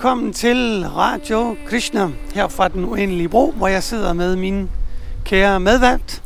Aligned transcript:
Velkommen 0.00 0.32
til 0.32 0.84
Radio 0.96 1.56
Krishna 1.66 2.08
her 2.34 2.48
fra 2.48 2.68
den 2.68 2.84
uendelige 2.84 3.28
bro, 3.28 3.50
hvor 3.50 3.68
jeg 3.68 3.82
sidder 3.82 4.12
med 4.12 4.36
min 4.36 4.70
kære 5.24 5.60
medvært. 5.60 6.22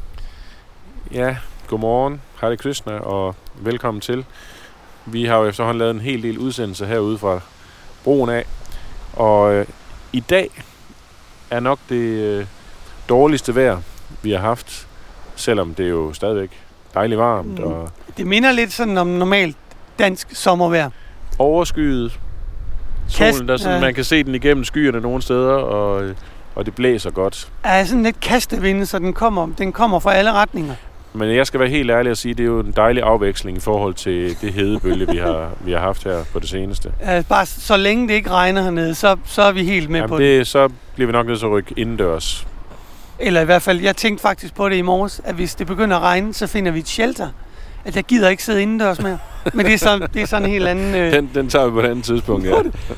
Ja, 1.12 1.36
godmorgen. 1.68 2.20
Hare 2.36 2.56
Krishna, 2.56 2.92
og 2.92 3.34
velkommen 3.60 4.00
til. 4.00 4.24
Vi 5.06 5.24
har 5.24 5.36
jo 5.36 5.46
efterhånden 5.46 5.78
lavet 5.78 5.94
en 5.94 6.00
hel 6.00 6.22
del 6.22 6.38
udsendelser 6.38 6.86
herude 6.86 7.18
fra 7.18 7.40
broen 8.04 8.30
af, 8.30 8.44
og 9.12 9.54
øh, 9.54 9.66
i 10.12 10.20
dag 10.20 10.50
er 11.50 11.60
nok 11.60 11.78
det 11.88 11.96
øh, 12.20 12.46
dårligste 13.08 13.54
vejr, 13.54 13.80
vi 14.22 14.30
har 14.32 14.38
haft, 14.38 14.88
selvom 15.36 15.74
det 15.74 15.84
er 15.84 15.90
jo 15.90 16.12
stadigvæk 16.12 16.50
dejligt 16.94 17.18
varmt 17.20 17.58
Mm. 17.58 17.64
og 17.64 17.90
Det 18.16 18.26
minder 18.26 18.52
lidt 18.52 18.72
sådan 18.72 18.98
om 18.98 19.06
normalt 19.06 19.56
dansk 19.98 20.28
sommervejr. 20.36 20.90
overskyet. 21.38 22.20
Kast- 23.10 23.32
Solen, 23.36 23.48
der 23.48 23.56
sådan, 23.56 23.74
ja. 23.74 23.80
man 23.80 23.94
kan 23.94 24.04
se 24.04 24.24
den 24.24 24.34
igennem 24.34 24.64
skyerne 24.64 25.00
nogle 25.00 25.22
steder, 25.22 25.52
og, 25.52 26.10
og 26.54 26.66
det 26.66 26.74
blæser 26.74 27.10
godt. 27.10 27.48
Er 27.64 27.84
sådan 27.84 28.02
lidt 28.02 28.20
kastevinde, 28.20 28.86
så 28.86 28.98
den 28.98 29.12
kommer, 29.12 29.48
den 29.58 29.72
kommer 29.72 29.98
fra 30.00 30.14
alle 30.14 30.32
retninger. 30.32 30.74
Men 31.16 31.36
jeg 31.36 31.46
skal 31.46 31.60
være 31.60 31.68
helt 31.68 31.90
ærlig 31.90 32.10
og 32.10 32.16
sige, 32.16 32.30
at 32.32 32.38
det 32.38 32.44
er 32.44 32.48
jo 32.48 32.60
en 32.60 32.72
dejlig 32.76 33.02
afveksling 33.02 33.56
i 33.56 33.60
forhold 33.60 33.94
til 33.94 34.36
det 34.40 34.52
hedebølge, 34.52 35.08
vi 35.10 35.16
har, 35.16 35.50
vi 35.60 35.72
har 35.72 35.78
haft 35.78 36.04
her 36.04 36.18
på 36.32 36.38
det 36.38 36.48
seneste. 36.48 36.92
Uh, 37.18 37.24
bare 37.28 37.46
så 37.46 37.76
længe 37.76 38.08
det 38.08 38.14
ikke 38.14 38.30
regner 38.30 38.62
hernede, 38.62 38.94
så, 38.94 39.16
så 39.24 39.42
er 39.42 39.52
vi 39.52 39.64
helt 39.64 39.90
med 39.90 40.00
Jamen 40.00 40.08
på 40.08 40.18
det. 40.18 40.38
det, 40.38 40.46
så 40.46 40.68
bliver 40.94 41.06
vi 41.06 41.12
nok 41.12 41.26
nødt 41.26 41.38
til 41.38 41.46
at 41.46 41.52
rykke 41.52 41.74
indendørs. 41.76 42.46
Eller 43.18 43.40
i 43.40 43.44
hvert 43.44 43.62
fald, 43.62 43.80
jeg 43.80 43.96
tænkte 43.96 44.22
faktisk 44.22 44.54
på 44.54 44.68
det 44.68 44.76
i 44.76 44.82
morges, 44.82 45.20
at 45.24 45.34
hvis 45.34 45.54
det 45.54 45.66
begynder 45.66 45.96
at 45.96 46.02
regne, 46.02 46.34
så 46.34 46.46
finder 46.46 46.72
vi 46.72 46.78
et 46.78 46.88
shelter. 46.88 47.28
At 47.84 47.96
jeg 47.96 48.04
gider 48.04 48.28
ikke 48.28 48.44
sidde 48.44 48.62
indendørs 48.62 49.02
mere. 49.02 49.18
Men 49.54 49.66
det 49.66 49.74
er, 49.74 49.78
så, 49.78 50.06
det 50.14 50.22
er 50.22 50.26
sådan 50.26 50.46
en 50.46 50.52
helt 50.52 50.68
anden... 50.68 50.94
Øh. 50.94 51.12
Den, 51.12 51.30
den 51.34 51.48
tager 51.48 51.66
vi 51.66 51.70
på 51.70 51.80
et 51.80 51.84
andet 51.84 52.04
tidspunkt, 52.04 52.46
ja. 52.46 52.54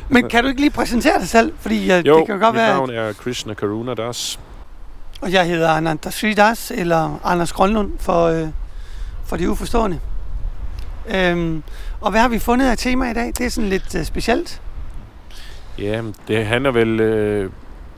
Men 0.09 0.29
kan 0.29 0.43
du 0.43 0.49
ikke 0.49 0.61
lige 0.61 0.71
præsentere 0.71 1.19
dig 1.19 1.29
selv? 1.29 1.53
Fordi 1.61 1.99
uh, 1.99 2.07
Jo, 2.07 2.19
det 2.19 2.27
kan 2.27 2.39
godt 2.39 2.55
mit 2.55 2.61
være, 2.61 2.75
navn 2.75 2.91
er 2.91 3.13
Krishna 3.13 3.55
Karuna 3.55 3.95
Das. 3.95 4.39
Og 5.21 5.33
jeg 5.33 5.45
hedder 5.47 5.71
Ananda 5.71 6.11
Sridas, 6.11 6.73
eller 6.75 7.21
Anders 7.25 7.53
Grønlund 7.53 7.93
for, 7.99 8.27
øh, 8.27 8.49
for 9.25 9.37
de 9.37 9.51
uforstående. 9.51 10.01
Øhm, 11.15 11.63
og 12.01 12.11
hvad 12.11 12.21
har 12.21 12.29
vi 12.29 12.39
fundet 12.39 12.71
af 12.71 12.79
tema 12.79 13.11
i 13.11 13.15
dag? 13.15 13.27
Det 13.27 13.41
er 13.41 13.49
sådan 13.49 13.71
lidt 13.71 13.95
øh, 13.95 14.05
specielt. 14.05 14.61
Ja, 15.79 16.03
det 16.29 16.47
handler 16.47 16.71
vel... 16.71 17.01
Øh, 17.01 17.51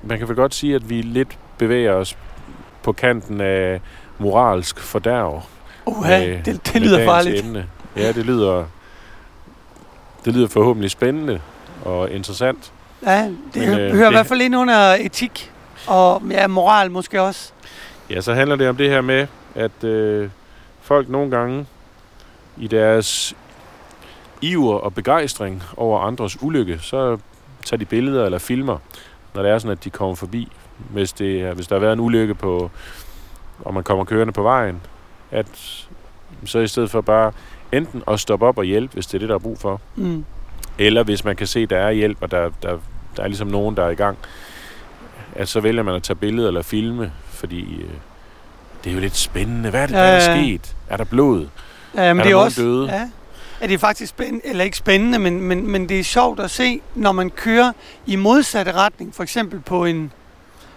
man 0.03 0.19
kan 0.19 0.29
vel 0.29 0.37
godt 0.37 0.55
sige, 0.55 0.75
at 0.75 0.91
vi 0.91 1.03
lidt 1.03 1.39
bevæger 1.59 1.93
os 1.93 2.17
på 2.83 2.93
kanten 2.93 3.41
af 3.41 3.81
moralsk 4.19 4.81
fordærv. 4.81 5.43
Uha, 5.89 6.19
med- 6.19 6.43
det, 6.45 6.67
det 6.73 6.83
lyder 6.83 7.05
farligt. 7.05 7.45
Emne. 7.45 7.67
Ja, 7.97 8.13
det 8.13 8.27
lyder, 8.27 8.65
det 10.25 10.35
lyder 10.35 10.49
forhåbentlig 10.49 10.91
spændende 10.91 11.41
og 11.85 12.11
interessant. 12.11 12.73
Ja, 13.07 13.23
det 13.25 13.35
Men, 13.55 13.63
øh, 13.69 13.77
hører 13.77 14.05
det- 14.05 14.11
i 14.11 14.15
hvert 14.15 14.27
fald 14.27 14.41
ind 14.41 14.57
under 14.57 14.97
etik. 15.01 15.53
Og 15.87 16.23
ja, 16.31 16.47
moral 16.47 16.91
måske 16.91 17.23
også. 17.23 17.53
Ja, 18.11 18.21
så 18.21 18.35
handler 18.35 18.57
det 18.57 18.69
om 18.69 18.77
det 18.77 18.91
her 18.91 19.01
med, 19.01 19.27
at 19.55 19.85
øh, 19.85 20.31
folk 20.81 21.09
nogle 21.09 21.31
gange 21.31 21.67
i 22.57 22.67
deres 22.67 23.35
iver 24.41 24.75
og 24.79 24.95
begejstring 24.95 25.63
over 25.77 26.01
andres 26.01 26.43
ulykke, 26.43 26.79
så 26.83 27.19
tager 27.65 27.79
de 27.79 27.85
billeder 27.85 28.25
eller 28.25 28.39
filmer, 28.39 28.79
når 29.35 29.43
det 29.43 29.51
er 29.53 29.59
sådan, 29.59 29.73
at 29.73 29.85
de 29.85 29.91
kommer 29.91 30.15
forbi. 30.15 30.49
Hvis, 30.91 31.13
det, 31.13 31.41
er- 31.43 31.55
hvis 31.55 31.67
der 31.67 31.75
har 31.75 31.81
været 31.81 31.93
en 31.93 32.01
ulykke 32.01 32.35
på, 32.35 32.71
og 33.65 33.75
man 33.75 33.83
kommer 33.85 34.05
kørende 34.05 34.33
på 34.33 34.43
vejen, 34.43 34.81
at 35.31 35.87
så 36.45 36.59
i 36.59 36.69
stedet 36.69 36.91
for 36.91 37.01
bare 37.01 37.33
enten 37.73 38.03
at 38.09 38.21
stoppe 38.21 38.47
op 38.47 38.59
og 38.59 38.65
hjælpe, 38.65 38.95
hvis 38.95 39.07
det 39.07 39.15
er 39.15 39.19
det, 39.19 39.29
der 39.29 39.35
er 39.35 39.39
brug 39.39 39.59
for, 39.59 39.81
Mm. 39.97 40.25
eller 40.79 41.03
hvis 41.03 41.25
man 41.25 41.37
kan 41.37 41.47
se, 41.47 41.67
der 41.67 41.79
er 41.79 41.91
hjælp, 41.91 42.19
og 42.21 42.31
der, 42.31 42.51
der, 42.63 42.79
der 43.17 43.23
er 43.23 43.27
ligesom 43.27 43.49
nogen, 43.49 43.77
der 43.77 43.85
er 43.85 43.91
i 43.91 43.95
gang, 43.95 44.19
at 45.35 45.49
så 45.49 45.61
vælger 45.61 45.83
man 45.83 45.95
at 45.95 46.03
tage 46.03 46.17
billeder 46.17 46.49
eller 46.49 46.63
filme, 46.63 47.13
fordi 47.31 47.83
øh, 47.83 47.89
det 48.85 48.91
er 48.91 48.95
jo 48.95 49.01
lidt 49.01 49.17
spændende. 49.17 49.71
Hvad 49.71 49.83
er 49.83 49.87
det, 49.87 49.95
der 49.95 50.03
Ja, 50.05 50.17
er 50.17 50.37
sket? 50.37 50.77
Er 50.89 50.97
der 50.97 51.05
blod? 51.05 51.47
Ja, 51.95 52.13
men 52.15 52.21
Er 52.21 52.25
det 52.25 52.31
der 52.31 52.31
er 52.31 52.35
nogen 52.35 52.47
også, 52.47 52.63
døde? 52.63 52.87
Ja, 52.87 53.11
ja, 53.61 53.67
det 53.67 53.75
er 53.75 53.79
faktisk 53.79 54.11
spændende, 54.11 54.41
eller 54.47 54.65
ikke 54.65 54.77
spændende, 54.77 55.19
men, 55.19 55.41
men, 55.41 55.71
men 55.71 55.89
det 55.89 56.01
er 56.01 56.05
sjovt 56.05 56.41
at 56.41 56.51
se, 56.51 56.81
når 56.95 57.13
man 57.13 57.31
kører 57.31 57.73
i 58.07 58.17
modsatte 58.17 58.73
retning, 58.73 59.15
for 59.15 59.23
eksempel 59.23 59.61
på 59.61 59.85
en 59.85 60.13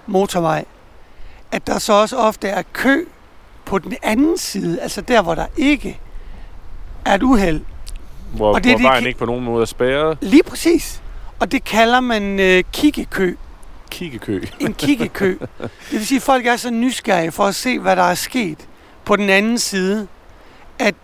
motorvej, 0.08 0.66
at 1.52 1.68
der 1.68 1.80
så 1.80 1.94
også 1.94 2.18
ofte 2.18 2.48
er 2.48 2.62
kø 2.74 3.06
på 3.66 3.80
den 3.80 3.96
anden 4.04 4.38
side, 4.38 4.82
altså 4.82 5.02
der, 5.02 5.22
hvor 5.22 5.36
der 5.36 5.46
ikke 5.58 6.00
er 7.06 7.16
et 7.16 7.24
uheld. 7.24 7.62
Hvor, 8.34 8.54
Og 8.54 8.64
det 8.64 8.72
hvor 8.72 8.78
de 8.78 8.84
vejen 8.84 9.06
ikke 9.08 9.20
på 9.20 9.26
nogen 9.26 9.44
måde 9.44 9.62
er 9.62 9.66
spærret. 9.66 10.18
Lige 10.22 10.44
præcis. 10.44 11.02
Og 11.40 11.52
det 11.52 11.64
kalder 11.64 12.00
man 12.00 12.40
øh, 12.40 12.64
kiggekø. 12.74 13.34
Kiggekø. 13.92 14.42
En 14.60 14.74
kiggekø. 14.74 15.38
Det 15.62 15.70
vil 15.92 16.08
sige, 16.08 16.16
at 16.18 16.22
folk 16.24 16.46
er 16.46 16.56
så 16.56 16.70
nysgerrige 16.70 17.32
for 17.32 17.46
at 17.46 17.56
se, 17.56 17.80
hvad 17.80 17.96
der 17.96 18.04
er 18.04 18.14
sket 18.16 18.58
på 19.06 19.16
den 19.16 19.30
anden 19.30 19.58
side, 19.58 20.08
at 20.80 20.96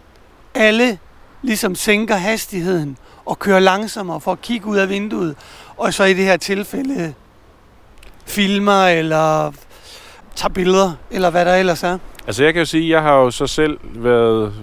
alle 0.55 0.99
ligesom 1.41 1.75
sænker 1.75 2.15
hastigheden 2.15 2.97
og 3.25 3.39
kører 3.39 3.59
langsommere 3.59 4.21
for 4.21 4.31
at 4.31 4.41
kigge 4.41 4.67
ud 4.67 4.77
af 4.77 4.89
vinduet, 4.89 5.35
og 5.77 5.93
så 5.93 6.03
i 6.03 6.13
det 6.13 6.25
her 6.25 6.37
tilfælde 6.37 7.13
filmer 8.25 8.85
eller 8.87 9.51
tager 10.35 10.49
billeder, 10.53 10.91
eller 11.11 11.29
hvad 11.29 11.45
der 11.45 11.55
ellers 11.55 11.83
er. 11.83 11.97
Altså 12.27 12.43
jeg 12.43 12.53
kan 12.53 12.61
jo 12.61 12.65
sige, 12.65 12.89
jeg 12.89 13.01
har 13.01 13.15
jo 13.15 13.31
så 13.31 13.47
selv 13.47 13.79
været 13.83 14.53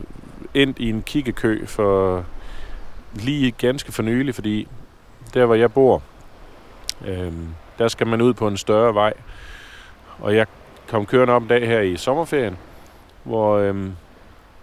endt 0.55 0.79
i 0.79 0.89
en 0.89 1.03
kiggekø 1.03 1.67
for 1.67 2.25
lige 3.15 3.51
ganske 3.51 3.93
for 3.93 4.03
nylig, 4.03 4.35
fordi 4.35 4.69
der 5.35 5.47
hvor 5.47 5.55
jeg 5.55 5.73
bor, 5.73 6.03
øhm, 7.07 7.49
der 7.79 7.89
skal 7.89 8.07
man 8.07 8.21
ud 8.21 8.35
på 8.35 8.49
en 8.49 8.57
større 8.57 8.95
vej. 8.95 9.13
Og 10.19 10.37
jeg 10.37 10.47
kom 10.89 11.07
kørende 11.07 11.35
op 11.35 11.43
en 11.43 11.49
dag 11.49 11.67
her 11.67 11.81
i 11.81 11.97
sommerferien, 11.97 12.57
hvor 13.23 13.59
øhm, 13.59 13.93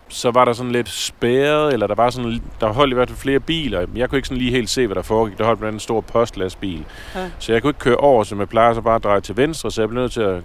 så 0.07 0.31
var 0.31 0.45
der 0.45 0.53
sådan 0.53 0.71
lidt 0.71 0.89
spærret, 0.89 1.73
eller 1.73 1.87
der 1.87 1.95
var 1.95 2.09
sådan, 2.09 2.41
der 2.59 2.73
holdt 2.73 2.91
i 2.91 2.95
hvert 2.95 3.09
fald 3.09 3.19
flere 3.19 3.39
biler. 3.39 3.87
Jeg 3.95 4.09
kunne 4.09 4.17
ikke 4.17 4.27
sådan 4.27 4.41
lige 4.41 4.51
helt 4.51 4.69
se, 4.69 4.87
hvad 4.87 4.95
der 4.95 5.01
foregik. 5.01 5.37
Der 5.37 5.45
holdt 5.45 5.59
blandt 5.59 5.67
andet 5.67 5.81
en 5.81 5.83
stor 5.83 6.01
postlastbil. 6.01 6.85
Ja. 7.15 7.29
Så 7.39 7.53
jeg 7.53 7.61
kunne 7.61 7.69
ikke 7.69 7.79
køre 7.79 7.97
over, 7.97 8.23
som 8.23 8.39
jeg 8.39 8.49
plejer, 8.49 8.73
så 8.73 8.81
bare 8.81 8.99
dreje 8.99 9.21
til 9.21 9.37
venstre, 9.37 9.71
så 9.71 9.81
jeg 9.81 9.89
blev 9.89 10.01
nødt 10.01 10.11
til 10.11 10.21
at 10.21 10.43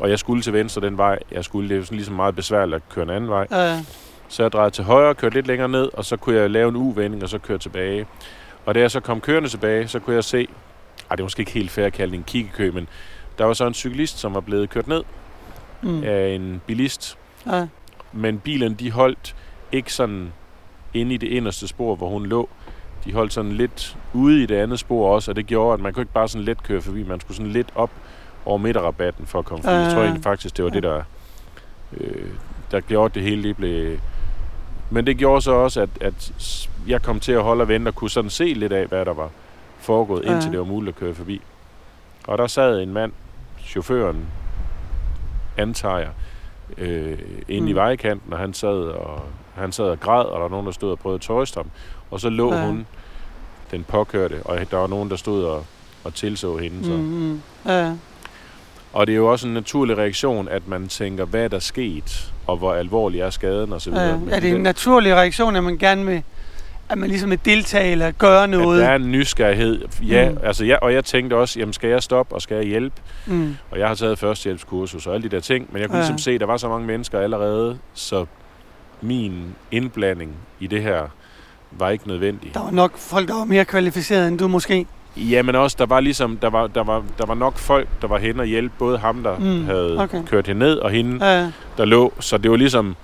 og 0.00 0.10
jeg 0.10 0.18
skulle 0.18 0.42
til 0.42 0.52
venstre 0.52 0.80
den 0.80 0.98
vej, 0.98 1.18
jeg 1.32 1.44
skulle. 1.44 1.68
Det 1.68 1.74
er 1.74 1.78
jo 1.78 1.84
sådan 1.84 1.96
ligesom 1.96 2.14
meget 2.14 2.36
besværligt 2.36 2.76
at 2.76 2.82
køre 2.88 3.02
en 3.04 3.10
anden 3.10 3.30
vej. 3.30 3.46
Øh, 3.52 3.84
Så 4.28 4.42
jeg 4.42 4.52
drejede 4.52 4.70
til 4.70 4.84
højre, 4.84 5.14
kørte 5.14 5.34
lidt 5.34 5.46
længere 5.46 5.68
ned, 5.68 5.88
og 5.94 6.04
så 6.04 6.16
kunne 6.16 6.36
jeg 6.36 6.50
lave 6.50 6.68
en 6.68 6.76
U-vending, 6.76 7.22
og 7.22 7.28
så 7.28 7.38
køre 7.38 7.58
tilbage. 7.58 8.06
Og 8.66 8.74
da 8.74 8.80
jeg 8.80 8.90
så 8.90 9.00
kom 9.00 9.20
kørende 9.20 9.48
tilbage, 9.48 9.88
så 9.88 9.98
kunne 9.98 10.16
jeg 10.16 10.24
se, 10.24 10.38
ej, 11.10 11.16
det 11.16 11.20
er 11.20 11.24
måske 11.24 11.40
ikke 11.40 11.52
helt 11.52 11.70
fair 11.70 11.86
at 11.86 11.92
kalde 11.92 12.10
det 12.12 12.18
en 12.18 12.24
kiggekø, 12.24 12.70
men 12.70 12.88
der 13.38 13.44
var 13.44 13.52
så 13.52 13.66
en 13.66 13.74
cyklist, 13.74 14.18
som 14.18 14.34
var 14.34 14.40
blevet 14.40 14.70
kørt 14.70 14.88
ned 14.88 15.02
mm, 15.82 16.02
af 16.04 16.28
en 16.28 16.60
bilist. 16.66 17.18
ja, 17.46 17.66
Men 18.12 18.38
bilen, 18.38 18.74
de 18.74 18.90
holdt 18.90 19.36
ikke 19.72 19.92
sådan 19.92 20.32
inde 20.94 21.14
i 21.14 21.16
det 21.16 21.26
inderste 21.26 21.68
spor, 21.68 21.94
hvor 21.94 22.08
hun 22.08 22.26
lå. 22.26 22.48
De 23.04 23.12
holdt 23.12 23.32
sådan 23.32 23.52
lidt 23.52 23.96
ude 24.12 24.42
i 24.42 24.46
det 24.46 24.56
andet 24.56 24.78
spor 24.78 25.14
også, 25.14 25.30
og 25.30 25.36
det 25.36 25.46
gjorde, 25.46 25.74
at 25.74 25.80
man 25.80 25.92
kunne 25.92 26.02
ikke 26.02 26.12
bare 26.12 26.28
sådan 26.28 26.44
let 26.44 26.62
køre 26.62 26.80
forbi. 26.80 27.02
Man 27.04 27.20
skulle 27.20 27.36
sådan 27.36 27.52
lidt 27.52 27.68
op 27.74 27.90
over 28.50 28.58
midterrabatten 28.58 29.26
for 29.26 29.38
at 29.38 29.44
komme 29.44 29.62
forbi. 29.62 29.74
Jeg 29.76 29.92
tror 29.92 30.02
egentlig 30.02 30.22
faktisk, 30.22 30.56
det 30.56 30.64
var 30.64 30.70
det, 30.70 30.82
der, 30.82 31.02
øh, 31.96 32.28
der 32.70 32.80
gjorde, 32.80 33.04
at 33.04 33.14
det 33.14 33.22
hele 33.22 33.42
det 33.42 33.56
blev... 33.56 33.98
Men 34.90 35.06
det 35.06 35.16
gjorde 35.16 35.42
så 35.42 35.52
også, 35.52 35.80
at, 35.80 35.88
at 36.00 36.32
jeg 36.86 37.02
kom 37.02 37.20
til 37.20 37.32
at 37.32 37.42
holde 37.42 37.62
og 37.62 37.68
vente 37.68 37.88
og 37.88 37.94
kunne 37.94 38.10
sådan 38.10 38.30
se 38.30 38.44
lidt 38.44 38.72
af, 38.72 38.86
hvad 38.86 39.04
der 39.04 39.12
var 39.12 39.28
foregået, 39.78 40.24
indtil 40.24 40.50
det 40.50 40.58
var 40.58 40.64
muligt 40.64 40.96
at 40.96 41.00
køre 41.00 41.14
forbi. 41.14 41.40
Og 42.26 42.38
der 42.38 42.46
sad 42.46 42.80
en 42.80 42.92
mand, 42.92 43.12
chaufføren, 43.64 44.26
antager 45.56 45.98
jeg, 45.98 46.10
øh, 46.78 47.18
inde 47.48 47.62
mm. 47.62 47.68
i 47.68 47.72
vejkanten, 47.72 48.32
og 48.32 48.38
han 48.38 48.54
sad 48.54 48.76
og, 48.76 49.22
han 49.54 49.72
sad 49.72 49.84
og 49.84 50.00
græd, 50.00 50.24
og 50.24 50.32
der 50.34 50.40
var 50.40 50.48
nogen, 50.48 50.66
der 50.66 50.72
stod 50.72 50.90
og 50.90 50.98
prøvede 50.98 51.14
at 51.16 51.20
trøste 51.20 51.56
ham. 51.56 51.70
Og 52.10 52.20
så 52.20 52.28
lå 52.28 52.52
Ja. 52.52 52.60
ja. 52.60 52.66
hun, 52.66 52.86
den 53.70 53.84
påkørte, 53.84 54.42
og 54.44 54.70
der 54.70 54.76
var 54.76 54.86
nogen, 54.86 55.10
der 55.10 55.16
stod 55.16 55.44
og, 55.44 55.64
og 56.04 56.14
tilså 56.14 56.56
hende. 56.56 56.84
Så. 56.84 56.90
mm, 56.90 56.98
mm, 56.98 57.42
ja, 57.66 57.94
Og 58.92 59.06
det 59.06 59.12
er 59.12 59.16
jo 59.16 59.30
også 59.30 59.46
en 59.48 59.54
naturlig 59.54 59.98
reaktion, 59.98 60.48
at 60.48 60.68
man 60.68 60.88
tænker, 60.88 61.24
hvad 61.24 61.44
er 61.44 61.48
der 61.48 61.58
sket, 61.58 62.32
og 62.46 62.56
hvor 62.56 62.74
alvorlig 62.74 63.20
er 63.20 63.30
skaden 63.30 63.72
osv. 63.72 63.92
ja. 63.92 64.14
Er 64.30 64.40
det 64.40 64.50
en 64.50 64.60
naturlig 64.62 65.14
reaktion, 65.14 65.56
at 65.56 65.64
man 65.64 65.78
gerne 65.78 66.06
vil, 66.06 66.22
at 66.88 66.98
man 66.98 67.08
ligesom 67.08 67.30
vil 67.30 67.40
deltage 67.44 67.92
eller 67.92 68.10
gøre 68.10 68.42
at 68.42 68.50
noget? 68.50 68.80
der 68.82 68.88
er 68.88 68.96
en 68.96 69.10
nysgerrighed. 69.12 69.84
Ja, 70.02 70.30
Mm. 70.30 70.38
altså 70.42 70.64
jeg, 70.64 70.78
og 70.82 70.92
jeg 70.94 71.04
tænkte 71.04 71.34
også, 71.34 71.58
jamen 71.60 71.72
skal 71.72 71.90
jeg 71.90 72.02
stoppe, 72.02 72.34
og 72.34 72.42
skal 72.42 72.54
jeg 72.56 72.66
hjælpe? 72.66 72.96
Mm. 73.26 73.56
Og 73.70 73.78
jeg 73.78 73.88
har 73.88 73.94
taget 73.94 74.18
førstehjælpskursus 74.18 75.06
og 75.06 75.14
alle 75.14 75.30
de 75.30 75.36
der 75.36 75.40
ting, 75.40 75.68
men 75.72 75.80
jeg 75.82 75.88
kunne 75.88 75.96
ja. 75.98 76.02
ligesom 76.02 76.18
se, 76.18 76.30
at 76.30 76.40
der 76.40 76.46
var 76.46 76.56
så 76.56 76.68
mange 76.68 76.86
mennesker 76.86 77.20
allerede, 77.20 77.78
så 77.94 78.26
min 79.00 79.44
indblanding 79.70 80.32
i 80.60 80.66
det 80.66 80.82
her 80.82 81.02
var 81.70 81.90
ikke 81.90 82.08
nødvendig. 82.08 82.54
Der 82.54 82.60
var 82.62 82.70
nok 82.70 82.98
folk, 82.98 83.28
der 83.28 83.34
var 83.34 83.44
mere 83.44 83.64
kvalificerede 83.64 84.28
end 84.28 84.38
du 84.38 84.48
måske. 84.48 84.86
Ja, 85.16 85.42
men 85.42 85.54
også, 85.54 85.76
der 85.78 85.86
var 85.86 86.00
ligesom, 86.00 86.36
der 86.36 86.50
var, 86.50 86.66
der 86.66 86.82
var, 86.84 87.02
der 87.18 87.26
var 87.26 87.34
nok 87.34 87.58
folk, 87.58 87.88
der 88.02 88.08
var 88.08 88.18
hen 88.18 88.40
og 88.40 88.46
hjælpe, 88.46 88.74
både 88.78 88.98
ham, 88.98 89.22
der 89.22 89.38
Mm, 89.38 89.64
havde 89.64 89.98
okay. 89.98 90.24
kørt 90.24 90.46
hende 90.46 90.58
ned, 90.58 90.76
og 90.76 90.90
hende, 90.90 91.26
Ja, 91.26 91.50
der 91.76 91.84
lå. 91.84 92.12
Så 92.20 92.38
det 92.38 92.50
var 92.50 92.56
ligesom, 92.56 92.96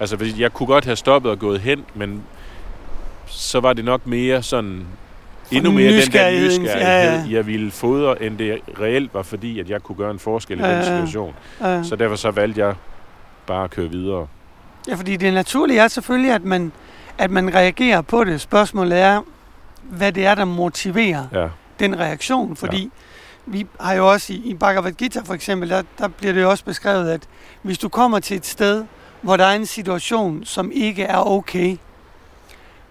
altså 0.00 0.32
jeg 0.38 0.52
kunne 0.52 0.66
godt 0.66 0.84
have 0.84 0.96
stoppet 0.96 1.30
og 1.30 1.38
gået 1.38 1.60
hen, 1.60 1.84
men 1.94 2.22
så 3.26 3.60
var 3.60 3.72
det 3.72 3.84
nok 3.84 4.06
mere 4.06 4.42
sådan 4.42 4.86
endnu 5.50 5.70
mere 5.72 5.92
den 5.92 5.94
der 5.94 6.00
nysgerrighed, 6.00 6.60
ja, 6.64 7.12
ja. 7.14 7.24
jeg 7.30 7.46
ville 7.46 7.70
fodre, 7.70 8.22
end 8.22 8.38
det 8.38 8.58
reelt 8.80 9.14
var, 9.14 9.22
fordi 9.22 9.60
at 9.60 9.70
jeg 9.70 9.82
kunne 9.82 9.96
gøre 9.96 10.10
en 10.10 10.18
forskel 10.18 10.58
i 10.60 10.62
Ja, 10.62 10.68
den 10.68 10.76
ja. 10.78 10.84
situation. 10.84 11.34
Ja. 11.60 11.82
Så 11.82 11.96
derfor 11.96 12.16
så 12.16 12.30
valgte 12.30 12.60
jeg 12.60 12.74
bare 13.46 13.64
at 13.64 13.70
køre 13.70 13.88
videre. 13.90 14.26
Ja, 14.88 14.94
fordi 14.94 15.16
det 15.16 15.32
naturlige 15.34 15.80
er 15.80 15.88
selvfølgelig, 15.88 16.32
at 16.32 16.44
man, 16.44 16.72
at 17.18 17.30
man 17.30 17.54
reagerer 17.54 18.00
på 18.00 18.24
det. 18.24 18.40
Spørgsmålet 18.40 18.98
er, 19.00 19.20
hvad 19.82 20.12
det 20.12 20.26
er, 20.26 20.34
der 20.34 20.44
motiverer 20.44 21.26
Ja, 21.32 21.48
den 21.78 21.98
reaktion. 21.98 22.56
Fordi 22.56 22.82
ja. 22.82 22.88
vi 23.46 23.66
har 23.80 23.92
jo 23.92 24.10
også 24.10 24.32
i, 24.32 24.36
i 24.36 24.54
Bhagavad 24.54 24.92
Gita 24.92 25.20
for 25.24 25.34
eksempel, 25.34 25.70
der, 25.70 25.82
der 25.98 26.08
bliver 26.08 26.32
det 26.32 26.42
jo 26.42 26.50
også 26.50 26.64
beskrevet, 26.64 27.10
at 27.10 27.22
hvis 27.62 27.78
du 27.78 27.88
kommer 27.88 28.18
til 28.18 28.36
et 28.36 28.46
sted, 28.46 28.84
hvor 29.22 29.36
der 29.36 29.44
er 29.44 29.54
en 29.56 29.66
situation, 29.66 30.44
som 30.44 30.70
ikke 30.74 31.02
er 31.02 31.26
okay, 31.26 31.76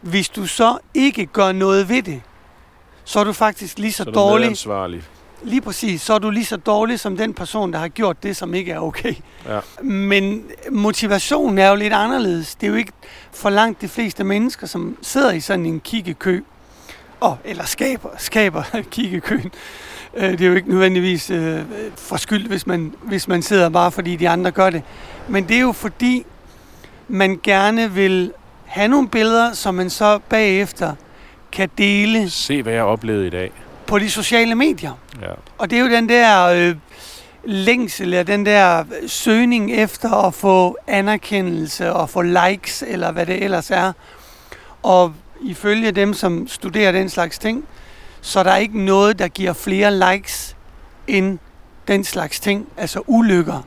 hvis 0.01 0.29
du 0.29 0.47
så 0.47 0.77
ikke 0.93 1.25
gør 1.25 1.51
noget 1.51 1.89
ved 1.89 2.03
det, 2.03 2.21
så 3.03 3.19
er 3.19 3.23
du 3.23 3.33
faktisk 3.33 3.79
lige 3.79 3.91
så, 3.91 4.03
så 4.03 4.11
dårlig. 4.11 4.45
medansvarlig. 4.45 5.03
Lige 5.43 5.61
præcis, 5.61 6.01
så 6.01 6.13
er 6.13 6.19
du 6.19 6.29
lige 6.29 6.45
så 6.45 6.57
dårlig 6.57 6.99
som 6.99 7.17
den 7.17 7.33
person, 7.33 7.73
der 7.73 7.79
har 7.79 7.87
gjort 7.87 8.23
det, 8.23 8.35
som 8.35 8.53
ikke 8.53 8.71
er 8.71 8.79
okay. 8.79 9.13
Ja. 9.45 9.59
Men 9.83 10.43
motivationen 10.71 11.57
er 11.57 11.69
jo 11.69 11.75
lidt 11.75 11.93
anderledes. 11.93 12.55
Det 12.55 12.67
er 12.67 12.71
jo 12.71 12.77
ikke 12.77 12.91
for 13.33 13.49
langt 13.49 13.81
de 13.81 13.87
fleste 13.87 14.23
mennesker, 14.23 14.67
som 14.67 14.97
sidder 15.01 15.31
i 15.31 15.39
sådan 15.39 15.65
en 15.65 15.79
kiggekø, 15.79 16.41
og, 17.21 17.37
eller 17.45 17.65
skaber, 17.65 18.09
skaber 18.17 18.63
kiggekøen. 18.91 19.51
Øh, 20.13 20.31
Det 20.31 20.41
er 20.41 20.45
jo 20.47 20.55
ikke 20.55 20.69
nødvendigvis 20.69 21.29
øh, 21.29 21.59
for 21.95 22.17
skyld, 22.17 22.47
hvis 22.47 22.67
man, 22.67 22.93
hvis 23.01 23.27
man 23.27 23.41
sidder 23.41 23.69
bare 23.69 23.91
fordi 23.91 24.15
de 24.15 24.29
andre 24.29 24.51
gør 24.51 24.69
det. 24.69 24.81
Men 25.27 25.47
det 25.47 25.55
er 25.55 25.61
jo 25.61 25.71
fordi, 25.71 26.25
man 27.07 27.39
gerne 27.43 27.91
vil 27.91 28.33
have 28.65 28.87
nogle 28.87 29.07
billeder, 29.09 29.53
som 29.53 29.75
man 29.75 29.89
så 29.89 30.19
bagefter 30.29 30.93
kan 31.51 31.69
dele 31.77 32.29
Se, 32.29 32.63
hvad 32.63 32.73
jeg 32.73 32.83
oplevede 32.83 33.27
i 33.27 33.29
dag. 33.29 33.51
på 33.87 33.99
de 33.99 34.09
sociale 34.09 34.55
medier. 34.55 34.91
Ja. 35.21 35.27
Og 35.57 35.69
det 35.69 35.77
er 35.79 35.81
jo 35.81 35.89
den 35.89 36.09
der 36.09 36.45
øh, 36.45 36.75
længsel, 37.43 38.05
eller 38.07 38.23
den 38.23 38.45
der 38.45 38.83
søgning 39.07 39.71
efter 39.73 40.13
at 40.27 40.33
få 40.33 40.77
anerkendelse 40.87 41.93
og 41.93 42.09
få 42.09 42.21
likes, 42.21 42.83
eller 42.87 43.11
hvad 43.11 43.25
det 43.25 43.43
ellers 43.43 43.71
er. 43.71 43.91
Og 44.83 45.13
ifølge 45.41 45.91
dem, 45.91 46.13
som 46.13 46.47
studerer 46.47 46.91
den 46.91 47.09
slags 47.09 47.39
ting, 47.39 47.65
så 48.21 48.39
er 48.39 48.43
der 48.43 48.55
ikke 48.55 48.85
noget, 48.85 49.19
der 49.19 49.27
giver 49.27 49.53
flere 49.53 50.13
likes 50.13 50.55
end 51.07 51.39
den 51.87 52.03
slags 52.03 52.39
ting, 52.39 52.67
altså 52.77 53.01
ulykker. 53.07 53.65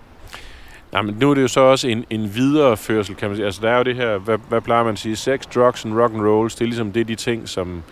Nej, 0.92 1.02
men 1.02 1.16
nu 1.20 1.30
er 1.30 1.34
det 1.34 1.42
jo 1.42 1.48
så 1.48 1.60
også 1.60 1.88
en, 1.88 2.04
en 2.10 2.34
videreførsel, 2.34 3.14
kan 3.14 3.28
man 3.28 3.36
sige. 3.36 3.46
Altså, 3.46 3.60
der 3.62 3.70
er 3.70 3.76
jo 3.76 3.82
det 3.82 3.96
her, 3.96 4.18
hvad, 4.18 4.38
hvad 4.48 4.60
plejer 4.60 4.84
man 4.84 4.92
at 4.92 4.98
sige? 4.98 5.16
Sex, 5.16 5.40
drugs 5.54 5.84
and 5.84 5.94
rock 6.00 6.12
and 6.14 6.22
rolls. 6.22 6.54
Det 6.54 6.60
er 6.60 6.66
ligesom 6.66 6.92
det, 6.92 7.00
er 7.00 7.04
de 7.04 7.14
ting, 7.14 7.48
som 7.48 7.82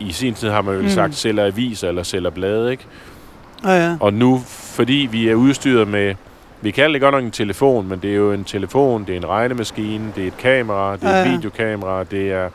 i 0.00 0.12
sin 0.12 0.34
tid 0.34 0.48
har 0.50 0.62
man 0.62 0.74
jo 0.74 0.82
Mm. 0.82 0.88
sagt, 0.88 1.14
sælger 1.14 1.46
aviser 1.46 1.88
eller 1.88 2.02
sælger 2.02 2.30
blade, 2.30 2.70
ikke? 2.70 2.84
Ja, 3.64 3.70
ja. 3.88 3.96
Og 4.00 4.12
nu, 4.14 4.42
fordi 4.48 5.08
vi 5.12 5.28
er 5.28 5.34
udstyret 5.34 5.88
med, 5.88 6.14
vi 6.60 6.70
kalder 6.70 6.92
det 6.92 7.00
godt 7.00 7.14
nok 7.14 7.24
en 7.24 7.30
telefon, 7.30 7.88
men 7.88 7.98
det 8.02 8.10
er 8.10 8.14
jo 8.14 8.32
en 8.32 8.44
telefon, 8.44 9.04
det 9.04 9.12
er 9.12 9.16
en 9.16 9.28
regnemaskine, 9.28 10.12
det 10.16 10.22
er 10.22 10.26
et 10.28 10.36
kamera, 10.38 10.96
det 10.96 11.04
er 11.04 11.10
Ja, 11.16 11.20
et 11.22 11.26
ja. 11.26 11.30
videokamera, 11.36 12.04
det 12.04 12.32
er, 12.32 12.48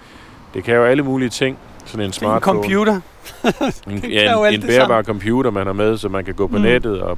det 0.53 0.63
kan 0.63 0.75
jo 0.75 0.83
alle 0.85 1.03
mulige 1.03 1.29
ting. 1.29 1.57
Sådan 1.85 1.99
en 1.99 2.01
er 2.01 2.05
en 2.07 2.13
smartphone. 2.13 2.59
computer. 2.61 2.99
En, 3.87 4.11
ja, 4.11 4.47
en, 4.47 4.53
en 4.53 4.61
bærbar 4.61 4.87
sammen. 4.87 5.05
computer, 5.05 5.51
man 5.51 5.65
har 5.65 5.73
med, 5.73 5.97
så 5.97 6.09
man 6.09 6.25
kan 6.25 6.33
gå 6.33 6.47
på 6.47 6.57
Mm. 6.57 6.63
nettet 6.63 7.01
og 7.01 7.17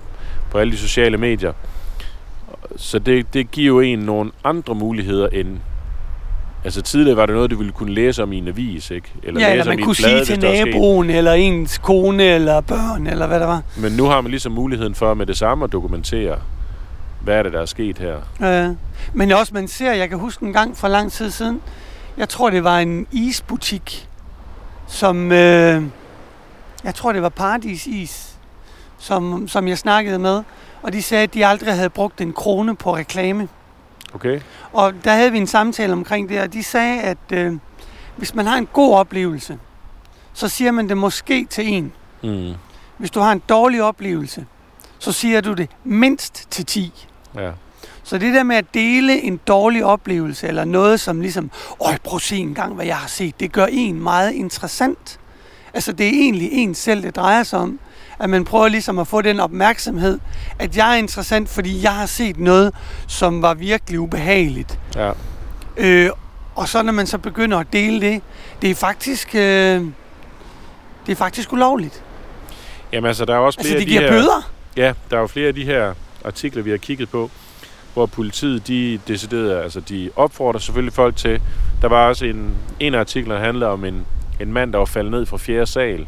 på 0.52 0.58
alle 0.58 0.74
de 0.74 0.78
sociale 0.78 1.18
medier. 1.18 1.54
Så 2.78 3.00
det, 3.00 3.34
det 3.34 3.52
giver 3.52 3.68
jo 3.68 3.80
en 3.80 4.00
nogle 4.00 4.32
andre 4.44 4.76
muligheder 4.76 5.28
end... 5.28 5.48
Altså 6.64 6.82
tidligere 6.82 7.18
var 7.18 7.26
det 7.26 7.36
noget, 7.36 7.52
du 7.52 7.58
ville 7.58 7.72
kunne 7.72 7.94
læse 7.94 8.24
om 8.24 8.34
i 8.34 8.38
en 8.38 8.48
avis, 8.48 8.92
ikke? 8.92 9.08
Eller 9.24 9.42
ja, 9.42 9.48
læse 9.48 9.60
eller 9.60 9.76
man 9.76 9.84
kunne 9.86 9.96
plade, 9.96 10.26
sige 10.26 10.38
til 10.38 10.66
naboen, 10.66 11.10
eller 11.10 11.34
ens 11.34 11.78
kone, 11.78 12.24
eller 12.24 12.62
børn, 12.62 13.08
eller 13.08 13.28
hvad 13.28 13.40
der 13.40 13.46
var. 13.46 13.62
Men 13.78 13.92
nu 13.92 14.06
har 14.06 14.22
man 14.22 14.30
ligesom 14.32 14.52
muligheden 14.52 14.96
for 14.96 15.14
med 15.14 15.26
det 15.26 15.38
samme 15.38 15.64
at 15.66 15.72
dokumentere, 15.72 16.36
hvad 17.22 17.36
er 17.36 17.44
det, 17.44 17.54
der 17.54 17.62
er 17.62 17.66
sket 17.66 17.98
her. 17.98 18.16
Ja. 18.42 18.70
Men 19.14 19.32
også 19.32 19.54
man 19.54 19.68
ser, 19.68 19.94
jeg 19.94 20.10
kan 20.10 20.20
huske 20.20 20.46
en 20.46 20.54
gang 20.54 20.78
for 20.78 20.88
lang 20.88 21.12
tid 21.12 21.30
siden, 21.32 21.62
jeg 22.18 22.30
tror 22.30 22.50
det 22.50 22.64
var 22.64 22.80
en 22.80 23.08
isbutik, 23.12 24.10
som, 24.88 25.32
øh, 25.32 25.84
jeg 26.84 26.96
tror 26.96 27.14
det 27.14 27.22
var 27.22 27.30
Paradis 27.30 27.88
Is, 27.88 28.38
som, 28.98 29.48
som 29.48 29.68
jeg 29.68 29.78
snakkede 29.78 30.20
med, 30.20 30.44
og 30.82 30.94
de 30.94 31.02
sagde, 31.02 31.24
at 31.24 31.34
de 31.34 31.46
aldrig 31.46 31.76
havde 31.76 31.90
brugt 31.90 32.22
en 32.22 32.34
krone 32.34 32.76
på 32.76 32.96
reklame. 32.96 33.48
Okay? 34.14 34.42
Og 34.74 34.94
der 35.04 35.14
havde 35.14 35.32
vi 35.32 35.38
en 35.38 35.48
samtale 35.48 35.94
omkring 35.94 36.30
det, 36.30 36.42
og 36.42 36.54
de 36.54 36.64
sagde, 36.64 37.02
at 37.02 37.18
øh, 37.34 37.54
hvis 38.16 38.36
man 38.36 38.46
har 38.46 38.58
en 38.58 38.68
god 38.74 38.96
oplevelse, 38.96 39.58
så 40.34 40.48
siger 40.48 40.72
man 40.72 40.90
det 40.90 40.98
måske 40.98 41.46
til 41.46 41.68
en. 41.68 41.94
Mm. 42.24 42.54
Hvis 42.98 43.12
du 43.12 43.20
har 43.20 43.32
en 43.32 43.42
dårlig 43.50 43.84
oplevelse, 43.84 44.46
så 45.00 45.12
siger 45.12 45.42
du 45.42 45.54
det 45.54 45.70
mindst 45.84 46.52
til 46.52 46.66
10. 46.66 47.08
Ja. 47.36 47.52
Så 48.06 48.18
det 48.18 48.34
der 48.34 48.44
med 48.44 48.56
at 48.56 48.66
dele 48.74 49.22
en 49.22 49.40
dårlig 49.48 49.86
oplevelse, 49.86 50.48
eller 50.48 50.66
noget 50.66 51.00
som 51.00 51.22
ligesom, 51.22 51.52
åh, 51.80 51.96
prøv 52.04 52.16
at 52.16 52.22
se 52.22 52.38
en 52.38 52.54
gang, 52.56 52.74
hvad 52.76 52.86
jeg 52.86 52.98
har 52.98 53.08
set, 53.08 53.40
det 53.40 53.52
gør 53.52 53.66
en 53.66 54.04
meget 54.04 54.32
interessant. 54.32 55.20
Altså 55.74 55.92
det 55.92 56.06
er 56.06 56.12
egentlig 56.12 56.50
en 56.52 56.76
selv, 56.76 57.04
det 57.04 57.16
drejer 57.16 57.44
sig 57.44 57.60
om. 57.60 57.80
At 58.20 58.30
man 58.30 58.46
prøver 58.46 58.68
ligesom 58.68 59.00
at 59.00 59.08
få 59.08 59.22
den 59.22 59.40
opmærksomhed, 59.40 60.20
at 60.60 60.78
jeg 60.78 60.92
er 60.92 60.96
interessant, 60.96 61.50
fordi 61.50 61.84
jeg 61.84 61.92
har 61.96 62.06
set 62.06 62.40
noget, 62.40 62.74
som 63.08 63.42
var 63.42 63.54
virkelig 63.54 64.00
ubehageligt. 64.00 64.80
ja. 64.96 65.12
Øh, 65.78 66.10
og 66.56 66.68
så 66.70 66.82
når 66.82 66.92
man 66.94 67.08
så 67.08 67.18
begynder 67.18 67.58
at 67.58 67.68
dele 67.74 68.02
det, 68.02 68.22
det 68.62 68.70
er 68.72 68.76
faktisk, 68.76 69.36
øh, 69.36 69.42
det 69.42 71.12
er 71.12 71.16
faktisk 71.16 71.54
ulovligt. 71.54 72.04
Jamen 72.92 73.08
altså, 73.08 73.26
der 73.26 73.34
er 73.34 73.38
også 73.38 73.60
Altså 73.60 73.74
flere 73.74 73.80
det 73.80 73.86
af 73.86 73.88
de 73.88 73.92
giver 73.92 74.02
her... 74.02 74.20
bøder. 74.22 74.52
Ja, 74.78 74.94
der 75.12 75.18
er 75.18 75.22
jo 75.22 75.28
flere 75.28 75.48
af 75.48 75.54
de 75.56 75.66
her 75.66 75.94
artikler, 76.26 76.64
vi 76.64 76.70
har 76.70 76.78
kigget 76.78 77.10
på, 77.10 77.32
hvor 77.96 78.06
politiet, 78.06 78.68
de 78.68 79.00
deciderede, 79.08 79.62
altså 79.64 79.80
de 79.80 80.10
opfordrer 80.16 80.60
selvfølgelig 80.60 80.94
folk 80.94 81.16
til. 81.16 81.42
Der 81.82 81.88
var 81.88 82.08
også 82.08 82.26
en, 82.26 82.54
en 82.80 82.94
af 82.94 83.00
artiklerne, 83.00 83.40
der 83.40 83.46
handlede 83.46 83.70
om 83.72 83.86
en, 83.86 84.06
en 84.40 84.54
mand, 84.54 84.72
der 84.72 84.78
var 84.78 84.86
faldet 84.86 85.12
ned 85.12 85.26
fra 85.26 85.38
fjerde 85.38 85.66
sal, 85.66 86.08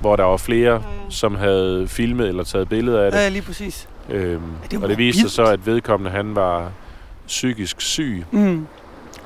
hvor 0.00 0.16
der 0.16 0.24
var 0.24 0.36
flere, 0.36 0.82
som 1.08 1.34
havde 1.34 1.88
filmet 1.88 2.28
eller 2.28 2.44
taget 2.44 2.68
billeder 2.68 3.02
af 3.02 3.10
det. 3.12 3.18
Ja, 3.18 3.28
lige 3.28 3.42
præcis. 3.42 3.88
Øhm, 4.10 4.42
det 4.70 4.78
var 4.78 4.82
og 4.84 4.88
det 4.88 4.98
viste 4.98 5.20
sig 5.20 5.30
så, 5.30 5.44
at 5.44 5.66
vedkommende 5.66 6.10
han 6.10 6.34
var 6.36 6.70
psykisk 7.26 7.80
syg, 7.80 8.24
Mm. 8.30 8.66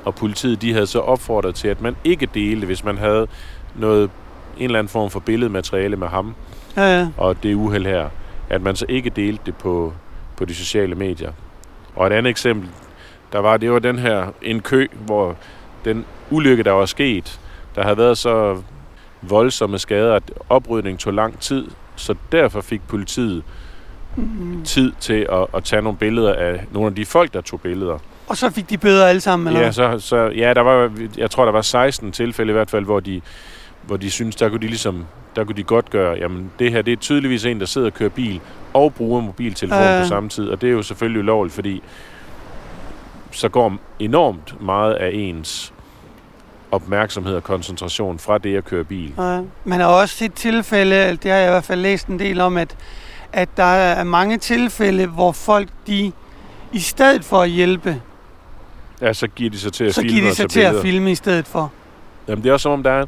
og 0.05 0.15
politiet 0.15 0.61
de 0.61 0.73
havde 0.73 0.87
så 0.87 0.99
opfordret 0.99 1.55
til, 1.55 1.67
at 1.67 1.81
man 1.81 1.95
ikke 2.03 2.27
delte, 2.33 2.65
hvis 2.65 2.83
man 2.83 2.97
havde 2.97 3.27
noget, 3.75 4.09
en 4.57 4.63
eller 4.65 4.79
anden 4.79 4.89
form 4.91 5.09
for 5.09 5.19
billedmateriale 5.19 5.95
med 5.95 6.07
ham, 6.07 6.35
Ja, 6.77 6.97
ja. 6.99 7.07
og 7.17 7.43
det 7.43 7.53
uheld 7.55 7.85
her, 7.85 8.09
at 8.49 8.61
man 8.61 8.75
så 8.75 8.85
ikke 8.89 9.09
delte 9.09 9.41
det 9.45 9.55
på, 9.55 9.93
på 10.37 10.45
de 10.45 10.55
sociale 10.55 10.95
medier. 10.95 11.31
Og 11.95 12.07
et 12.07 12.13
andet 12.13 12.29
eksempel, 12.29 12.69
der 13.33 13.39
var, 13.39 13.57
det 13.57 13.71
var 13.71 13.79
den 13.79 13.99
her, 13.99 14.27
en 14.41 14.59
kø, 14.59 14.87
hvor 15.05 15.35
den 15.85 16.05
ulykke, 16.29 16.63
der 16.63 16.71
var 16.71 16.85
sket, 16.85 17.39
der 17.75 17.83
havde 17.83 17.97
været 17.97 18.17
så 18.17 18.61
voldsomme 19.21 19.79
skader, 19.79 20.15
at 20.15 20.23
oprydningen 20.49 20.97
tog 20.97 21.13
lang 21.13 21.39
tid, 21.39 21.67
så 21.95 22.15
derfor 22.31 22.61
fik 22.61 22.81
politiet 22.87 23.43
Mm. 24.17 24.61
tid 24.65 24.91
til 24.99 25.27
at, 25.31 25.47
at 25.55 25.63
tage 25.63 25.81
nogle 25.81 25.97
billeder 25.97 26.33
af 26.33 26.63
nogle 26.71 26.87
af 26.87 26.95
de 26.95 27.05
folk, 27.05 27.33
der 27.33 27.41
tog 27.41 27.61
billeder. 27.61 27.97
Og 28.27 28.37
så 28.37 28.49
fik 28.49 28.69
de 28.69 28.77
bøder 28.77 29.05
alle 29.07 29.21
sammen, 29.21 29.47
eller 29.47 29.61
Ja, 29.61 29.71
så, 29.71 29.99
så, 29.99 30.17
ja, 30.35 30.53
der 30.53 30.61
var, 30.61 30.91
jeg 31.17 31.31
tror, 31.31 31.45
der 31.45 31.51
var 31.51 31.61
16 31.61 32.11
tilfælde 32.11 32.49
i 32.49 32.53
hvert 32.53 32.69
fald, 32.69 32.85
hvor 32.85 32.99
de, 32.99 33.21
hvor 33.87 33.97
de 33.97 34.11
synes, 34.11 34.35
der 34.35 34.49
kunne 34.49 34.61
de 34.61 34.67
ligesom, 34.67 35.05
der 35.35 35.43
kunne 35.43 35.55
de 35.55 35.63
godt 35.63 35.89
gøre, 35.89 36.17
jamen 36.17 36.51
det 36.59 36.71
her, 36.71 36.81
det 36.81 36.91
er 36.91 36.97
tydeligvis 36.97 37.45
en, 37.45 37.59
der 37.59 37.65
sidder 37.65 37.87
og 37.87 37.93
kører 37.93 38.09
bil 38.09 38.41
og 38.73 38.93
bruger 38.93 39.21
mobiltelefon 39.21 39.81
ja. 39.83 40.01
på 40.01 40.07
samme 40.07 40.29
tid, 40.29 40.49
og 40.49 40.61
det 40.61 40.69
er 40.69 40.73
jo 40.73 40.81
selvfølgelig 40.81 41.21
ulovligt, 41.21 41.55
fordi 41.55 41.83
så 43.31 43.49
går 43.49 43.77
enormt 43.99 44.61
meget 44.61 44.93
af 44.93 45.09
ens 45.13 45.73
opmærksomhed 46.71 47.35
og 47.35 47.43
koncentration 47.43 48.19
fra 48.19 48.37
det 48.37 48.57
at 48.57 48.65
køre 48.65 48.83
bil. 48.83 49.13
Ja. 49.17 49.41
Man 49.63 49.79
har 49.79 49.87
også 49.87 50.15
set 50.15 50.33
tilfælde, 50.33 50.95
det 50.95 51.31
har 51.31 51.37
jeg 51.37 51.47
i 51.47 51.51
hvert 51.51 51.63
fald 51.63 51.81
læst 51.81 52.07
en 52.07 52.19
del 52.19 52.41
om, 52.41 52.57
at, 52.57 52.77
at 53.33 53.49
der 53.57 53.63
er 53.63 54.03
mange 54.03 54.37
tilfælde, 54.37 55.07
hvor 55.07 55.31
folk, 55.31 55.69
de 55.87 56.11
i 56.71 56.79
stedet 56.79 57.25
for 57.25 57.41
at 57.41 57.49
hjælpe, 57.49 58.01
Ja, 59.01 59.13
så 59.13 59.27
giver 59.27 59.49
de 59.49 59.59
sig 59.59 59.73
til 59.73 59.83
at 59.83 59.95
så 59.95 60.01
filme 60.01 60.13
giver 60.17 60.29
de 60.29 60.35
sig 60.35 60.49
til 60.49 60.59
at 60.59 60.81
filme 60.81 61.11
i 61.11 61.15
stedet 61.15 61.47
for. 61.47 61.71
Jamen, 62.27 62.43
det 62.43 62.49
er 62.49 62.53
også 62.53 62.63
som 62.63 62.71
om, 62.71 62.83
der 62.83 62.91
er... 62.91 63.05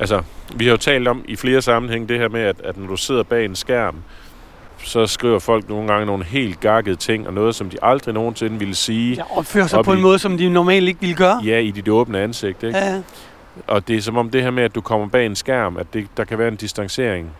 Altså, 0.00 0.22
vi 0.56 0.64
har 0.64 0.70
jo 0.70 0.76
talt 0.76 1.08
om 1.08 1.24
i 1.28 1.36
flere 1.36 1.62
sammenhæng 1.62 2.08
det 2.08 2.18
her 2.18 2.28
med, 2.28 2.40
at, 2.40 2.60
at 2.64 2.76
når 2.76 2.86
du 2.86 2.96
sidder 2.96 3.22
bag 3.22 3.44
en 3.44 3.56
skærm, 3.56 3.96
så 4.84 5.06
skriver 5.06 5.38
folk 5.38 5.68
nogle 5.68 5.88
gange 5.92 6.06
nogle 6.06 6.24
helt 6.24 6.60
gakkede 6.60 6.96
ting, 6.96 7.26
og 7.26 7.34
noget, 7.34 7.54
som 7.54 7.70
de 7.70 7.76
aldrig 7.82 8.14
nogensinde 8.14 8.58
ville 8.58 8.74
sige, 8.74 9.16
Jeg 9.16 9.24
opfører 9.30 9.66
sig 9.66 9.78
Op 9.78 9.84
på 9.84 9.92
en 9.92 9.98
i- 9.98 10.02
måde, 10.02 10.18
som 10.18 10.38
de 10.38 10.48
normalt 10.48 10.88
ikke 10.88 11.00
ville 11.00 11.16
gøre. 11.16 11.40
ja, 11.44 11.58
i 11.58 11.70
dit 11.70 11.88
åbne 11.88 12.20
ansigt. 12.20 12.62
Ikke? 12.62 12.78
Ja. 12.78 13.02
Og 13.66 13.88
det 13.88 13.96
er 13.96 14.00
som 14.02 14.16
om 14.16 14.30
det 14.30 14.42
her 14.42 14.50
med, 14.50 14.62
at 14.62 14.74
du 14.74 14.80
kommer 14.80 15.06
bag 15.08 15.26
en 15.26 15.36
skærm, 15.36 15.76
at 15.76 15.86
det, 15.94 16.06
der 16.16 16.24
kan 16.24 16.38
være 16.38 16.48
en 16.48 16.56
distancering 16.56 17.30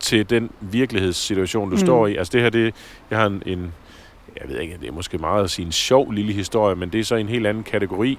til 0.00 0.30
den 0.30 0.50
virkelighedssituation, 0.60 1.70
du 1.70 1.74
mm. 1.76 1.80
står 1.80 2.06
i. 2.06 2.16
Altså 2.16 2.30
det 2.32 2.42
her, 2.42 2.50
det, 2.50 2.74
jeg 3.10 3.18
har 3.18 3.26
en, 3.26 3.42
en, 3.46 3.72
jeg 4.40 4.48
ved 4.48 4.60
ikke, 4.60 4.76
det 4.80 4.88
er 4.88 4.92
måske 4.92 5.18
meget 5.18 5.44
at 5.44 5.50
sige 5.50 5.66
en 5.66 5.72
sjov 5.72 6.12
lille 6.12 6.32
historie, 6.32 6.74
men 6.76 6.88
det 6.88 7.00
er 7.00 7.04
så 7.04 7.14
en 7.14 7.28
helt 7.28 7.46
anden 7.46 7.62
kategori, 7.62 8.18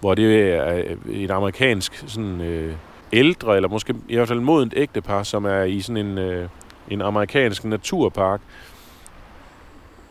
hvor 0.00 0.14
det 0.14 0.52
er 0.52 0.74
øh, 0.74 1.14
et 1.14 1.30
amerikansk 1.30 2.04
sådan, 2.06 2.40
øh, 2.40 2.74
ældre, 3.12 3.56
eller 3.56 3.68
måske 3.68 3.94
i 4.08 4.14
hvert 4.14 4.28
fald 4.28 4.40
modent 4.40 4.74
ægtepar, 4.76 5.22
som 5.22 5.44
er 5.44 5.62
i 5.62 5.80
sådan 5.80 6.06
en, 6.06 6.18
øh, 6.18 6.48
en 6.88 7.02
amerikansk 7.02 7.64
naturpark, 7.64 8.40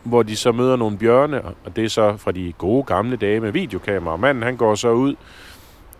hvor 0.03 0.23
de 0.23 0.35
så 0.35 0.51
møder 0.51 0.75
nogle 0.75 0.97
bjørne, 0.97 1.41
og 1.41 1.75
det 1.75 1.83
er 1.83 1.89
så 1.89 2.17
fra 2.17 2.31
de 2.31 2.53
gode 2.57 2.83
gamle 2.83 3.17
dage 3.17 3.39
med 3.39 3.51
videokamera. 3.51 4.13
Og 4.13 4.19
manden 4.19 4.43
han 4.43 4.55
går 4.55 4.75
så 4.75 4.91
ud 4.91 5.15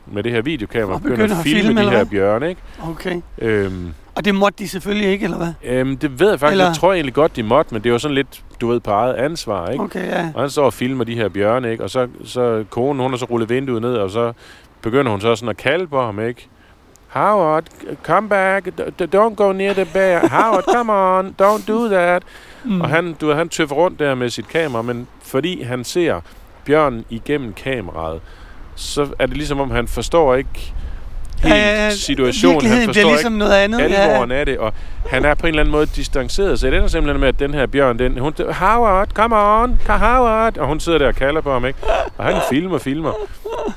med 0.06 0.24
det 0.24 0.32
her 0.32 0.42
videokamera 0.42 0.94
og 0.94 1.02
begynder, 1.02 1.18
begynder 1.18 1.40
at 1.40 1.44
filme, 1.44 1.64
filme 1.64 1.82
de 1.82 1.90
her 1.90 2.06
bjørne. 2.06 2.50
Ikke? 2.50 2.62
Okay. 2.90 3.22
Øhm, 3.38 3.94
og 4.20 4.26
det 4.26 4.36
måtte 4.36 4.64
de 4.64 4.70
selvfølgelig 4.70 5.10
ikke, 5.10 5.24
eller 5.24 5.38
hvad? 5.38 5.54
Øhm, 5.64 5.98
det 5.98 6.20
ved 6.20 6.30
jeg 6.30 6.40
faktisk. 6.40 6.52
Eller? 6.52 6.66
Jeg 6.66 6.76
tror 6.76 6.94
egentlig 6.94 7.14
godt, 7.14 7.36
de 7.36 7.44
måtte, 7.44 7.74
men 7.74 7.84
det 7.84 7.92
var 7.92 7.98
sådan 7.98 8.16
lidt, 8.16 8.44
du 8.62 8.68
ved, 8.68 8.80
på 8.80 8.92
eget 8.92 9.14
ansvar. 9.14 9.68
Ikke? 9.68 9.84
Okay, 9.84 10.08
ja. 10.08 10.32
Og 10.34 10.42
han 10.42 10.50
står 10.50 10.66
og 10.66 10.74
filmer 10.74 11.04
de 11.04 11.16
her 11.16 11.30
bjørne, 11.30 11.72
ikke? 11.72 11.84
og 11.84 11.90
så, 11.90 12.08
så 12.26 12.66
konen, 12.70 13.02
hun 13.02 13.12
har 13.12 13.18
så 13.18 13.26
rullet 13.26 13.50
vinduet 13.50 13.82
ned, 13.82 13.94
og 13.96 14.10
så 14.10 14.34
begynder 14.82 15.12
hun 15.12 15.22
så 15.22 15.36
sådan 15.36 15.50
at 15.50 15.58
kalde 15.58 15.88
på 15.88 16.02
ham, 16.02 16.20
ikke? 16.20 16.48
Howard, 17.08 17.64
come 18.04 18.30
back, 18.30 18.68
don't 19.16 19.36
go 19.36 19.52
near 19.52 19.74
the 19.74 19.86
bear. 19.94 20.28
Howard, 20.28 20.64
come 20.76 20.94
on, 20.94 21.36
don't 21.42 21.68
do 21.68 21.88
that. 21.88 22.24
Mm. 22.64 22.82
Og 22.82 22.90
han, 22.90 23.16
du 23.22 23.28
ved, 23.28 23.36
han 23.36 23.50
tøffer 23.50 23.76
rundt 23.76 24.00
der 24.00 24.16
med 24.16 24.30
sit 24.30 24.48
kamera, 24.48 24.82
men 24.82 25.08
fordi 25.22 25.64
han 25.64 25.84
ser 25.84 26.22
bjørnen 26.66 27.06
igennem 27.10 27.54
kameraet, 27.54 28.22
så 28.76 29.08
er 29.20 29.26
det 29.26 29.38
ligesom 29.38 29.60
om, 29.60 29.72
han 29.72 29.88
forstår 29.88 30.36
ikke 30.36 30.74
helt 31.44 31.56
ja, 31.56 31.90
situationen. 31.90 32.72
Han 32.72 32.86
forstår 32.86 33.10
ligesom 33.10 33.34
ikke 33.34 33.38
noget 33.38 33.54
andet. 33.54 33.82
alvoren 33.82 34.32
ja. 34.32 34.38
af 34.38 34.46
det, 34.46 34.58
og 34.58 34.74
han 35.10 35.26
er 35.26 35.34
på 35.34 35.48
en 35.48 35.48
eller 35.48 35.62
anden 35.62 35.72
måde 35.72 35.86
distanceret. 35.86 36.60
Så 36.60 36.68
det 36.68 36.76
ender 36.76 36.88
simpelthen 36.88 37.20
med, 37.20 37.28
at 37.28 37.40
den 37.40 37.54
her 37.54 37.66
bjørn, 37.66 38.00
den, 38.00 38.18
hun, 38.18 38.34
Howard, 38.52 39.08
come 39.14 39.36
on, 39.36 39.82
Howard, 39.88 40.58
og 40.58 40.68
hun 40.68 40.80
sidder 40.80 40.98
der 40.98 41.08
og 41.08 41.16
kalder 41.16 41.42
på 41.42 41.54
ham, 41.54 41.66
ikke? 41.66 41.80
Og 42.18 42.26
han 42.26 42.36
filmer, 42.50 42.78
filmer. 42.78 43.12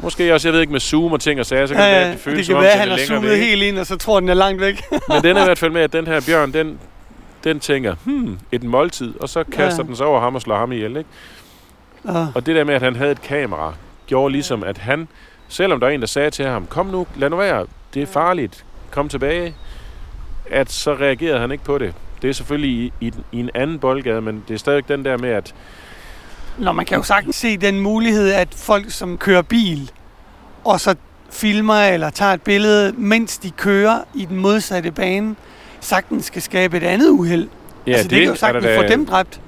Måske 0.01 0.35
også, 0.35 0.49
jeg 0.49 0.53
ved 0.53 0.61
ikke, 0.61 0.73
med 0.73 0.81
zoom 0.81 1.13
og 1.13 1.21
ting 1.21 1.41
og 1.41 1.47
sager, 1.47 1.67
så 1.67 1.75
kan 1.75 1.85
ja, 1.85 1.91
det 1.91 1.97
være, 1.97 2.13
det 2.13 2.21
føles 2.21 2.39
det 2.39 2.47
kan 2.47 2.55
som 2.55 2.63
være, 2.63 2.73
om, 2.73 2.79
han 2.79 2.89
har 2.89 2.99
zoomet 3.07 3.31
væk. 3.31 3.39
helt 3.39 3.63
ind, 3.63 3.79
og 3.79 3.87
så 3.87 3.97
tror 3.97 4.21
den 4.21 4.29
er 4.29 4.35
langt 4.35 4.61
væk. 4.61 4.83
Men 5.09 5.23
den 5.23 5.37
er 5.37 5.41
i 5.41 5.45
hvert 5.45 5.59
fald 5.59 5.73
med, 5.73 5.83
at 5.83 5.93
den 5.93 6.07
her 6.07 6.21
bjørn, 6.27 6.53
den, 6.53 6.79
den 7.45 7.61
tænker, 7.61 7.95
hmm, 8.05 8.39
et 8.53 8.63
måltid, 8.63 9.15
og 9.21 9.29
så 9.29 9.45
kaster 9.53 9.83
ja. 9.83 9.87
den 9.87 9.97
sig 9.97 10.07
over 10.07 10.21
ham 10.21 10.35
og 10.35 10.41
slår 10.41 10.57
ham 10.57 10.73
ihjel, 10.73 10.97
ikke? 10.97 11.11
Uh. 12.05 12.37
Og 12.37 12.47
det 12.47 12.57
der 12.57 12.65
med, 12.65 12.75
at 12.75 12.83
han 12.83 12.97
havde 12.97 13.11
et 13.11 13.23
kamera, 13.23 13.75
gjorde 14.07 14.33
ligesom, 14.33 14.65
at 14.65 14.79
han, 14.79 15.09
selvom 15.53 15.81
der 15.81 15.87
er 15.87 15.91
en, 15.91 16.01
der 16.01 16.07
sagde 16.07 16.31
til 16.31 16.45
ham, 16.45 16.67
kom 16.67 16.87
nu, 16.87 17.07
lad 17.17 17.31
nu 17.31 17.37
være, 17.37 17.67
det 17.95 18.03
er 18.03 18.07
farligt, 18.07 18.65
kom 18.91 19.09
tilbage, 19.09 19.55
at 20.51 20.73
så 20.73 20.95
reagerede 20.95 21.41
han 21.41 21.53
ikke 21.53 21.65
på 21.65 21.79
det. 21.79 21.95
Det 22.23 22.31
er 22.31 22.35
selvfølgelig 22.35 22.71
i, 22.71 22.93
i, 23.01 23.13
i 23.33 23.41
en 23.41 23.51
anden 23.55 23.79
boldgade, 23.79 24.21
men 24.21 24.45
det 24.49 24.55
er 24.55 24.59
stadig 24.59 24.89
den 24.89 25.05
der 25.05 25.19
med, 25.19 25.31
at... 25.31 25.55
Nå, 26.59 26.73
man 26.73 26.87
kan 26.87 26.97
jo 26.97 27.03
sagtens 27.03 27.37
se 27.37 27.57
den 27.57 27.81
mulighed, 27.81 28.33
at 28.33 28.49
folk, 28.55 28.91
som 28.91 29.19
kører 29.19 29.43
bil, 29.43 29.91
og 30.65 30.81
så 30.81 30.95
filmer 31.31 31.75
eller 31.75 32.11
tager 32.11 32.33
et 32.33 32.43
billede, 32.43 32.93
mens 32.93 33.39
de 33.39 33.51
kører 33.51 34.01
i 34.15 34.25
den 34.25 34.37
modsatte 34.37 34.91
bane, 34.91 35.37
sagtens 35.81 36.25
skal 36.25 36.43
skabe 36.43 36.77
et 36.77 36.83
andet 36.83 37.11
uheld. 37.11 37.49
Ja, 37.87 37.93
altså, 37.93 38.09
det, 38.09 38.11
det 38.11 38.19
kan 38.19 38.29
jo 38.29 38.35
sagtens 38.35 38.67
få 38.77 38.83
dem 38.83 39.07
dræbt. 39.07 39.41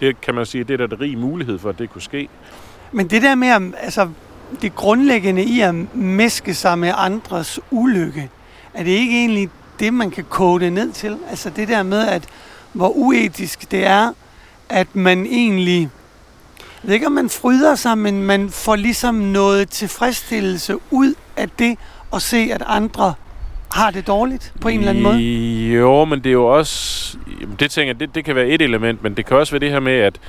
Det 0.00 0.20
kan 0.20 0.34
man 0.34 0.46
sige, 0.46 0.64
det 0.64 0.80
er 0.80 0.86
der 0.86 1.00
rig 1.00 1.18
mulighed 1.18 1.58
for, 1.58 1.68
at 1.68 1.78
det 1.78 1.90
kunne 1.90 2.02
ske. 2.02 2.28
Men 2.92 3.10
det 3.10 3.22
der 3.22 3.34
med, 3.34 3.72
altså, 3.80 4.08
det 4.62 4.74
grundlæggende 4.74 5.44
i 5.44 5.60
at 5.60 5.74
mæske 5.94 6.54
sig 6.54 6.78
med 6.78 6.92
andres 6.96 7.60
ulykke, 7.70 8.30
er 8.74 8.82
det 8.82 8.90
ikke 8.90 9.20
egentlig 9.20 9.48
det, 9.80 9.94
man 9.94 10.10
kan 10.10 10.24
kode 10.28 10.64
det 10.64 10.72
ned 10.72 10.92
til? 10.92 11.16
Altså 11.30 11.50
det 11.50 11.68
der 11.68 11.82
med, 11.82 12.08
at 12.08 12.24
hvor 12.72 12.88
uetisk 12.88 13.70
det 13.70 13.86
er, 13.86 14.12
at 14.68 14.96
man 14.96 15.26
egentlig, 15.26 15.80
jeg 16.58 16.88
ved 16.88 16.94
ikke 16.94 17.06
om 17.06 17.12
man 17.12 17.28
fryder 17.28 17.74
sig, 17.74 17.98
men 17.98 18.22
man 18.22 18.50
får 18.50 18.76
ligesom 18.76 19.14
noget 19.14 19.68
tilfredsstillelse 19.68 20.76
ud 20.90 21.14
af 21.36 21.48
det, 21.50 21.78
at 22.14 22.22
se, 22.22 22.48
at 22.52 22.62
andre 22.66 23.14
har 23.72 23.90
det 23.90 24.06
dårligt 24.06 24.52
på 24.60 24.68
en 24.68 24.78
eller 24.78 24.90
anden 24.90 25.02
måde? 25.02 25.18
Jo, 25.78 26.04
men 26.04 26.18
det 26.18 26.26
er 26.26 26.32
jo 26.32 26.46
også... 26.46 27.16
Det 27.60 27.70
tænker 27.70 27.92
jeg, 27.92 28.00
det, 28.00 28.14
det 28.14 28.24
kan 28.24 28.34
være 28.34 28.46
et 28.46 28.62
element, 28.62 29.02
men 29.02 29.14
det 29.14 29.26
kan 29.26 29.36
også 29.36 29.52
være 29.52 29.60
det 29.60 29.70
her 29.70 29.80
med, 29.80 29.92
at, 29.92 30.20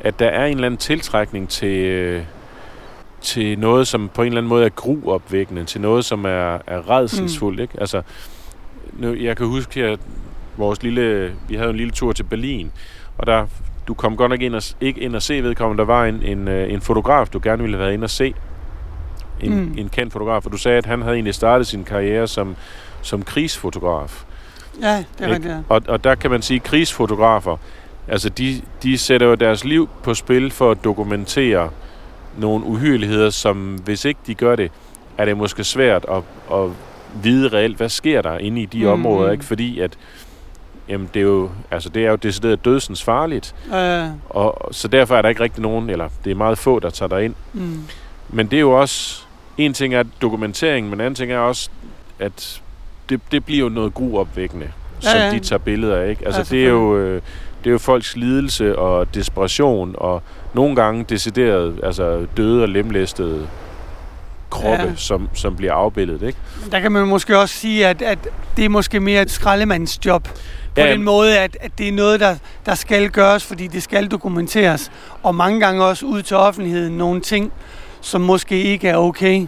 at 0.00 0.18
der 0.18 0.28
er 0.28 0.46
en 0.46 0.54
eller 0.54 0.66
anden 0.66 0.78
tiltrækning 0.78 1.48
til, 1.48 1.78
øh, 1.78 2.22
til 3.24 3.58
noget, 3.58 3.88
som 3.88 4.10
på 4.14 4.22
en 4.22 4.26
eller 4.26 4.38
anden 4.38 4.48
måde 4.48 4.64
er 4.64 4.68
gruopvækkende, 4.68 5.64
til 5.64 5.80
noget, 5.80 6.04
som 6.04 6.24
er, 6.24 6.58
er 6.66 6.90
redselsfuldt. 6.90 7.58
Mm. 7.58 7.62
Ikke? 7.62 7.74
Altså, 7.80 8.02
nu, 8.92 9.14
jeg 9.14 9.36
kan 9.36 9.46
huske, 9.46 9.84
at 9.84 10.00
vores 10.56 10.82
lille, 10.82 11.32
vi 11.48 11.54
havde 11.54 11.70
en 11.70 11.76
lille 11.76 11.90
tur 11.90 12.12
til 12.12 12.22
Berlin, 12.22 12.70
og 13.18 13.26
der, 13.26 13.46
du 13.88 13.94
kom 13.94 14.16
godt 14.16 14.30
nok 14.30 14.42
ind 14.42 14.54
og, 14.54 14.62
ikke 14.80 15.00
ind 15.00 15.16
og 15.16 15.22
se 15.22 15.42
vedkommende, 15.42 15.80
der 15.80 15.86
var 15.86 16.04
en, 16.04 16.22
en, 16.22 16.48
øh, 16.48 16.72
en 16.72 16.80
fotograf, 16.80 17.28
du 17.28 17.40
gerne 17.42 17.62
ville 17.62 17.76
have 17.76 17.84
været 17.84 17.94
ind 17.94 18.04
og 18.04 18.10
se. 18.10 18.34
En, 19.40 19.54
mm. 19.54 19.74
en 19.78 19.88
kendt 19.88 20.12
fotograf, 20.12 20.46
og 20.46 20.52
du 20.52 20.56
sagde, 20.56 20.78
at 20.78 20.86
han 20.86 21.02
havde 21.02 21.14
egentlig 21.14 21.34
startet 21.34 21.66
sin 21.66 21.84
karriere 21.84 22.26
som, 22.26 22.56
som 23.02 23.22
krigsfotograf. 23.22 24.24
Ja, 24.82 25.04
det 25.18 25.26
er 25.26 25.28
rigtigt, 25.28 25.54
ja. 25.54 25.58
Og, 25.68 25.82
og 25.88 26.04
der 26.04 26.14
kan 26.14 26.30
man 26.30 26.42
sige, 26.42 26.56
at 26.56 26.62
krigsfotografer, 26.62 27.56
altså 28.08 28.28
de, 28.28 28.62
de 28.82 28.98
sætter 28.98 29.26
jo 29.26 29.34
deres 29.34 29.64
liv 29.64 29.88
på 30.02 30.14
spil 30.14 30.50
for 30.50 30.70
at 30.70 30.84
dokumentere 30.84 31.70
nogle 32.38 32.64
uhyreligheder, 32.64 33.30
som 33.30 33.74
hvis 33.84 34.04
ikke 34.04 34.20
de 34.26 34.34
gør 34.34 34.56
det, 34.56 34.70
er 35.18 35.24
det 35.24 35.36
måske 35.36 35.64
svært 35.64 36.06
at, 36.10 36.22
at 36.52 36.70
vide 37.22 37.48
reelt, 37.48 37.76
hvad 37.76 37.88
sker 37.88 38.22
der 38.22 38.38
inde 38.38 38.62
i 38.62 38.66
de 38.66 38.78
mm. 38.84 38.90
områder, 38.90 39.32
ikke? 39.32 39.44
Fordi 39.44 39.80
at 39.80 39.98
jamen 40.88 41.10
det 41.14 41.20
er 41.20 41.24
jo, 41.24 41.50
altså 41.70 41.88
det 41.88 42.04
er 42.04 42.10
jo 42.10 42.16
decideret 42.16 42.64
dødsens 42.64 43.02
farligt. 43.02 43.54
Øh. 43.74 44.04
Og, 44.28 44.74
så 44.74 44.88
derfor 44.88 45.16
er 45.16 45.22
der 45.22 45.28
ikke 45.28 45.42
rigtig 45.42 45.62
nogen, 45.62 45.90
eller 45.90 46.08
det 46.24 46.30
er 46.30 46.34
meget 46.34 46.58
få, 46.58 46.78
der 46.78 46.90
tager 46.90 47.08
dig 47.08 47.24
ind. 47.24 47.34
Mm. 47.52 47.84
Men 48.28 48.46
det 48.46 48.56
er 48.56 48.60
jo 48.60 48.80
også, 48.80 49.22
en 49.58 49.74
ting 49.74 49.94
er 49.94 50.02
dokumentering, 50.22 50.90
men 50.90 51.00
anden 51.00 51.14
ting 51.14 51.32
er 51.32 51.38
også, 51.38 51.70
at 52.18 52.62
det, 53.08 53.20
det 53.32 53.44
bliver 53.44 53.60
jo 53.60 53.68
noget 53.68 53.94
gruopvækkende, 53.94 54.66
ja, 55.02 55.10
som 55.10 55.18
ja. 55.20 55.30
de 55.30 55.38
tager 55.38 55.58
billeder 55.58 55.96
af. 55.96 56.10
Ikke? 56.10 56.26
Altså 56.26 56.40
ja, 56.40 56.56
det 56.56 56.66
er 56.66 56.70
jo... 56.70 56.96
Øh, 56.96 57.22
det 57.64 57.70
er 57.70 57.72
jo 57.72 57.78
folks 57.78 58.16
lidelse 58.16 58.78
og 58.78 59.14
desperation, 59.14 59.94
og 59.98 60.22
nogle 60.54 60.76
gange 60.76 61.04
decideret 61.08 61.80
altså 61.82 62.26
døde 62.36 62.62
og 62.62 62.68
lemlæstede 62.68 63.48
kroppe, 64.50 64.84
ja. 64.84 64.92
som, 64.96 65.28
som 65.34 65.56
bliver 65.56 65.72
afbildet. 65.72 66.22
Ikke? 66.22 66.38
Der 66.72 66.80
kan 66.80 66.92
man 66.92 67.06
måske 67.06 67.38
også 67.38 67.54
sige, 67.54 67.86
at, 67.86 68.02
at 68.02 68.18
det 68.56 68.64
er 68.64 68.68
måske 68.68 69.00
mere 69.00 69.22
et 69.22 69.30
skraldemandsjob. 69.30 70.28
På 70.74 70.80
ja, 70.80 70.92
den 70.92 71.02
måde, 71.02 71.38
at, 71.38 71.56
at 71.60 71.78
det 71.78 71.88
er 71.88 71.92
noget, 71.92 72.20
der, 72.20 72.36
der 72.66 72.74
skal 72.74 73.10
gøres, 73.10 73.44
fordi 73.44 73.66
det 73.66 73.82
skal 73.82 74.08
dokumenteres. 74.08 74.90
Og 75.22 75.34
mange 75.34 75.60
gange 75.60 75.84
også 75.84 76.06
ud 76.06 76.22
til 76.22 76.36
offentligheden 76.36 76.98
nogle 76.98 77.20
ting, 77.20 77.52
som 78.00 78.20
måske 78.20 78.62
ikke 78.62 78.88
er 78.88 78.96
okay. 78.96 79.46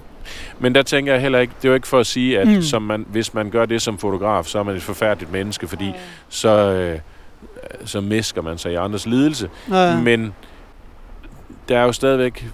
Men 0.59 0.75
der 0.75 0.83
tænker 0.83 1.13
jeg 1.13 1.23
heller 1.23 1.39
ikke, 1.39 1.53
det 1.57 1.65
er 1.65 1.69
jo 1.69 1.75
ikke 1.75 1.89
for 1.89 1.99
at 1.99 2.07
sige, 2.07 2.41
at 2.41 2.49
mm. 2.49 2.63
som 2.63 2.83
man, 2.83 3.07
hvis 3.09 3.35
man 3.35 3.51
gør 3.51 3.67
det 3.67 3.83
som 3.83 3.99
fotograf, 3.99 4.45
så 4.45 4.59
er 4.59 4.63
man 4.63 4.77
et 4.77 4.83
forfærdeligt 4.83 5.33
menneske, 5.33 5.69
fordi 5.69 5.87
ja. 5.87 5.93
så... 6.29 6.49
Øh, 6.49 6.99
så 7.85 8.01
misker 8.01 8.43
man 8.43 8.59
sig 8.59 8.73
i 8.73 8.75
andres 8.75 9.07
lidelse. 9.07 9.51
Ja. 9.71 10.01
Men 10.01 10.35
der 11.69 11.79
er 11.79 11.83
jo 11.83 11.93
stadigvæk, 11.93 12.47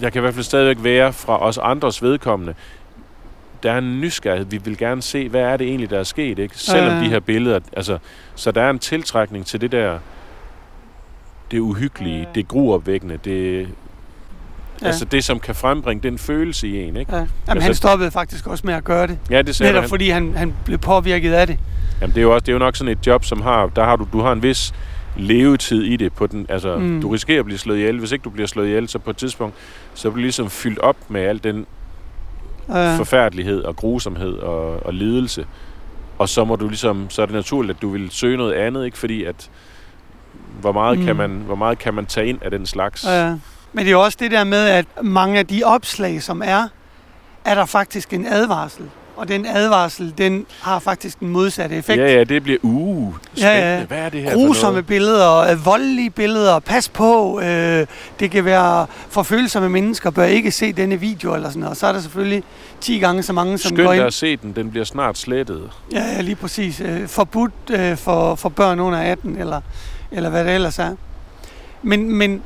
jeg 0.00 0.12
kan 0.12 0.20
i 0.20 0.22
hvert 0.22 0.34
fald 0.34 0.44
stadigvæk 0.44 0.84
være 0.84 1.12
fra 1.12 1.42
os 1.42 1.58
andres 1.58 2.02
vedkommende, 2.02 2.54
der 3.62 3.72
er 3.72 3.78
en 3.78 4.00
nysgerrighed. 4.00 4.46
Vi 4.46 4.56
vil 4.56 4.78
gerne 4.78 5.02
se, 5.02 5.28
hvad 5.28 5.40
er 5.40 5.56
det 5.56 5.66
egentlig, 5.66 5.90
der 5.90 5.98
er 5.98 6.04
sket, 6.04 6.38
ikke? 6.38 6.58
Selvom 6.58 6.92
ja. 6.92 7.00
de 7.00 7.08
her 7.08 7.20
billeder, 7.20 7.60
altså, 7.72 7.98
så 8.34 8.52
der 8.52 8.62
er 8.62 8.70
en 8.70 8.78
tiltrækning 8.78 9.46
til 9.46 9.60
det 9.60 9.72
der, 9.72 9.98
det 11.50 11.58
uhyggelige, 11.58 12.18
ja. 12.18 12.26
det 12.34 12.48
gruopvækkende, 12.48 13.18
det, 13.24 13.68
Ja. 14.82 14.86
Altså 14.86 15.04
det, 15.04 15.24
som 15.24 15.40
kan 15.40 15.54
frembringe 15.54 16.02
den 16.02 16.18
følelse 16.18 16.68
i 16.68 16.82
en, 16.82 16.96
ikke? 16.96 17.12
Ja. 17.12 17.18
Jamen, 17.18 17.28
altså, 17.48 17.62
han 17.62 17.74
stoppede 17.74 18.10
faktisk 18.10 18.46
også 18.46 18.66
med 18.66 18.74
at 18.74 18.84
gøre 18.84 19.06
det. 19.06 19.18
Ja, 19.30 19.42
det 19.42 19.56
sagde 19.56 19.72
Netop 19.72 19.82
han. 19.82 19.88
fordi 19.88 20.10
han, 20.10 20.34
han 20.36 20.54
blev 20.64 20.78
påvirket 20.78 21.32
af 21.32 21.46
det. 21.46 21.58
Jamen 22.00 22.14
det 22.14 22.20
er 22.20 22.22
jo 22.22 22.34
også 22.34 22.40
det 22.40 22.48
er 22.48 22.52
jo 22.52 22.58
nok 22.58 22.76
sådan 22.76 22.92
et 22.92 23.06
job, 23.06 23.24
som 23.24 23.42
har, 23.42 23.66
der 23.66 23.84
har 23.84 23.96
du, 23.96 24.06
du 24.12 24.20
har 24.20 24.32
en 24.32 24.42
vis 24.42 24.74
levetid 25.16 25.82
i 25.82 25.96
det. 25.96 26.12
På 26.12 26.26
den, 26.26 26.46
altså, 26.48 26.78
mm. 26.78 27.00
Du 27.00 27.08
risikerer 27.08 27.38
at 27.38 27.44
blive 27.44 27.58
slået 27.58 27.76
ihjel. 27.76 27.98
Hvis 27.98 28.12
ikke 28.12 28.22
du 28.22 28.30
bliver 28.30 28.46
slået 28.46 28.66
ihjel, 28.66 28.88
så 28.88 28.98
på 28.98 29.10
et 29.10 29.16
tidspunkt, 29.16 29.54
så 29.94 30.02
bliver 30.02 30.14
du 30.14 30.20
ligesom 30.20 30.50
fyldt 30.50 30.78
op 30.78 30.96
med 31.08 31.20
al 31.20 31.44
den 31.44 31.66
ja. 32.68 32.96
forfærdelighed 32.96 33.62
og 33.62 33.76
grusomhed 33.76 34.32
og, 34.32 34.86
og 34.86 34.94
lidelse. 34.94 35.46
Og 36.18 36.28
så 36.28 36.44
må 36.44 36.56
du 36.56 36.68
ligesom, 36.68 37.10
så 37.10 37.22
er 37.22 37.26
det 37.26 37.34
naturligt, 37.34 37.76
at 37.76 37.82
du 37.82 37.90
vil 37.90 38.10
søge 38.10 38.36
noget 38.36 38.52
andet, 38.52 38.84
ikke? 38.84 38.98
Fordi 38.98 39.24
at, 39.24 39.50
hvor 40.60 40.72
meget, 40.72 40.98
mm. 40.98 41.04
kan 41.04 41.16
man, 41.16 41.30
hvor 41.30 41.54
meget 41.54 41.78
kan 41.78 41.94
man 41.94 42.06
tage 42.06 42.26
ind 42.26 42.38
af 42.42 42.50
den 42.50 42.66
slags? 42.66 43.04
Ja. 43.04 43.28
Men 43.72 43.84
det 43.84 43.86
er 43.86 43.92
jo 43.92 44.02
også 44.02 44.18
det 44.20 44.30
der 44.30 44.44
med, 44.44 44.68
at 44.68 44.86
mange 45.02 45.38
af 45.38 45.46
de 45.46 45.62
opslag, 45.64 46.22
som 46.22 46.42
er, 46.44 46.68
er 47.44 47.54
der 47.54 47.64
faktisk 47.64 48.12
en 48.12 48.26
advarsel 48.26 48.90
og 49.18 49.28
den 49.28 49.46
advarsel, 49.46 50.14
den 50.18 50.46
har 50.60 50.78
faktisk 50.78 51.18
en 51.18 51.28
modsatte 51.28 51.76
effekt. 51.76 51.98
Ja, 51.98 52.12
ja, 52.12 52.24
det 52.24 52.42
bliver, 52.42 52.58
uh, 52.62 53.14
spændende. 53.34 53.58
Ja, 53.58 53.78
ja. 53.78 53.84
Hvad 53.84 53.98
er 53.98 54.08
det 54.08 54.22
her 54.22 54.34
Grusomme 54.34 54.82
billeder, 54.82 55.38
øh, 55.38 55.66
voldelige 55.66 56.10
billeder, 56.10 56.58
pas 56.58 56.88
på, 56.88 57.40
øh, 57.40 57.86
det 58.20 58.30
kan 58.30 58.44
være 58.44 58.86
forfølsomme 59.08 59.68
mennesker, 59.68 60.10
bør 60.10 60.24
ikke 60.24 60.50
se 60.50 60.72
denne 60.72 61.00
video, 61.00 61.34
eller 61.34 61.48
sådan 61.48 61.60
noget. 61.60 61.70
Og 61.70 61.76
så 61.76 61.86
er 61.86 61.92
der 61.92 62.00
selvfølgelig 62.00 62.42
10 62.80 62.98
gange 62.98 63.22
så 63.22 63.32
mange, 63.32 63.58
som 63.58 63.68
Skynd 63.68 63.86
går 63.86 63.92
ind. 63.92 64.04
at 64.04 64.14
se 64.14 64.36
den, 64.36 64.52
den 64.56 64.70
bliver 64.70 64.84
snart 64.84 65.18
slettet. 65.18 65.70
Ja, 65.92 66.04
ja 66.16 66.20
lige 66.20 66.36
præcis. 66.36 66.80
Øh, 66.80 67.08
forbudt 67.08 67.52
øh, 67.70 67.96
for, 67.96 68.34
for 68.34 68.48
børn 68.48 68.80
under 68.80 68.98
18, 68.98 69.36
eller, 69.36 69.60
eller 70.12 70.30
hvad 70.30 70.44
det 70.44 70.54
ellers 70.54 70.78
er. 70.78 70.90
Men, 71.82 72.12
men 72.12 72.42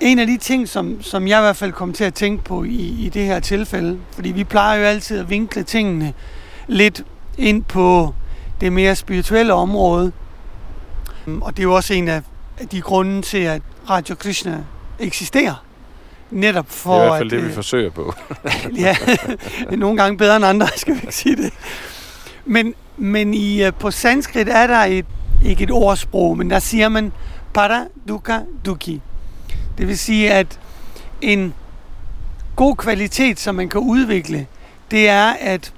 en 0.00 0.18
af 0.18 0.26
de 0.26 0.36
ting, 0.36 0.68
som, 0.68 1.02
som 1.02 1.28
jeg 1.28 1.38
i 1.38 1.42
hvert 1.42 1.56
fald 1.56 1.72
kom 1.72 1.92
til 1.92 2.04
at 2.04 2.14
tænke 2.14 2.44
på 2.44 2.64
i, 2.64 2.96
i 2.98 3.10
det 3.14 3.24
her 3.24 3.40
tilfælde, 3.40 3.98
fordi 4.12 4.32
vi 4.32 4.44
plejer 4.44 4.78
jo 4.78 4.84
altid 4.84 5.18
at 5.18 5.30
vinkle 5.30 5.62
tingene 5.62 6.12
lidt 6.66 7.04
ind 7.38 7.64
på 7.64 8.14
det 8.60 8.72
mere 8.72 8.96
spirituelle 8.96 9.54
område. 9.54 10.12
Og 11.40 11.56
det 11.56 11.58
er 11.58 11.62
jo 11.64 11.74
også 11.74 11.94
en 11.94 12.08
af 12.08 12.22
de 12.72 12.80
grunde 12.80 13.22
til, 13.22 13.38
at 13.38 13.62
Radio 13.90 14.14
Krishna 14.14 14.64
eksisterer. 14.98 15.64
Netop 16.30 16.66
for 16.68 16.94
det 16.94 17.00
er 17.00 17.04
i 17.04 17.08
hvert 17.08 17.18
fald 17.18 17.32
at, 17.32 17.36
det, 17.36 17.42
vi 17.42 17.48
øh, 17.48 17.54
forsøger 17.54 17.90
på. 17.90 18.14
ja, 18.76 18.96
nogle 19.76 19.96
gange 19.96 20.18
bedre 20.18 20.36
end 20.36 20.44
andre, 20.44 20.68
skal 20.76 20.94
vi 20.94 21.00
ikke 21.02 21.14
sige 21.14 21.36
det. 21.36 21.52
Men, 22.44 22.74
men 22.96 23.34
i, 23.34 23.64
øh, 23.64 23.72
på 23.74 23.90
sanskrit 23.90 24.48
er 24.48 24.66
der 24.66 24.78
et, 24.78 25.06
ikke 25.44 25.64
et 25.64 25.70
ordsprog, 25.70 26.38
men 26.38 26.50
der 26.50 26.58
siger 26.58 26.88
man 26.88 27.12
para 27.54 27.86
dukkha 28.08 28.38
dukhi. 28.66 29.00
Det 29.78 29.88
vil 29.88 29.98
sige, 29.98 30.32
at 30.32 30.58
en 31.20 31.54
god 32.56 32.76
kvalitet, 32.76 33.40
som 33.40 33.54
man 33.54 33.68
kan 33.68 33.80
udvikle, 33.80 34.46
det 34.90 35.08
er, 35.08 35.32
at 35.40 35.72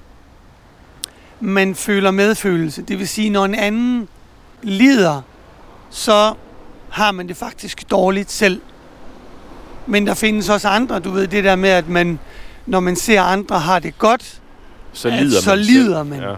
man 1.39 1.75
føler 1.75 2.11
medfølelse. 2.11 2.81
Det 2.81 2.99
vil 2.99 3.07
sige, 3.07 3.29
når 3.29 3.45
en 3.45 3.55
anden 3.55 4.07
lider, 4.61 5.21
så 5.89 6.33
har 6.89 7.11
man 7.11 7.27
det 7.27 7.37
faktisk 7.37 7.91
dårligt 7.91 8.31
selv. 8.31 8.61
Men 9.87 10.07
der 10.07 10.13
findes 10.13 10.49
også 10.49 10.67
andre, 10.67 10.99
du 10.99 11.11
ved, 11.11 11.27
det 11.27 11.43
der 11.43 11.55
med, 11.55 11.69
at 11.69 11.89
man, 11.89 12.19
når 12.65 12.79
man 12.79 12.95
ser 12.95 13.21
andre 13.21 13.59
har 13.59 13.79
det 13.79 13.97
godt, 13.97 14.41
Så 14.93 15.09
lider 15.09 15.41
så 15.41 15.49
man 15.49 15.59
lider 15.59 16.03
selv. 16.03 16.09
man. 16.09 16.21
Ja. 16.21 16.35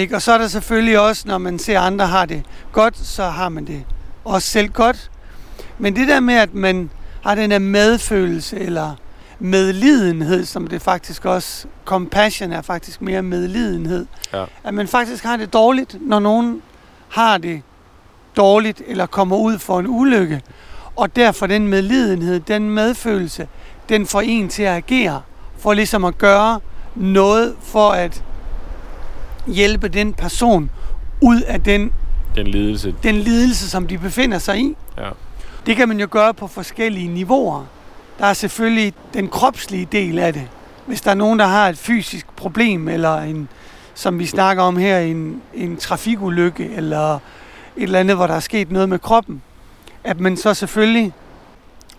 ikke? 0.00 0.16
og 0.16 0.22
så 0.22 0.32
er 0.32 0.38
der 0.38 0.48
selvfølgelig 0.48 1.00
også, 1.00 1.28
når 1.28 1.38
man 1.38 1.58
ser 1.58 1.80
andre 1.80 2.06
har 2.06 2.26
det 2.26 2.42
godt, 2.72 2.98
så 3.06 3.24
har 3.24 3.48
man 3.48 3.66
det 3.66 3.84
også 4.24 4.48
selv 4.48 4.68
godt. 4.68 5.10
Men 5.78 5.96
det 5.96 6.08
der 6.08 6.20
med, 6.20 6.34
at 6.34 6.54
man 6.54 6.90
har 7.22 7.34
den 7.34 7.50
her 7.52 7.58
medfølelse, 7.58 8.58
eller 8.60 8.94
medlidenhed, 9.38 10.44
som 10.44 10.66
det 10.66 10.82
faktisk 10.82 11.24
også, 11.24 11.66
compassion 11.84 12.52
er 12.52 12.62
faktisk 12.62 13.02
mere 13.02 13.22
medlidenhed, 13.22 14.06
Ja. 14.32 14.44
at 14.64 14.74
man 14.74 14.88
faktisk 14.88 15.24
har 15.24 15.36
det 15.36 15.52
dårligt, 15.52 15.96
når 16.00 16.20
nogen 16.20 16.62
har 17.08 17.38
det 17.38 17.62
dårligt, 18.36 18.82
eller 18.86 19.06
kommer 19.06 19.36
ud 19.36 19.58
for 19.58 19.78
en 19.80 19.86
ulykke. 19.88 20.40
Og 20.96 21.16
derfor 21.16 21.46
den 21.46 21.68
medlidenhed, 21.68 22.40
den 22.40 22.70
medfølelse, 22.70 23.48
den 23.88 24.06
får 24.06 24.20
en 24.20 24.48
til 24.48 24.62
at 24.62 24.76
agere, 24.76 25.22
for 25.58 25.72
ligesom 25.74 26.04
at 26.04 26.18
gøre 26.18 26.60
noget 26.94 27.54
for 27.62 27.90
at 27.90 28.22
hjælpe 29.46 29.88
den 29.88 30.14
person 30.14 30.70
ud 31.22 31.40
af 31.42 31.62
den, 31.62 31.92
Den 32.36 32.46
lidelse. 32.46 32.94
den 33.02 33.14
lidelse, 33.14 33.70
som 33.70 33.86
de 33.86 33.98
befinder 33.98 34.38
sig 34.38 34.58
i. 34.58 34.76
Ja. 34.98 35.08
Det 35.66 35.76
kan 35.76 35.88
man 35.88 36.00
jo 36.00 36.08
gøre 36.10 36.34
på 36.34 36.46
forskellige 36.46 37.08
niveauer. 37.08 37.64
Der 38.18 38.26
er 38.26 38.32
selvfølgelig 38.32 38.94
den 39.14 39.28
kropslige 39.28 39.88
del 39.92 40.18
af 40.18 40.32
det. 40.32 40.48
Hvis 40.86 41.00
der 41.00 41.10
er 41.10 41.14
nogen, 41.14 41.38
der 41.38 41.46
har 41.46 41.68
et 41.68 41.78
fysisk 41.78 42.26
problem, 42.36 42.88
eller 42.88 43.16
en, 43.16 43.48
som 43.94 44.18
vi 44.18 44.26
snakker 44.26 44.62
om 44.62 44.76
her, 44.76 44.98
en, 44.98 45.42
en 45.54 45.76
trafikulykke, 45.76 46.70
eller 46.74 47.14
et 47.14 47.20
eller 47.76 48.00
andet, 48.00 48.16
hvor 48.16 48.26
der 48.26 48.34
er 48.34 48.40
sket 48.40 48.70
noget 48.70 48.88
med 48.88 48.98
kroppen, 48.98 49.42
at 50.04 50.20
man 50.20 50.36
så 50.36 50.54
selvfølgelig 50.54 51.12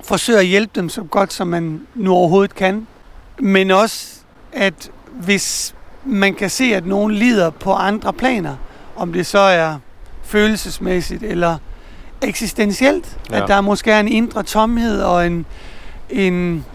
forsøger 0.04 0.40
at 0.40 0.46
hjælpe 0.46 0.72
dem 0.76 0.90
så 0.90 1.04
godt, 1.04 1.34
som 1.34 1.48
man 1.48 1.82
nu 1.96 2.14
overhovedet 2.14 2.56
kan. 2.56 2.88
Men 3.40 3.72
også, 3.72 4.16
at 4.54 4.92
hvis 5.12 5.76
man 6.06 6.34
kan 6.34 6.50
se, 6.50 6.64
at 6.64 6.86
nogen 6.86 7.12
lider 7.12 7.50
på 7.50 7.74
andre 7.74 8.14
planer, 8.14 8.56
om 8.96 9.14
det 9.14 9.26
så 9.26 9.40
er 9.40 9.78
følelsesmæssigt 10.24 11.24
eller 11.24 11.58
eksistentielt, 12.22 13.18
ja. 13.32 13.42
At 13.42 13.48
der 13.48 13.62
måske 13.62 13.92
er 13.92 14.00
en 14.00 14.08
indre 14.08 14.44
tomhed 14.44 15.02
og 15.02 15.28
en, 15.28 15.46
en 16.10 16.66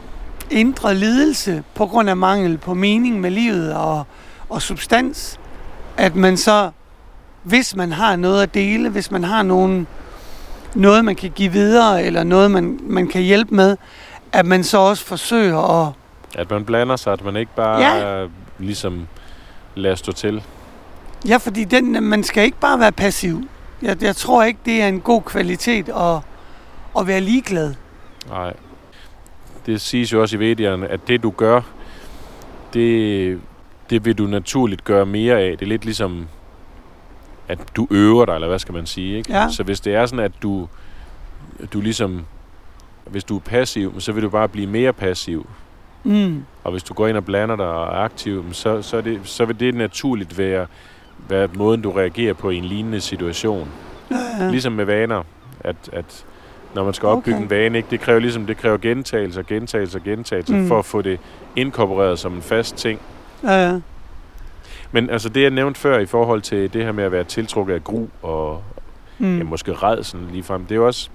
indre 0.50 0.94
lidelse 0.94 1.64
på 1.74 1.86
grund 1.86 2.10
af 2.10 2.16
mangel 2.16 2.58
på 2.58 2.74
mening 2.74 3.20
med 3.20 3.30
livet 3.30 3.74
og, 3.74 4.04
og 4.48 4.62
substans, 4.62 5.40
at 5.96 6.16
man 6.16 6.36
så, 6.36 6.70
hvis 7.42 7.76
man 7.76 7.92
har 7.92 8.16
noget 8.16 8.42
at 8.42 8.54
dele, 8.54 8.88
hvis 8.88 9.10
man 9.10 9.24
har 9.24 9.42
nogen, 9.42 9.86
noget, 10.74 11.04
man 11.04 11.16
kan 11.16 11.30
give 11.30 11.52
videre, 11.52 12.04
eller 12.04 12.24
noget, 12.24 12.50
man, 12.50 12.78
man 12.82 13.08
kan 13.08 13.22
hjælpe 13.22 13.54
med, 13.54 13.76
at 14.32 14.46
man 14.46 14.64
så 14.64 14.78
også 14.78 15.04
forsøger 15.04 15.86
at 15.86 15.92
At 16.34 16.50
man 16.50 16.64
blander 16.64 16.96
sig, 16.96 17.12
at 17.12 17.24
man 17.24 17.36
ikke 17.36 17.54
bare 17.56 17.80
Ja. 17.80 18.20
ja. 18.20 18.26
ligesom 18.58 19.06
lader 19.74 19.94
stå 19.94 20.12
til. 20.12 20.42
Ja, 21.28 21.36
fordi 21.36 21.64
den, 21.64 22.02
man 22.04 22.24
skal 22.24 22.44
ikke 22.44 22.60
bare 22.60 22.80
være 22.80 22.92
passiv. 22.92 23.48
Jeg, 23.82 24.02
jeg 24.02 24.16
tror 24.16 24.44
ikke, 24.44 24.60
det 24.64 24.82
er 24.82 24.88
en 24.88 25.00
god 25.00 25.22
kvalitet 25.22 25.88
at, 25.88 26.18
at 26.98 27.06
være 27.06 27.20
ligeglad. 27.20 27.74
Nej. 28.28 28.54
Det 29.66 29.80
siges 29.80 30.12
jo 30.12 30.20
også 30.20 30.36
i 30.36 30.38
Vedierne, 30.38 30.88
at 30.88 31.08
det 31.08 31.22
du 31.22 31.30
gør, 31.30 31.60
det, 32.72 33.40
det 33.90 34.04
vil 34.04 34.18
du 34.18 34.26
naturligt 34.26 34.84
gøre 34.84 35.06
mere 35.06 35.40
af. 35.40 35.58
Det 35.58 35.64
er 35.64 35.68
lidt 35.68 35.84
ligesom, 35.84 36.26
at 37.48 37.58
du 37.76 37.86
øver 37.90 38.24
dig, 38.24 38.34
eller 38.34 38.48
hvad 38.48 38.58
skal 38.58 38.74
man 38.74 38.86
sige. 38.86 39.16
Ikke? 39.16 39.32
Ja. 39.32 39.48
Så 39.50 39.62
hvis 39.62 39.80
det 39.80 39.94
er 39.94 40.06
sådan, 40.06 40.24
at 40.24 40.32
du, 40.42 40.68
du 41.72 41.80
ligesom, 41.80 42.24
hvis 43.06 43.24
du 43.24 43.36
er 43.36 43.40
passiv, 43.40 44.00
så 44.00 44.12
vil 44.12 44.22
du 44.22 44.28
bare 44.28 44.48
blive 44.48 44.66
mere 44.66 44.92
passiv. 44.92 45.46
Mm. 46.04 46.44
Og 46.64 46.72
hvis 46.72 46.82
du 46.82 46.94
går 46.94 47.08
ind 47.08 47.16
og 47.16 47.24
blander 47.24 47.56
dig 47.56 47.66
og 47.66 47.82
er 47.82 48.00
aktiv, 48.00 48.44
så, 48.52 48.82
så, 48.82 48.96
er 48.96 49.00
det, 49.00 49.20
så 49.24 49.44
vil 49.44 49.60
det 49.60 49.74
naturligt 49.74 50.38
være, 50.38 50.66
være 51.28 51.48
måden, 51.54 51.82
du 51.82 51.90
reagerer 51.90 52.32
på 52.34 52.50
i 52.50 52.56
en 52.56 52.64
lignende 52.64 53.00
situation. 53.00 53.68
Ja, 54.10 54.16
Ja. 54.40 54.50
Ligesom 54.50 54.72
med 54.72 54.84
vaner, 54.84 55.22
at, 55.60 55.76
at 55.92 56.24
når 56.74 56.84
man 56.84 56.94
skal 56.94 57.08
opbygge 57.08 57.36
Okay. 57.36 57.44
en 57.44 57.50
vane, 57.50 57.76
ikke, 57.78 57.90
det 57.90 58.00
kræver 58.00 58.20
ligesom 58.20 58.46
det 58.46 58.56
kræver 58.56 58.76
gentagelse 58.76 59.40
og 59.40 59.46
gentagelse 60.04 60.54
Mm. 60.54 60.68
for 60.68 60.78
at 60.78 60.84
få 60.84 61.02
det 61.02 61.20
inkorporeret 61.56 62.18
som 62.18 62.34
en 62.34 62.42
fast 62.42 62.76
ting. 62.76 63.00
ja, 63.44 63.68
ja. 63.70 63.80
Men 64.94 65.10
altså 65.10 65.28
det, 65.28 65.42
jeg 65.42 65.50
nævnte 65.50 65.80
før 65.80 65.98
i 65.98 66.06
forhold 66.06 66.42
til 66.42 66.72
det 66.72 66.84
her 66.84 66.92
med 66.92 67.04
at 67.04 67.12
være 67.12 67.24
tiltrukket 67.24 67.74
af 67.74 67.84
gru 67.84 68.06
og 68.22 68.62
Mm. 69.18 69.38
ja, 69.38 69.44
måske 69.44 69.72
redsel 69.72 70.20
ligefrem, 70.32 70.64
det 70.64 70.72
er 70.72 70.76
jo 70.76 70.86
også... 70.86 71.10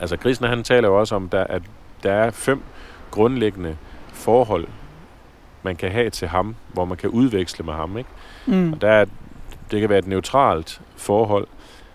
Altså 0.00 0.16
Krishna 0.16 0.48
han 0.48 0.62
taler 0.64 0.88
jo 0.88 1.00
også 1.00 1.14
om, 1.14 1.28
der, 1.28 1.44
at 1.44 1.62
der 2.02 2.12
er 2.12 2.30
fem 2.30 2.60
grundlæggende 3.10 3.76
forhold, 4.12 4.66
man 5.62 5.76
kan 5.76 5.90
have 5.92 6.10
til 6.10 6.28
ham, 6.28 6.54
hvor 6.72 6.84
man 6.84 6.96
kan 6.96 7.10
udveksle 7.10 7.64
med 7.64 7.72
ham. 7.74 7.98
Ikke? 7.98 8.10
Mm. 8.46 8.72
Og 8.72 8.80
der 8.80 8.88
er, 8.90 9.04
det 9.70 9.80
kan 9.80 9.88
være 9.88 9.98
et 9.98 10.06
neutralt 10.06 10.80
forhold, 10.96 11.46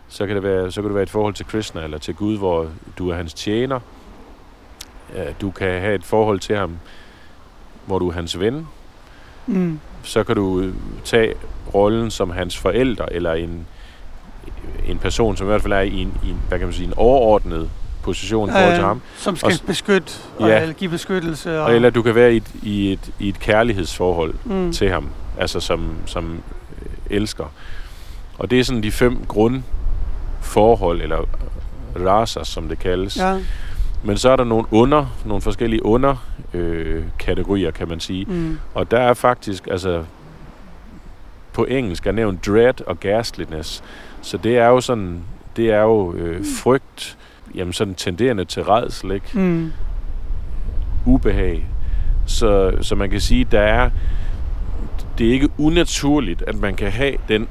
så 0.07 0.25
kan, 0.27 0.35
det 0.35 0.43
være, 0.43 0.71
så 0.71 0.81
kan 0.81 0.87
det 0.87 0.95
være 0.95 1.03
et 1.03 1.09
forhold 1.09 1.33
til 1.33 1.45
Krishna 1.45 1.83
eller 1.83 1.97
til 1.97 2.15
Gud, 2.15 2.37
hvor 2.37 2.67
du 2.97 3.09
er 3.09 3.15
hans 3.15 3.33
tjener. 3.33 3.79
Du 5.41 5.51
kan 5.51 5.67
have 5.81 5.95
et 5.95 6.03
forhold 6.03 6.39
til 6.39 6.55
ham, 6.55 6.71
hvor 7.85 7.99
du 7.99 8.09
er 8.09 8.13
hans 8.13 8.39
ven. 8.39 8.67
Mm. 9.47 9.79
Så 10.03 10.23
kan 10.23 10.35
du 10.35 10.59
øh, 10.59 10.73
tage 11.03 11.33
rollen 11.73 12.11
som 12.11 12.29
hans 12.29 12.57
forældre, 12.57 13.13
eller 13.13 13.33
en, 13.33 13.67
en 14.87 14.97
person, 14.97 15.37
som 15.37 15.47
i 15.47 15.49
hvert 15.49 15.61
fald 15.61 15.73
er 15.73 15.79
i 15.79 16.01
en, 16.01 16.13
i 16.25 16.29
en, 16.29 16.37
hvad 16.47 16.59
kan 16.59 16.67
man 16.67 16.73
sige, 16.73 16.87
en 16.87 16.93
overordnet 16.97 17.69
position 18.03 18.49
i 18.49 18.51
forhold 18.51 18.75
til 18.75 18.83
ham. 18.83 19.01
Som 19.17 19.35
skal 19.35 19.47
Og- 19.61 19.67
beskytte 19.67 20.13
og 20.39 20.49
Ja. 20.49 20.61
eller 20.61 20.73
give 20.73 20.89
beskyttelse. 20.89 21.59
Og, 21.59 21.65
Og 21.65 21.75
eller 21.75 21.89
du 21.89 22.01
kan 22.01 22.15
være 22.15 22.33
i 22.33 22.37
et, 22.37 22.51
i 22.63 22.91
et, 22.91 23.11
i 23.19 23.29
et 23.29 23.39
kærlighedsforhold 23.39 24.33
mm. 24.45 24.71
til 24.71 24.89
ham, 24.89 25.09
altså 25.41 25.59
som, 25.59 25.95
som 26.05 26.43
øh, 26.81 27.17
elsker. 27.17 27.45
Og 28.37 28.51
det 28.51 28.59
er 28.59 28.63
sådan 28.63 28.83
de 28.83 28.91
fem 28.91 29.25
grundforhold, 29.27 31.01
eller 31.01 31.27
rasas, 31.95 32.47
som 32.47 32.69
det 32.69 32.79
kaldes. 32.79 33.17
Ja. 33.17 33.39
Men 34.03 34.17
så 34.17 34.29
er 34.29 34.35
der 34.35 34.43
nogle 34.43 34.65
under, 34.71 35.05
nogle 35.25 35.41
forskellige 35.41 35.85
under 35.85 36.15
øh, 36.53 37.03
kan 37.75 37.87
man 37.87 37.99
sige. 37.99 38.25
Mm. 38.25 38.57
Og 38.73 38.91
der 38.91 38.99
er 38.99 39.13
faktisk, 39.13 39.67
altså 39.71 40.03
på 41.53 41.65
engelsk 41.65 42.07
er 42.07 42.11
nævnt 42.11 42.45
dread 42.45 42.87
og 42.87 42.99
ghastliness. 42.99 43.83
Så 44.21 44.37
det 44.37 44.57
er 44.57 44.67
jo 44.67 44.81
sådan, 44.81 45.21
det 45.55 45.71
er 45.71 45.81
jo 45.81 46.13
øh, 46.13 46.45
frygt, 46.63 47.17
jamen 47.55 47.73
sådan 47.73 47.95
tenderende 47.95 48.45
til 48.45 48.63
redsel, 48.63 49.11
ikke? 49.11 49.39
Mm. 49.39 49.71
ubehag. 51.05 51.67
Så, 52.27 52.71
så 52.81 52.95
man 52.95 53.09
kan 53.09 53.21
sige, 53.21 53.47
der 53.51 53.59
er 53.59 53.89
det 55.21 55.29
er 55.29 55.33
ikke 55.33 55.49
unaturligt, 55.57 56.43
at 56.47 56.55
man 56.55 56.75
kan 56.75 56.91
have 56.91 57.13
den 57.27 57.41
at, 57.41 57.47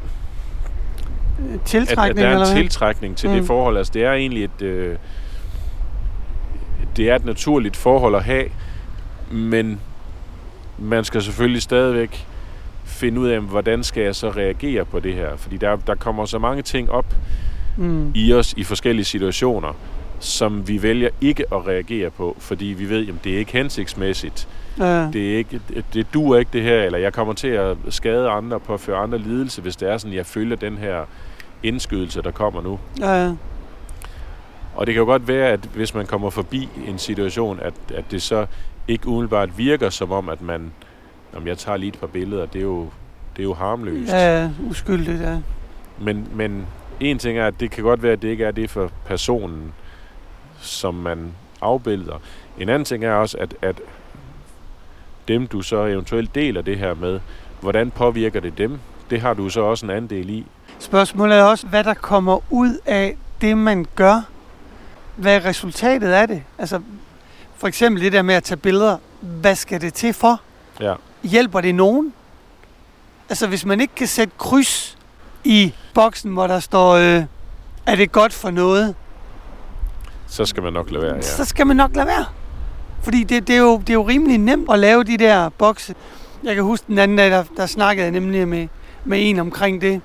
at 1.55 1.61
Tiltrækning, 1.65 2.19
der 2.19 2.29
er 2.29 2.51
en 2.51 2.57
tiltrækning 2.57 3.17
til. 3.17 3.31
Mm. 3.31 3.37
det 3.37 3.47
forhold. 3.47 3.77
Altså 3.77 3.93
det 3.93 4.05
er 4.05 4.13
egentlig 4.13 4.45
et 4.45 4.63
øh, 4.63 4.97
det 6.97 7.11
er 7.11 7.17
et 7.17 7.25
naturligt 7.25 7.77
forhold 7.77 8.15
at 8.15 8.25
have, 8.25 8.45
men 9.31 9.81
man 10.79 11.05
skal 11.05 11.23
selvfølgelig 11.23 11.63
stadigvæk 11.63 12.27
finde 12.85 13.21
ud 13.21 13.29
af, 13.29 13.41
hvordan 13.41 13.85
skal 13.85 14.03
jeg 14.03 14.15
så 14.15 14.31
reagere 14.31 14.85
på 14.85 15.01
det 15.01 15.15
her. 15.15 15.37
Fordi 15.37 15.57
der, 15.57 15.77
der 15.77 15.95
kommer 15.95 16.25
så 16.25 16.39
mange 16.39 16.63
ting 16.63 16.91
op 16.91 17.15
Mm. 17.77 18.13
i 18.15 18.33
os 18.33 18.55
i 18.57 18.65
forskellige 18.65 19.05
situationer, 19.05 19.73
som 20.19 20.69
vi 20.69 20.83
vælger 20.83 21.09
ikke 21.21 21.45
at 21.55 21.67
reagere 21.67 22.11
på, 22.11 22.37
fordi 22.39 22.65
vi 22.65 22.89
ved, 22.89 23.09
at 23.09 23.15
det 23.25 23.35
er 23.35 23.39
ikke 23.39 23.53
hensigtsmæssigt. 23.53 24.49
Ja. 24.81 25.11
Det, 25.13 25.33
er 25.33 25.37
ikke, 25.37 25.61
det, 25.95 26.07
duer 26.15 26.39
ikke 26.39 26.51
det 26.53 26.63
her, 26.63 26.83
eller 26.83 26.99
jeg 26.99 27.13
kommer 27.13 27.35
til 27.35 27.49
at 27.49 27.77
skade 27.89 28.29
andre, 28.29 28.61
påføre 28.61 28.97
andre 28.97 29.19
lidelse, 29.19 29.63
hvis 29.63 29.77
det 29.77 29.91
er 29.91 29.99
sådan, 29.99 30.17
jeg 30.17 30.27
følger 30.27 30.57
den 30.57 30.79
her 30.79 31.05
indskydelse, 31.63 32.23
der 32.23 32.31
kommer 32.31 32.63
nu. 32.63 32.79
Ja. 33.01 33.33
Og 34.75 34.87
det 34.87 34.95
kan 34.95 35.01
jo 35.01 35.05
godt 35.05 35.29
være, 35.29 35.49
at 35.49 35.61
hvis 35.75 35.95
man 35.95 36.07
kommer 36.07 36.31
forbi 36.31 36.69
en 36.89 36.99
situation, 36.99 37.61
at, 37.61 37.75
at 37.95 38.05
det 38.11 38.23
så 38.23 38.47
ikke 38.89 39.09
umiddelbart 39.09 39.59
virker 39.59 39.91
som 39.91 40.13
om, 40.13 40.29
at 40.29 40.43
man, 40.43 40.73
om 41.37 41.47
jeg 41.47 41.59
tager 41.59 41.77
lige 41.77 41.89
et 41.89 41.99
par 41.99 42.07
billeder, 42.07 42.47
det 42.47 42.59
er 42.59 42.63
jo, 42.63 42.89
det 43.37 43.43
er 43.43 43.45
jo 43.45 43.55
harmløst. 43.55 44.13
Ja, 44.13 44.51
uskyldigt, 44.71 45.21
ja. 45.21 45.39
Men, 45.99 46.29
men 46.35 46.67
en 47.01 47.19
ting 47.19 47.39
er, 47.39 47.47
at 47.47 47.61
det 47.61 47.71
kan 47.71 47.85
godt 47.85 48.03
være, 48.03 48.13
at 48.13 48.23
det 48.23 48.29
ikke 48.29 48.45
er 48.45 48.51
det 48.51 48.71
for 48.71 48.91
personen, 49.07 49.73
som 50.61 50.95
man 50.95 51.33
afbilder. 51.61 52.21
En 52.59 52.69
anden 52.69 52.85
ting 52.85 53.05
er 53.05 53.13
også, 53.13 53.39
at, 53.39 53.55
at 53.63 53.81
dem, 55.33 55.47
du 55.47 55.63
så 55.63 55.85
eventuelt 55.87 56.35
deler 56.35 56.63
det 56.63 56.79
her 56.79 56.95
med, 56.95 57.21
hvordan 57.61 57.91
påvirker 57.91 58.41
det 58.41 58.59
dem? 58.59 58.79
Det 59.11 59.21
har 59.21 59.35
du 59.35 59.49
så 59.49 59.61
også 59.61 59.87
en 59.87 59.93
andel 59.93 60.31
i. 60.31 60.47
Spørgsmålet 60.79 61.39
er 61.39 61.43
også, 61.43 61.67
hvad 61.67 61.85
der 61.85 61.95
kommer 61.95 62.39
ud 62.51 62.79
af 62.87 63.17
det, 63.41 63.59
man 63.59 63.87
gør. 63.95 64.21
Hvad 65.17 65.37
er 65.37 65.45
resultatet 65.45 66.09
af 66.09 66.29
det? 66.29 66.43
Altså, 66.59 66.81
for 67.57 67.69
eksempel 67.69 68.03
det 68.03 68.13
der 68.13 68.23
med 68.23 68.35
at 68.35 68.43
tage 68.45 68.57
billeder. 68.57 68.97
Hvad 69.21 69.55
skal 69.55 69.81
det 69.81 69.95
til 69.95 70.13
for? 70.15 70.41
Ja. 70.81 70.95
Hjælper 71.23 71.61
det 71.61 71.75
nogen? 71.75 72.13
Altså, 73.29 73.47
hvis 73.47 73.65
man 73.65 73.81
ikke 73.81 73.95
kan 73.95 74.07
sætte 74.07 74.33
kryds 74.39 74.99
i 75.45 75.75
boksen, 75.95 76.33
hvor 76.33 76.47
der 76.47 76.61
står, 76.61 76.93
øh, 76.93 77.25
er 77.87 77.97
det 77.97 78.13
godt 78.13 78.33
for 78.33 78.51
noget, 78.51 78.95
Så 80.27 80.45
skal 80.47 80.63
man 80.63 80.73
nok 80.73 80.91
lade 80.91 81.03
være, 81.03 81.15
ja. 81.15 81.23
så 81.23 81.45
skal 81.45 81.67
man 81.67 81.77
nok 81.77 81.97
lade 81.97 82.07
være. 82.07 82.25
Fordi 83.03 83.25
det, 83.25 83.49
det, 83.49 83.57
er 83.57 83.61
jo, 83.61 83.79
det 83.79 83.91
er 83.91 83.95
jo 83.95 84.03
rimelig 84.03 84.39
nemt 84.39 84.73
at 84.73 84.79
lave 84.79 85.05
de 85.05 85.17
der 85.17 85.49
bokse. 85.49 85.95
Jeg 86.43 86.55
kan 86.55 86.65
huske 86.65 86.85
den 86.89 86.99
anden 86.99 87.17
dag, 87.17 87.31
der, 87.31 87.45
der 87.57 87.67
snakkede 87.67 88.05
jeg 88.05 88.13
nemlig 88.13 88.49
med, 88.49 88.69
med 89.05 89.19
en 89.21 89.39
omkring 89.39 89.81
det. 89.81 90.01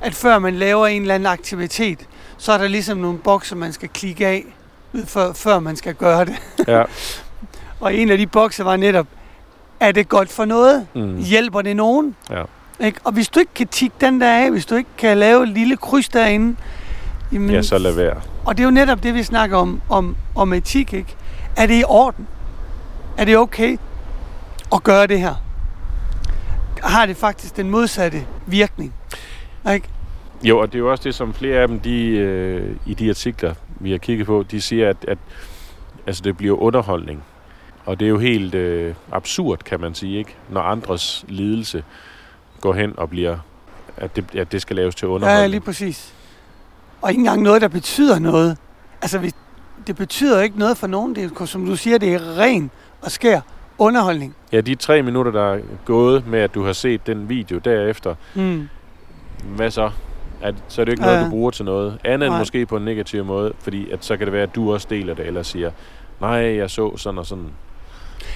At 0.00 0.14
før 0.14 0.38
man 0.38 0.54
laver 0.54 0.86
en 0.86 1.02
eller 1.02 1.14
anden 1.14 1.26
aktivitet, 1.26 1.98
så 2.38 2.52
er 2.52 2.58
der 2.58 2.68
ligesom 2.68 2.98
nogle 2.98 3.18
bokse, 3.18 3.56
man 3.56 3.72
skal 3.72 3.88
klikke 3.88 4.26
af, 4.26 4.44
før, 5.04 5.32
før 5.32 5.58
man 5.58 5.76
skal 5.76 5.94
gøre 5.94 6.24
det. 6.24 6.34
ja. 6.68 6.82
Og 7.80 7.94
en 7.94 8.10
af 8.10 8.18
de 8.18 8.26
bokse 8.26 8.64
var 8.64 8.76
netop, 8.76 9.06
er 9.80 9.92
det 9.92 10.08
godt 10.08 10.32
for 10.32 10.44
noget? 10.44 10.86
Mm. 10.94 11.16
Hjælper 11.16 11.62
det 11.62 11.76
nogen? 11.76 12.16
Ja. 12.30 12.42
Ikke? 12.80 13.00
Og 13.04 13.12
hvis 13.12 13.28
du 13.28 13.40
ikke 13.40 13.54
kan 13.54 13.68
tikke 13.68 13.96
den 14.00 14.20
der 14.20 14.32
af, 14.32 14.50
hvis 14.50 14.66
du 14.66 14.74
ikke 14.74 14.90
kan 14.98 15.18
lave 15.18 15.42
et 15.42 15.48
lille 15.48 15.76
kryds 15.76 16.08
derinde, 16.08 16.56
jamen, 17.32 17.50
ja, 17.50 17.62
så 17.62 17.78
lad 17.78 17.92
være. 17.92 18.20
og 18.44 18.56
det 18.56 18.62
er 18.62 18.64
jo 18.64 18.70
netop 18.70 19.02
det, 19.02 19.14
vi 19.14 19.22
snakker 19.22 19.56
om, 19.56 19.80
om, 19.88 20.16
om 20.34 20.52
etik, 20.52 20.92
ikke? 20.92 21.16
Er 21.56 21.66
det 21.66 21.80
i 21.80 21.84
orden? 21.88 22.26
Er 23.18 23.24
det 23.24 23.36
okay 23.36 23.78
at 24.74 24.82
gøre 24.82 25.06
det 25.06 25.20
her? 25.20 25.34
Har 26.82 27.06
det 27.06 27.16
faktisk 27.16 27.56
den 27.56 27.70
modsatte 27.70 28.26
virkning? 28.46 28.94
Ikke? 29.72 29.88
Jo, 30.42 30.58
og 30.58 30.66
det 30.66 30.74
er 30.74 30.78
jo 30.78 30.90
også 30.90 31.04
det, 31.04 31.14
som 31.14 31.34
flere 31.34 31.60
af 31.60 31.68
dem, 31.68 31.80
de, 31.80 32.06
øh, 32.06 32.76
i 32.86 32.94
de 32.94 33.10
artikler, 33.10 33.54
vi 33.80 33.90
har 33.90 33.98
kigget 33.98 34.26
på, 34.26 34.44
de 34.50 34.60
siger, 34.60 34.88
at, 34.88 34.96
at 35.08 35.18
altså, 36.06 36.22
det 36.22 36.36
bliver 36.36 36.62
underholdning. 36.62 37.24
Og 37.86 38.00
det 38.00 38.06
er 38.06 38.10
jo 38.10 38.18
helt 38.18 38.54
øh, 38.54 38.94
absurd, 39.12 39.58
kan 39.58 39.80
man 39.80 39.94
sige, 39.94 40.18
ikke? 40.18 40.36
Når 40.50 40.60
andres 40.60 41.24
lidelse 41.28 41.84
går 42.60 42.72
hen 42.72 42.98
og 42.98 43.10
bliver, 43.10 43.38
at 43.96 44.16
det, 44.16 44.34
at 44.34 44.52
det 44.52 44.62
skal 44.62 44.76
laves 44.76 44.94
til 44.94 45.08
underholdning. 45.08 45.42
Ja, 45.42 45.46
lige 45.46 45.60
præcis. 45.60 46.14
Og 47.02 47.10
ikke 47.10 47.18
engang 47.18 47.42
noget, 47.42 47.62
der 47.62 47.68
betyder 47.68 48.18
noget. 48.18 48.58
Altså, 49.02 49.18
hvis, 49.18 49.32
det 49.86 49.96
betyder 49.96 50.42
ikke 50.42 50.58
noget 50.58 50.76
for 50.76 50.86
nogen. 50.86 51.14
Det 51.14 51.32
er, 51.40 51.44
som 51.44 51.66
du 51.66 51.76
siger, 51.76 51.98
det 51.98 52.14
er 52.14 52.38
ren 52.38 52.70
og 53.02 53.10
skær 53.10 53.40
underholdning. 53.78 54.34
Ja, 54.52 54.60
de 54.60 54.74
tre 54.74 55.02
minutter, 55.02 55.32
der 55.32 55.52
er 55.54 55.58
gået 55.84 56.26
med, 56.26 56.40
at 56.40 56.54
du 56.54 56.64
har 56.64 56.72
set 56.72 57.06
den 57.06 57.28
video 57.28 57.58
derefter, 57.58 58.14
Mm. 58.34 58.68
hvad 59.56 59.70
så? 59.70 59.90
At, 60.42 60.54
så 60.68 60.80
er 60.80 60.84
det 60.84 60.90
jo 60.90 60.92
ikke 60.92 61.02
noget, 61.02 61.24
du 61.24 61.30
bruger 61.30 61.50
til 61.50 61.64
noget. 61.64 61.98
Andet 62.04 62.26
end 62.28 62.36
måske 62.36 62.66
på 62.66 62.76
en 62.76 62.84
negativ 62.84 63.24
måde, 63.24 63.52
fordi 63.60 63.90
at 63.90 64.04
så 64.04 64.16
kan 64.16 64.26
det 64.26 64.32
være, 64.32 64.42
at 64.42 64.54
du 64.54 64.72
også 64.72 64.86
deler 64.90 65.14
det, 65.14 65.26
eller 65.26 65.42
siger, 65.42 65.70
nej, 66.20 66.30
jeg 66.56 66.70
så 66.70 66.96
sådan 66.96 67.18
og 67.18 67.26
sådan. 67.26 67.46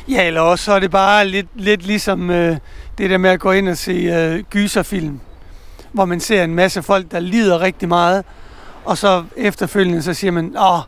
Ja, 0.08 0.26
eller 0.26 0.40
også 0.40 0.64
så 0.64 0.72
er 0.72 0.80
det 0.80 0.90
bare 0.90 1.26
lidt, 1.28 1.46
lidt 1.54 1.86
ligesom 1.86 2.30
øh, 2.30 2.56
det 2.98 3.10
der 3.10 3.18
med 3.18 3.30
at 3.30 3.40
gå 3.40 3.52
ind 3.52 3.68
og 3.68 3.76
se 3.76 3.92
øh, 3.92 4.42
gyserfilm, 4.50 5.20
hvor 5.92 6.04
man 6.04 6.20
ser 6.20 6.44
en 6.44 6.54
masse 6.54 6.82
folk, 6.82 7.10
der 7.10 7.20
lider 7.20 7.60
rigtig 7.60 7.88
meget, 7.88 8.24
og 8.84 8.98
så 8.98 9.24
efterfølgende 9.36 10.02
så 10.02 10.14
siger 10.14 10.30
man, 10.30 10.56
åh, 10.58 10.78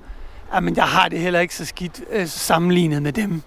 jamen, 0.55 0.77
jeg 0.77 0.85
har 0.85 1.09
det 1.09 1.19
heller 1.19 1.41
ikke 1.41 1.55
så 1.55 1.65
skidt 1.65 2.01
øh, 2.13 2.27
sammenlignet 2.27 3.03
med 3.03 3.13
dem. 3.13 3.43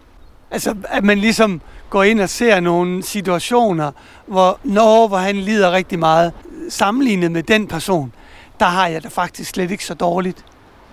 Altså, 0.52 0.76
at 0.90 1.04
man 1.04 1.18
ligesom 1.18 1.62
går 1.90 2.04
ind 2.04 2.20
og 2.22 2.30
ser 2.30 2.60
nogle 2.60 3.04
situationer, 3.04 3.92
hvor, 4.28 4.60
når, 4.64 5.08
hvor 5.08 5.18
han 5.18 5.36
lider 5.36 5.72
rigtig 5.72 6.00
meget, 6.00 6.32
sammenlignet 6.70 7.32
med 7.32 7.44
den 7.44 7.68
person, 7.68 8.14
der 8.60 8.66
har 8.66 8.88
jeg 8.88 9.04
det 9.04 9.12
faktisk 9.12 9.50
slet 9.50 9.72
ikke 9.72 9.86
så 9.86 9.94
dårligt. 9.94 10.46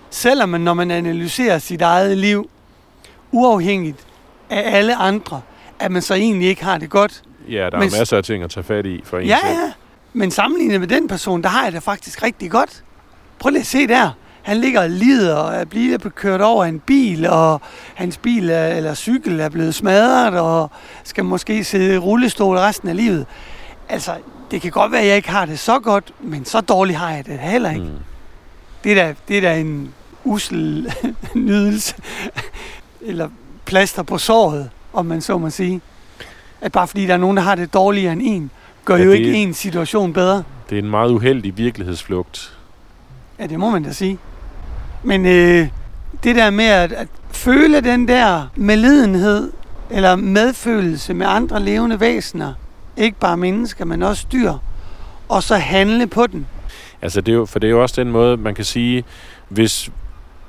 Selvom 0.09 0.49
man, 0.49 0.61
når 0.61 0.73
man 0.73 0.91
analyserer 0.91 1.59
sit 1.59 1.81
eget 1.81 2.17
liv, 2.17 2.49
uafhængigt 3.31 3.97
af 4.49 4.77
alle 4.77 4.95
andre, 4.95 5.41
at 5.79 5.91
man 5.91 6.01
så 6.01 6.13
egentlig 6.13 6.47
ikke 6.49 6.63
har 6.63 6.77
det 6.77 6.89
godt. 6.89 7.21
Ja, 7.49 7.69
der 7.71 7.77
Men 7.79 7.85
er 7.87 7.89
s- 7.91 7.97
masser 7.99 8.17
af 8.17 8.23
ting 8.23 8.43
at 8.43 8.49
tage 8.49 8.63
fat 8.63 8.85
i 8.85 9.01
for 9.05 9.17
en 9.17 9.25
Ja, 9.27 9.37
selv. 9.43 9.53
ja. 9.59 9.71
Men 10.13 10.31
sammenlignet 10.31 10.79
med 10.79 10.87
den 10.87 11.07
person, 11.07 11.43
der 11.43 11.49
har 11.49 11.63
jeg 11.63 11.71
det 11.73 11.83
faktisk 11.83 12.23
rigtig 12.23 12.51
godt. 12.51 12.83
Prøv 13.39 13.49
lige 13.49 13.59
at 13.59 13.65
se 13.67 13.87
der. 13.87 14.09
Han 14.41 14.57
ligger 14.57 14.81
og 14.81 14.89
lider 14.89 15.35
og 15.35 15.55
er 15.55 15.65
blevet 15.65 16.15
kørt 16.15 16.41
over 16.41 16.63
af 16.63 16.69
en 16.69 16.79
bil, 16.79 17.27
og 17.27 17.61
hans 17.95 18.17
bil 18.17 18.49
er, 18.49 18.67
eller 18.67 18.93
cykel 18.93 19.39
er 19.39 19.49
blevet 19.49 19.75
smadret, 19.75 20.39
og 20.39 20.71
skal 21.03 21.25
måske 21.25 21.63
sidde 21.63 21.95
i 21.95 21.97
rullestol 21.97 22.57
resten 22.57 22.89
af 22.89 22.95
livet. 22.95 23.25
Altså, 23.89 24.11
det 24.51 24.61
kan 24.61 24.71
godt 24.71 24.91
være, 24.91 25.01
at 25.01 25.07
jeg 25.07 25.15
ikke 25.15 25.29
har 25.29 25.45
det 25.45 25.59
så 25.59 25.79
godt, 25.79 26.13
men 26.19 26.45
så 26.45 26.61
dårligt 26.61 26.97
har 26.99 27.11
jeg 27.11 27.25
det 27.25 27.39
heller 27.39 27.69
ikke. 27.69 27.81
Mm. 27.83 27.89
Det 28.83 28.91
er 28.91 28.95
da, 28.95 29.15
det 29.27 29.37
er 29.37 29.41
da 29.41 29.59
en 29.59 29.93
usel 30.23 30.93
nydelse. 31.35 31.95
Eller 33.01 33.29
plaster 33.65 34.03
på 34.03 34.17
såret, 34.17 34.69
om 34.93 35.05
man 35.05 35.21
så 35.21 35.37
må 35.37 35.49
sige. 35.49 35.81
At 36.61 36.71
bare 36.71 36.87
fordi 36.87 37.05
der 37.05 37.13
er 37.13 37.17
nogen, 37.17 37.37
der 37.37 37.43
har 37.43 37.55
det 37.55 37.73
dårligere 37.73 38.13
end 38.13 38.21
en, 38.25 38.51
gør 38.85 38.95
Ja, 38.95 39.03
jo 39.03 39.11
ikke 39.11 39.33
en 39.33 39.53
situation 39.53 40.13
bedre. 40.13 40.43
Det 40.69 40.75
er 40.77 40.81
en 40.81 40.89
meget 40.89 41.11
uheldig 41.11 41.57
virkelighedsflugt. 41.57 42.57
Ja, 43.39 43.47
det 43.47 43.59
må 43.59 43.69
man 43.69 43.83
da 43.83 43.91
sige. 43.91 44.17
Men 45.03 45.25
øh, 45.25 45.67
det 46.23 46.35
der 46.35 46.49
med 46.49 46.65
at, 46.65 46.91
at 46.91 47.07
føle 47.31 47.81
den 47.81 48.07
der 48.07 48.47
medlidenhed, 48.55 49.51
eller 49.89 50.15
medfølelse 50.15 51.13
med 51.13 51.25
andre 51.29 51.59
levende 51.59 51.99
væsener, 51.99 52.53
ikke 52.97 53.19
bare 53.19 53.37
mennesker, 53.37 53.85
men 53.85 54.03
også 54.03 54.25
dyr, 54.31 54.53
og 55.29 55.43
så 55.43 55.55
handle 55.55 56.07
på 56.07 56.27
den. 56.27 56.47
Altså, 57.01 57.21
det 57.21 57.31
er 57.31 57.35
jo, 57.35 57.45
for 57.45 57.59
det 57.59 57.67
er 57.67 57.71
jo 57.71 57.81
også 57.81 58.01
den 58.01 58.11
måde, 58.11 58.37
man 58.37 58.55
kan 58.55 58.65
sige, 58.65 59.03
hvis 59.49 59.89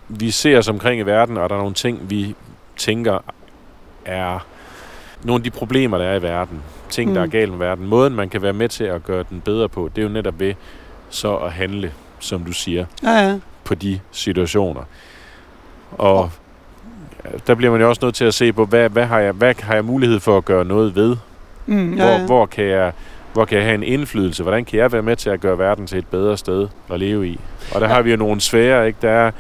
vi 0.09 0.31
ser 0.31 0.59
os 0.59 0.69
omkring 0.69 1.01
i 1.01 1.03
verden, 1.03 1.37
og 1.37 1.49
der 1.51 1.55
er 1.55 1.61
nogle 1.61 1.75
ting, 1.75 2.11
vi 2.11 2.35
tænker 2.77 3.19
er 4.05 4.47
nogle 5.25 5.41
af 5.41 5.45
de 5.45 5.51
problemer, 5.51 5.99
der 5.99 6.05
er 6.05 6.17
i 6.19 6.23
verden. 6.23 6.63
Ting, 6.91 7.09
mm. 7.09 7.15
der 7.15 7.21
er 7.23 7.27
Mm. 7.27 7.31
galt 7.31 7.51
med 7.51 7.59
verden. 7.59 7.87
Måden, 7.87 8.15
man 8.15 8.29
kan 8.29 8.43
være 8.43 8.53
med 8.53 8.69
til 8.69 8.85
at 8.85 9.05
gøre 9.05 9.25
den 9.31 9.41
bedre 9.41 9.69
på, 9.69 9.91
det 9.97 10.03
er 10.03 10.07
jo 10.07 10.13
netop 10.13 10.41
ved 10.41 10.55
så 11.11 11.37
at 11.37 11.53
handle, 11.53 11.93
som 12.19 12.45
du 12.45 12.53
siger, 12.53 12.87
Ja, 13.03 13.11
ja. 13.29 13.39
På 13.65 13.75
de 13.75 14.01
situationer. 14.13 14.83
Og 15.93 16.31
der 17.47 17.55
bliver 17.55 17.71
man 17.73 17.81
jo 17.81 17.89
også 17.89 18.01
nødt 18.05 18.15
til 18.15 18.25
at 18.25 18.35
se 18.35 18.53
på, 18.53 18.65
hvad, 18.65 18.89
hvad, 18.89 19.05
har, 19.07 19.19
jeg, 19.19 19.33
hvad 19.33 19.55
har 19.61 19.75
jeg 19.75 19.85
mulighed 19.85 20.21
for 20.21 20.37
at 20.37 20.45
gøre 20.45 20.65
noget 20.65 20.95
ved? 20.97 21.17
Mm, 21.67 21.95
ja, 21.95 22.05
Hvor, 22.05 22.13
ja. 22.13 22.27
hvor, 22.27 22.47
kan 22.47 22.65
jeg, 22.65 22.93
hvor 23.33 23.45
kan 23.45 23.59
jeg 23.59 23.65
have 23.65 23.75
en 23.75 23.83
indflydelse? 23.83 24.43
Hvordan 24.43 24.65
kan 24.65 24.79
jeg 24.79 24.93
være 24.93 25.03
med 25.03 25.17
til 25.17 25.31
at 25.31 25.41
gøre 25.41 25.59
verden 25.59 25.87
til 25.87 25.99
et 25.99 26.07
bedre 26.07 26.37
sted 26.37 26.69
at 26.91 27.01
leve 27.01 27.29
i? 27.29 27.41
Og 27.75 27.81
der 27.81 27.87
Ja. 27.89 27.95
har 27.95 28.03
vi 28.03 28.11
jo 28.11 28.17
nogle 28.17 28.41
svære, 28.41 28.87
ikke? 28.87 28.99
Der 29.03 29.11
er, 29.11 29.31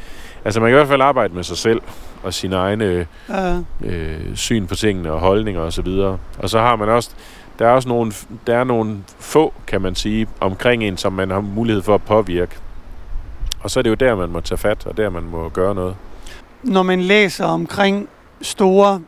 altså 0.44 0.60
man 0.60 0.68
kan 0.70 0.74
i 0.74 0.78
hvert 0.78 0.88
fald 0.88 1.00
arbejde 1.02 1.34
med 1.34 1.42
sig 1.42 1.56
selv 1.56 1.80
og 2.22 2.34
sine 2.34 2.56
egne 2.56 3.06
ja. 3.28 3.58
øh, 3.84 4.34
syn 4.34 4.66
på 4.66 4.74
tingene 4.74 5.12
og 5.12 5.20
holdninger 5.20 5.60
osv. 5.60 5.86
Og, 5.88 6.18
og 6.38 6.50
så 6.50 6.58
har 6.58 6.76
man 6.76 6.88
også, 6.88 7.10
der 7.58 7.66
er 7.66 7.70
også 7.70 7.88
nogle, 7.88 8.12
der 8.46 8.56
er 8.56 8.64
nogle 8.64 8.96
få, 9.18 9.52
kan 9.66 9.80
man 9.82 9.94
sige, 9.94 10.26
omkring 10.40 10.84
en, 10.84 10.96
som 10.96 11.12
man 11.12 11.30
har 11.30 11.40
mulighed 11.40 11.82
for 11.82 11.94
at 11.94 12.02
påvirke. 12.02 12.52
Og 13.62 13.70
så 13.70 13.80
er 13.80 13.82
det 13.82 13.90
jo 13.90 13.94
der, 13.94 14.14
man 14.14 14.30
må 14.30 14.40
tage 14.40 14.58
fat, 14.58 14.86
og 14.86 14.96
der 14.96 15.10
man 15.10 15.22
må 15.22 15.48
gøre 15.48 15.74
noget. 15.74 15.96
Når 16.62 16.82
man 16.82 17.02
læser 17.02 17.44
omkring 17.44 18.08
store 18.42 19.00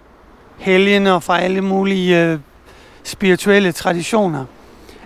helgener 0.59 1.19
fra 1.19 1.41
alle 1.41 1.61
mulige 1.61 2.25
øh, 2.25 2.39
spirituelle 3.05 3.73
traditioner, 3.73 4.45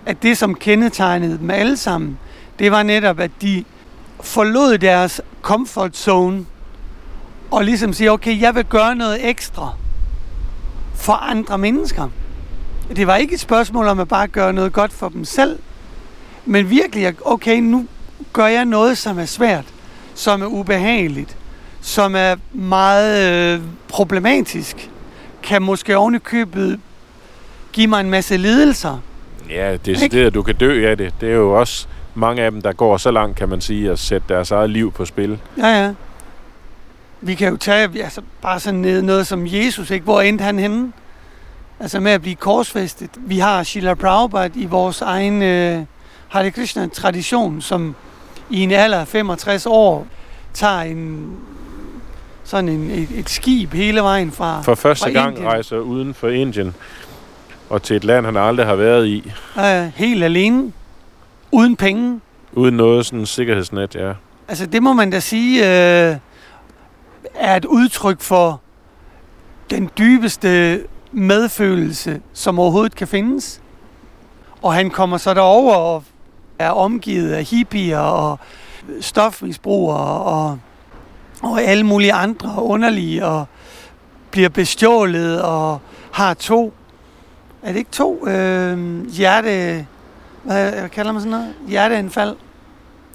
at 0.05 0.23
det, 0.23 0.37
som 0.37 0.55
kendetegnede 0.55 1.37
dem 1.37 1.51
alle 1.51 1.77
sammen, 1.77 2.19
det 2.59 2.71
var 2.71 2.83
netop, 2.83 3.19
at 3.19 3.31
de 3.41 3.63
forlod 4.21 4.77
deres 4.77 5.21
comfort 5.41 5.97
zone 5.97 6.45
og 7.51 7.63
ligesom 7.63 7.93
siger, 7.93 8.11
okay, 8.11 8.41
jeg 8.41 8.55
vil 8.55 8.65
gøre 8.65 8.95
noget 8.95 9.29
ekstra 9.29 9.73
for 10.95 11.13
andre 11.13 11.57
mennesker. 11.57 12.09
Det 12.95 13.07
var 13.07 13.15
ikke 13.15 13.33
et 13.33 13.39
spørgsmål 13.39 13.87
om 13.87 13.99
at 13.99 14.07
bare 14.07 14.27
gøre 14.27 14.53
noget 14.53 14.73
godt 14.73 14.93
for 14.93 15.09
dem 15.09 15.25
selv, 15.25 15.59
men 16.45 16.69
virkelig, 16.69 17.15
okay, 17.25 17.59
nu 17.59 17.85
gør 18.33 18.47
jeg 18.47 18.65
noget, 18.65 18.97
som 18.97 19.19
er 19.19 19.25
svært, 19.25 19.65
som 20.15 20.41
er 20.41 20.45
ubehageligt, 20.45 21.37
som 21.81 22.15
er 22.15 22.35
meget 22.53 23.31
øh, 23.55 23.61
problematisk, 23.87 24.89
kan 25.43 25.61
måske 25.61 25.97
ovenikøbet 25.97 26.79
give 27.71 27.87
mig 27.87 27.99
en 27.99 28.09
masse 28.09 28.37
lidelser. 28.37 28.97
Ja, 29.49 29.77
det 29.85 29.97
er 29.97 30.03
Ikke? 30.03 30.17
det, 30.17 30.25
at 30.25 30.33
du 30.33 30.43
kan 30.43 30.55
dø 30.55 30.89
af 30.89 30.97
det. 30.97 31.13
Det 31.21 31.29
er 31.29 31.33
jo 31.35 31.59
også 31.59 31.87
mange 32.15 32.41
af 32.41 32.51
dem, 32.51 32.61
der 32.61 32.73
går 32.73 32.97
så 32.97 33.11
langt, 33.11 33.37
kan 33.37 33.49
man 33.49 33.61
sige, 33.61 33.91
at 33.91 33.99
sætte 33.99 34.33
deres 34.33 34.51
eget 34.51 34.69
liv 34.69 34.91
på 34.91 35.05
spil. 35.05 35.39
Ja, 35.57 35.67
ja. 35.67 35.93
Vi 37.21 37.35
kan 37.35 37.49
jo 37.49 37.57
tage 37.57 38.03
altså, 38.03 38.21
bare 38.41 38.59
sådan 38.59 38.79
ned, 38.79 39.01
noget 39.01 39.27
som 39.27 39.47
Jesus, 39.47 39.91
ikke? 39.91 40.03
Hvor 40.03 40.21
endte 40.21 40.43
han 40.43 40.59
henne? 40.59 40.91
Altså 41.79 41.99
med 41.99 42.11
at 42.11 42.21
blive 42.21 42.35
korsfæstet. 42.35 43.09
Vi 43.17 43.39
har 43.39 43.63
Shila 43.63 43.93
Prabhupada 43.93 44.59
i 44.59 44.65
vores 44.65 45.01
egen 45.01 45.41
øh, 45.41 45.83
Hare 46.27 46.51
Krishna-tradition, 46.51 47.61
som 47.61 47.95
i 48.49 48.59
en 48.63 48.71
alder 48.71 48.99
af 48.99 49.07
65 49.07 49.65
år 49.65 50.07
tager 50.53 50.79
en 50.81 51.31
sådan 52.43 52.69
en, 52.69 52.91
et, 52.91 53.09
et 53.11 53.29
skib 53.29 53.73
hele 53.73 54.01
vejen 54.01 54.31
fra 54.31 54.61
For 54.61 54.75
første 54.75 55.03
fra 55.03 55.09
gang 55.11 55.29
Indien. 55.29 55.47
rejser 55.47 55.77
uden 55.77 56.13
for 56.13 56.27
Indien 56.29 56.75
og 57.69 57.83
til 57.83 57.95
et 57.95 58.03
land, 58.03 58.25
han 58.25 58.37
aldrig 58.37 58.65
har 58.65 58.75
været 58.75 59.07
i, 59.07 59.31
øh, 59.59 59.91
helt 59.95 60.23
alene, 60.23 60.71
uden 61.51 61.75
penge. 61.75 62.19
uden 62.53 62.77
noget 62.77 63.05
sådan 63.05 63.25
sikkerhedsnet, 63.25 63.95
ja. 63.95 64.13
Altså 64.47 64.65
det 64.65 64.83
må 64.83 64.93
man 64.93 65.09
da 65.09 65.19
sige 65.19 65.59
øh, 65.59 66.15
er 67.35 67.55
et 67.55 67.65
udtryk 67.65 68.21
for 68.21 68.61
den 69.69 69.89
dybeste 69.97 70.81
medfølelse, 71.11 72.21
som 72.33 72.59
overhovedet 72.59 72.95
kan 72.95 73.07
findes. 73.07 73.61
Og 74.61 74.73
han 74.73 74.89
kommer 74.89 75.17
så 75.17 75.33
derover 75.33 75.75
og 75.75 76.03
er 76.59 76.69
omgivet 76.69 77.31
af 77.31 77.43
hippier 77.43 77.99
og 77.99 78.39
stofmisbrugere 79.01 80.21
og, 80.21 80.59
og 81.41 81.61
alle 81.61 81.83
mulige 81.83 82.13
andre 82.13 82.63
underlige 82.63 83.25
og 83.25 83.45
bliver 84.31 84.49
bestjålet 84.49 85.41
og 85.41 85.79
har 86.11 86.33
to, 86.33 86.73
er 87.63 87.67
det 87.67 87.77
ikke 87.77 87.91
to 87.91 88.27
øh, 88.27 89.05
hjerte, 89.07 89.85
hvad, 90.43 90.71
hvad 90.71 90.89
kalder 90.89 91.11
man 91.11 91.21
sådan 91.21 91.31
noget? 91.31 91.53
Hjerteanfald? 91.67 92.35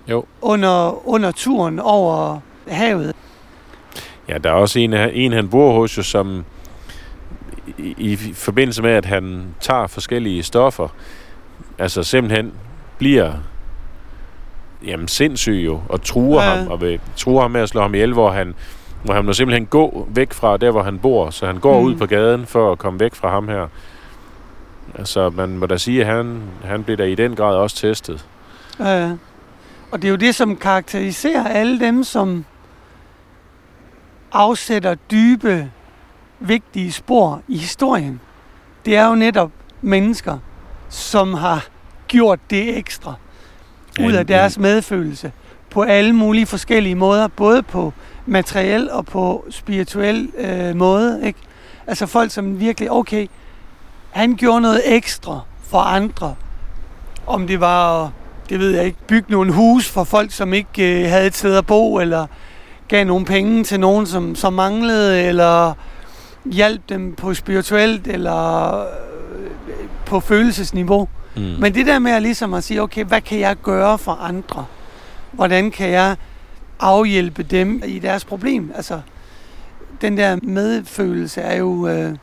Jo. 0.09 0.25
Under, 0.43 1.09
under 1.09 1.31
turen 1.31 1.81
over 1.81 2.39
havet. 2.69 3.17
Ja, 4.29 4.39
der 4.39 4.51
er 4.51 4.55
også 4.55 4.79
en, 4.79 4.95
en 4.95 5.33
han 5.33 5.49
bor 5.49 5.73
hos, 5.73 5.99
jo, 5.99 6.03
som 6.03 6.45
i, 7.79 7.95
i 7.99 8.17
forbindelse 8.35 8.83
med, 8.83 8.91
at 8.91 9.05
han 9.05 9.45
tager 9.61 9.87
forskellige 9.87 10.43
stoffer, 10.43 10.89
altså 11.79 12.03
simpelthen 12.03 12.53
bliver 12.99 13.33
jamen, 14.87 15.09
sindssyg 15.09 15.63
jo, 15.67 15.81
og 15.89 16.03
truer 16.03 16.43
Ja. 16.43 16.51
ja. 16.51 16.57
ham, 16.59 16.69
og 16.69 16.81
vil 16.81 17.01
truer 17.17 17.43
ham 17.43 17.51
med 17.51 17.61
at 17.61 17.69
slå 17.69 17.81
ham 17.81 17.95
ihjel, 17.95 18.13
hvor 18.13 18.31
han, 18.31 18.55
hvor 19.05 19.15
han 19.15 19.25
må 19.25 19.33
simpelthen 19.33 19.67
gå 19.67 20.09
væk 20.11 20.33
fra 20.33 20.57
der, 20.57 20.71
hvor 20.71 20.83
han 20.83 20.99
bor, 20.99 21.31
så 21.31 21.47
han 21.47 21.59
går 21.59 21.81
Mm. 21.81 21.87
ud 21.87 21.95
på 21.97 22.07
gaden 22.07 22.47
for 22.47 22.73
at 22.73 22.79
komme 22.79 23.01
væk 23.01 23.15
fra 23.15 23.31
ham 23.31 23.49
her. 23.49 23.67
Altså, 24.99 25.31
man 25.31 25.59
må 25.59 25.67
da 25.67 25.77
sige, 25.77 26.01
at 26.01 26.07
han, 26.17 26.43
han 26.65 26.85
bliver 26.85 26.97
da 26.97 27.05
i 27.05 27.15
den 27.15 27.37
grad 27.37 27.55
også 27.57 27.77
testet. 27.77 28.27
Øh, 28.81 29.11
og 29.93 30.03
det 30.03 30.05
er 30.05 30.11
jo 30.11 30.17
det, 30.17 30.35
som 30.35 30.57
karakteriserer 30.57 31.47
alle 31.49 31.81
dem, 31.81 32.05
som 32.05 32.45
afsætter 34.33 34.95
dybe, 34.95 35.71
vigtige 36.41 36.93
spor 36.93 37.43
i 37.49 37.57
historien. 37.57 38.21
Det 38.85 38.97
er 38.97 39.09
jo 39.09 39.15
netop 39.15 39.51
mennesker, 39.83 40.39
som 40.89 41.35
har 41.35 41.67
gjort 42.15 42.39
det 42.51 42.77
ekstra 42.77 43.15
ud 44.01 44.13
af 44.13 44.27
deres 44.27 44.59
medfølelse 44.59 45.33
på 45.71 45.83
alle 45.83 46.13
mulige 46.13 46.47
forskellige 46.47 46.95
måder, 46.95 47.29
både 47.29 47.63
på 47.63 47.93
materiel 48.27 48.91
og 48.91 49.07
på 49.07 49.45
spirituel 49.51 50.29
øh, 50.39 50.77
måde. 50.77 51.21
Ikke? 51.27 51.39
Altså 51.87 52.07
folk, 52.07 52.31
som 52.31 52.61
virkelig, 52.61 52.91
okay, 52.91 53.27
han 54.11 54.35
gjorde 54.37 54.61
noget 54.61 54.83
ekstra 54.85 55.41
for 55.65 55.79
andre. 55.79 56.35
Om 57.27 57.47
det 57.47 57.61
var, 57.61 58.11
det 58.49 58.59
ved 58.59 58.71
jeg 58.71 58.85
ikke, 58.85 58.99
bygge 59.07 59.33
nogle 59.33 59.53
hus 59.53 59.89
for 59.89 60.05
folk, 60.05 60.33
som 60.33 60.55
ikke 60.55 61.03
øh, 61.03 61.11
havde 61.11 61.27
et 61.27 61.37
sted 61.37 61.57
at 61.57 61.67
bo, 61.67 61.99
eller 61.99 62.27
gav 62.89 63.05
nogle 63.05 63.27
penge 63.27 63.65
til 63.65 63.81
nogen, 63.81 64.07
som, 64.07 64.35
som 64.35 64.53
manglede, 64.53 65.23
eller 65.23 65.73
hjalp 66.45 66.83
dem 66.89 67.15
på 67.15 67.35
spirituelt, 67.35 68.07
eller 68.07 68.79
øh, 68.81 68.87
på 70.07 70.21
følelsesniveau. 70.21 71.09
Mm. 71.37 71.43
Men 71.43 71.75
det 71.75 71.87
der 71.87 71.99
med 71.99 72.13
at 72.13 72.23
ligesom 72.23 72.55
at 72.55 72.65
sige, 72.65 72.83
okay, 72.83 73.05
hvad 73.05 73.21
kan 73.21 73.39
jeg 73.39 73.57
gøre 73.63 73.99
for 73.99 74.13
andre? 74.13 74.67
Hvordan 75.33 75.71
kan 75.71 75.91
jeg 75.91 76.17
afhjælpe 76.81 77.43
dem 77.43 77.83
i 77.87 77.99
deres 77.99 78.25
problem? 78.25 78.73
Altså, 78.75 79.01
den 80.01 80.17
der 80.17 80.39
medfølelse 80.43 81.41
er 81.41 81.57
jo 81.57 81.89
øh, 81.89 82.17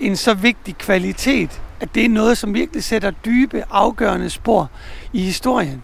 en 0.00 0.16
så 0.16 0.34
vigtig 0.34 0.78
kvalitet, 0.78 1.60
at 1.80 1.94
det 1.94 2.04
er 2.04 2.08
noget, 2.08 2.38
som 2.38 2.54
virkelig 2.54 2.84
sætter 2.84 3.10
dybe, 3.10 3.64
afgørende 3.70 4.30
spor 4.30 4.70
i 5.12 5.22
historien. 5.22 5.82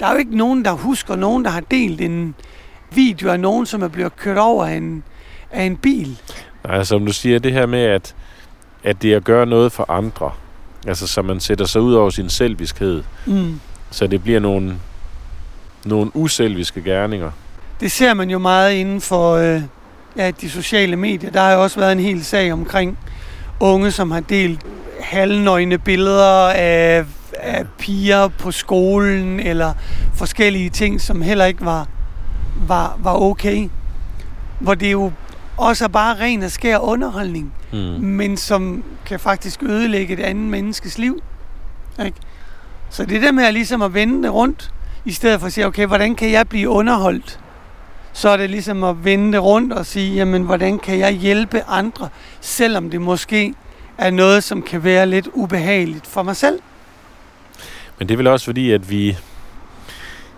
Der 0.00 0.06
er 0.06 0.12
jo 0.12 0.18
ikke 0.18 0.36
nogen, 0.36 0.64
der 0.64 0.72
husker 0.72 1.16
nogen, 1.16 1.44
der 1.44 1.50
har 1.50 1.60
delt 1.60 2.00
en 2.00 2.34
video 2.90 3.30
af 3.30 3.40
nogen, 3.40 3.66
som 3.66 3.82
er 3.82 3.88
blevet 3.88 4.16
kørt 4.16 4.38
over 4.38 4.66
af 4.66 4.74
en, 4.74 5.02
af 5.50 5.62
en 5.62 5.76
bil. 5.76 6.20
Nej, 6.64 6.84
som 6.84 7.06
du 7.06 7.12
siger, 7.12 7.38
det 7.38 7.52
her 7.52 7.66
med, 7.66 7.82
at, 7.82 8.14
at 8.84 9.02
det 9.02 9.14
at 9.14 9.24
gøre 9.24 9.46
noget 9.46 9.72
for 9.72 9.90
andre. 9.90 10.30
Altså, 10.86 11.06
så 11.06 11.22
man 11.22 11.40
sætter 11.40 11.64
sig 11.64 11.80
ud 11.80 11.94
over 11.94 12.10
sin 12.10 12.30
selviskhed. 12.30 13.02
Mm. 13.26 13.60
Så 13.90 14.06
det 14.06 14.22
bliver 14.22 14.40
nogle, 14.40 14.76
nogle 15.84 16.10
uselviske 16.16 16.82
gerninger. 16.82 17.30
Det 17.80 17.92
ser 17.92 18.14
man 18.14 18.30
jo 18.30 18.38
meget 18.38 18.72
inden 18.72 19.00
for 19.00 19.34
øh, 19.34 19.62
ja, 20.16 20.30
de 20.30 20.50
sociale 20.50 20.96
medier. 20.96 21.30
Der 21.30 21.40
har 21.40 21.52
jo 21.52 21.62
også 21.62 21.80
været 21.80 21.92
en 21.92 22.00
hel 22.00 22.24
sag 22.24 22.52
omkring 22.52 22.98
unge, 23.60 23.90
som 23.90 24.10
har 24.10 24.20
delt 24.20 24.60
halvnøgne 25.00 25.78
billeder 25.78 26.48
af, 26.48 27.04
af 27.32 27.66
piger 27.78 28.28
på 28.28 28.50
skolen, 28.50 29.40
eller 29.40 29.72
forskellige 30.14 30.70
ting, 30.70 31.00
som 31.00 31.22
heller 31.22 31.44
ikke 31.44 31.64
var, 31.64 31.88
var, 32.66 32.98
var 33.02 33.14
okay. 33.14 33.68
Hvor 34.58 34.74
det 34.74 34.92
jo 34.92 35.12
også 35.60 35.84
er 35.84 35.88
bare 35.88 36.16
ren 36.20 36.42
og 36.42 36.50
skær 36.50 36.78
underholdning, 36.78 37.52
Mm. 37.72 37.78
men 38.00 38.36
som 38.36 38.84
kan 39.06 39.20
faktisk 39.20 39.62
ødelægge 39.62 40.14
et 40.14 40.20
andet 40.20 40.44
menneskes 40.50 40.98
liv. 40.98 41.22
Ikke? 42.04 42.16
Så 42.90 43.04
det 43.04 43.22
der 43.22 43.32
med 43.32 43.44
at, 43.44 43.54
ligesom 43.54 43.82
at 43.82 43.94
vende 43.94 44.22
det 44.22 44.32
rundt, 44.34 44.72
i 45.04 45.12
stedet 45.12 45.40
for 45.40 45.46
at 45.46 45.52
sige, 45.52 45.66
okay, 45.66 45.86
hvordan 45.86 46.14
kan 46.14 46.30
jeg 46.30 46.48
blive 46.48 46.68
underholdt? 46.68 47.40
Så 48.12 48.28
er 48.28 48.36
det 48.36 48.50
ligesom 48.50 48.84
at 48.84 49.04
vende 49.04 49.32
det 49.32 49.42
rundt 49.42 49.72
og 49.72 49.86
sige, 49.86 50.14
jamen, 50.14 50.42
hvordan 50.42 50.78
kan 50.78 50.98
jeg 50.98 51.12
hjælpe 51.12 51.62
andre, 51.68 52.08
selvom 52.40 52.90
det 52.90 53.00
måske 53.00 53.54
er 53.98 54.10
noget, 54.10 54.44
som 54.44 54.62
kan 54.62 54.84
være 54.84 55.06
lidt 55.06 55.28
ubehageligt 55.32 56.06
for 56.06 56.22
mig 56.22 56.36
selv. 56.36 56.58
Men 57.98 58.08
det 58.08 58.14
er 58.14 58.16
vel 58.16 58.26
også 58.26 58.44
fordi, 58.44 58.70
at 58.70 58.90
vi 58.90 59.16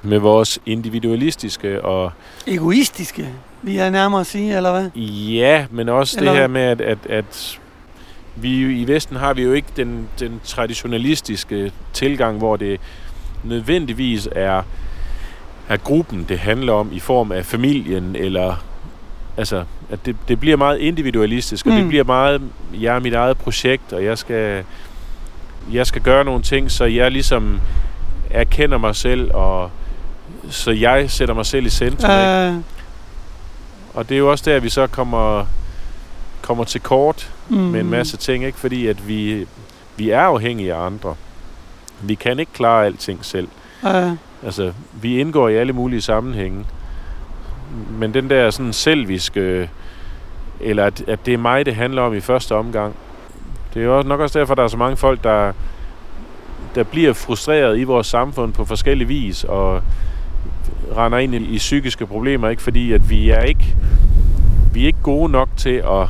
med 0.02 0.18
vores 0.18 0.58
individualistiske 0.66 1.84
og 1.84 2.12
Egoistiske, 2.46 3.28
vil 3.62 3.74
jeg 3.74 3.90
nærmere 3.90 4.24
sige, 4.24 4.56
eller 4.56 4.70
hvad? 4.72 4.90
ja, 5.30 5.66
men 5.70 5.88
også 5.88 6.16
Eller- 6.18 6.30
det 6.32 6.40
her 6.40 6.46
med, 6.48 6.60
at, 6.62 6.80
at, 6.80 6.98
at 7.08 7.58
vi 8.36 8.80
i 8.80 8.86
Vesten 8.88 9.16
har 9.16 9.34
vi 9.34 9.42
jo 9.42 9.52
ikke 9.52 9.68
den, 9.76 10.08
den 10.20 10.40
traditionalistiske 10.44 11.72
tilgang, 11.92 12.38
hvor 12.38 12.56
det 12.56 12.80
nødvendigvis 13.44 14.28
er, 14.32 14.62
er 15.68 15.76
gruppen, 15.76 16.24
det 16.28 16.38
handler 16.38 16.72
om 16.72 16.88
i 16.92 16.98
form 16.98 17.32
af 17.32 17.46
familien, 17.46 18.16
eller 18.16 18.64
altså, 19.36 19.64
at 19.90 20.06
det, 20.06 20.16
det 20.28 20.40
bliver 20.40 20.56
meget 20.56 20.78
individualistisk, 20.78 21.66
og 21.66 21.72
Mm. 21.72 21.78
det 21.78 21.88
bliver 21.88 22.04
meget, 22.04 22.42
jeg 22.80 22.94
er 22.96 23.00
mit 23.00 23.14
eget 23.14 23.36
projekt, 23.36 23.92
og 23.92 24.04
jeg 24.04 24.18
skal, 24.18 24.64
jeg 25.72 25.86
skal 25.86 26.02
gøre 26.02 26.24
nogle 26.24 26.42
ting, 26.42 26.70
så 26.70 26.84
jeg 26.84 27.10
ligesom 27.10 27.60
erkender 28.30 28.78
mig 28.78 28.96
selv, 28.96 29.30
og 29.34 29.70
så 30.50 30.70
jeg 30.70 31.10
sætter 31.10 31.34
mig 31.34 31.46
selv 31.46 31.66
i 31.66 31.70
centrum. 31.70 32.10
ikke? 32.10 32.62
Og 33.94 34.08
det 34.08 34.14
er 34.14 34.18
jo 34.18 34.30
også 34.30 34.50
der, 34.50 34.60
vi 34.60 34.68
så 34.68 34.86
kommer, 34.86 35.46
kommer 36.42 36.64
til 36.64 36.80
kort 36.80 37.30
mm, 37.48 37.56
med 37.56 37.80
en 37.80 37.90
masse 37.90 38.16
ting, 38.16 38.44
ikke? 38.44 38.58
Fordi 38.58 38.86
at 38.86 39.08
vi, 39.08 39.46
vi 39.96 40.10
er 40.10 40.20
afhængige 40.20 40.74
af 40.74 40.86
andre. 40.86 41.14
Vi 42.02 42.14
kan 42.14 42.38
ikke 42.38 42.52
klare 42.52 42.86
alting 42.86 43.24
selv. 43.24 43.48
Øh, 43.86 44.12
Altså, 44.44 44.72
vi 44.92 45.18
indgår 45.20 45.48
i 45.48 45.56
alle 45.56 45.72
mulige 45.72 46.00
sammenhænge. 46.00 46.64
Men 47.90 48.14
den 48.14 48.30
der 48.30 48.50
sådan 48.50 48.72
selviske, 48.72 49.70
eller 50.60 50.84
at, 50.84 51.04
at 51.08 51.26
det 51.26 51.34
er 51.34 51.38
mig, 51.38 51.66
det 51.66 51.74
handler 51.74 52.02
om 52.02 52.14
i 52.14 52.20
første 52.20 52.54
omgang, 52.54 52.94
det 53.74 53.80
er 53.82 53.86
jo 53.86 53.96
også- 53.98 54.08
nok 54.08 54.20
også 54.20 54.38
derfor, 54.38 54.54
der 54.54 54.62
er 54.64 54.68
så 54.68 54.76
mange 54.76 54.96
folk, 54.96 55.24
der, 55.24 55.52
der 56.74 56.82
bliver 56.82 57.12
frustreret 57.12 57.78
i 57.78 57.82
vores 57.84 58.06
samfund 58.06 58.52
på 58.52 58.64
forskellige 58.64 59.08
vis, 59.08 59.44
og 59.44 59.82
render 60.96 61.18
ind 61.18 61.34
i, 61.34 61.58
psykiske 61.58 62.06
problemer, 62.06 62.48
ikke? 62.48 62.62
Fordi 62.62 62.92
at 62.92 63.10
vi 63.10 63.30
er 63.30 63.40
ikke, 63.40 63.76
vi 64.72 64.82
er 64.82 64.86
ikke 64.86 65.02
gode 65.02 65.32
nok 65.32 65.48
til 65.56 65.82
at, 65.84 66.08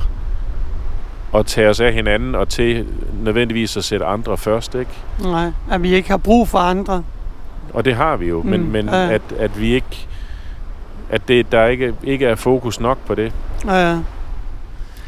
at 1.34 1.46
tage 1.46 1.68
os 1.68 1.80
af 1.80 1.92
hinanden, 1.92 2.34
og 2.34 2.48
til 2.48 2.86
nødvendigvis 3.22 3.76
at 3.76 3.84
sætte 3.84 4.06
andre 4.06 4.36
først, 4.36 4.74
ikke? 4.74 4.90
nej, 5.22 5.52
at 5.70 5.82
vi 5.82 5.94
ikke 5.94 6.08
har 6.10 6.16
brug 6.16 6.48
for 6.48 6.58
andre. 6.58 7.02
Og 7.74 7.84
det 7.84 7.94
har 7.94 8.16
vi 8.16 8.28
jo, 8.28 8.42
men, 8.42 8.60
Mm, 8.60 8.66
men 8.66 8.88
ja. 8.88 9.10
at, 9.10 9.22
at 9.38 9.60
vi 9.60 9.74
ikke 9.74 10.06
at 11.10 11.28
det, 11.28 11.52
der 11.52 11.66
ikke, 11.66 11.94
ikke 12.04 12.26
er 12.26 12.34
fokus 12.34 12.80
nok 12.80 12.98
på 13.06 13.14
det. 13.14 13.32
Øh, 13.70 13.96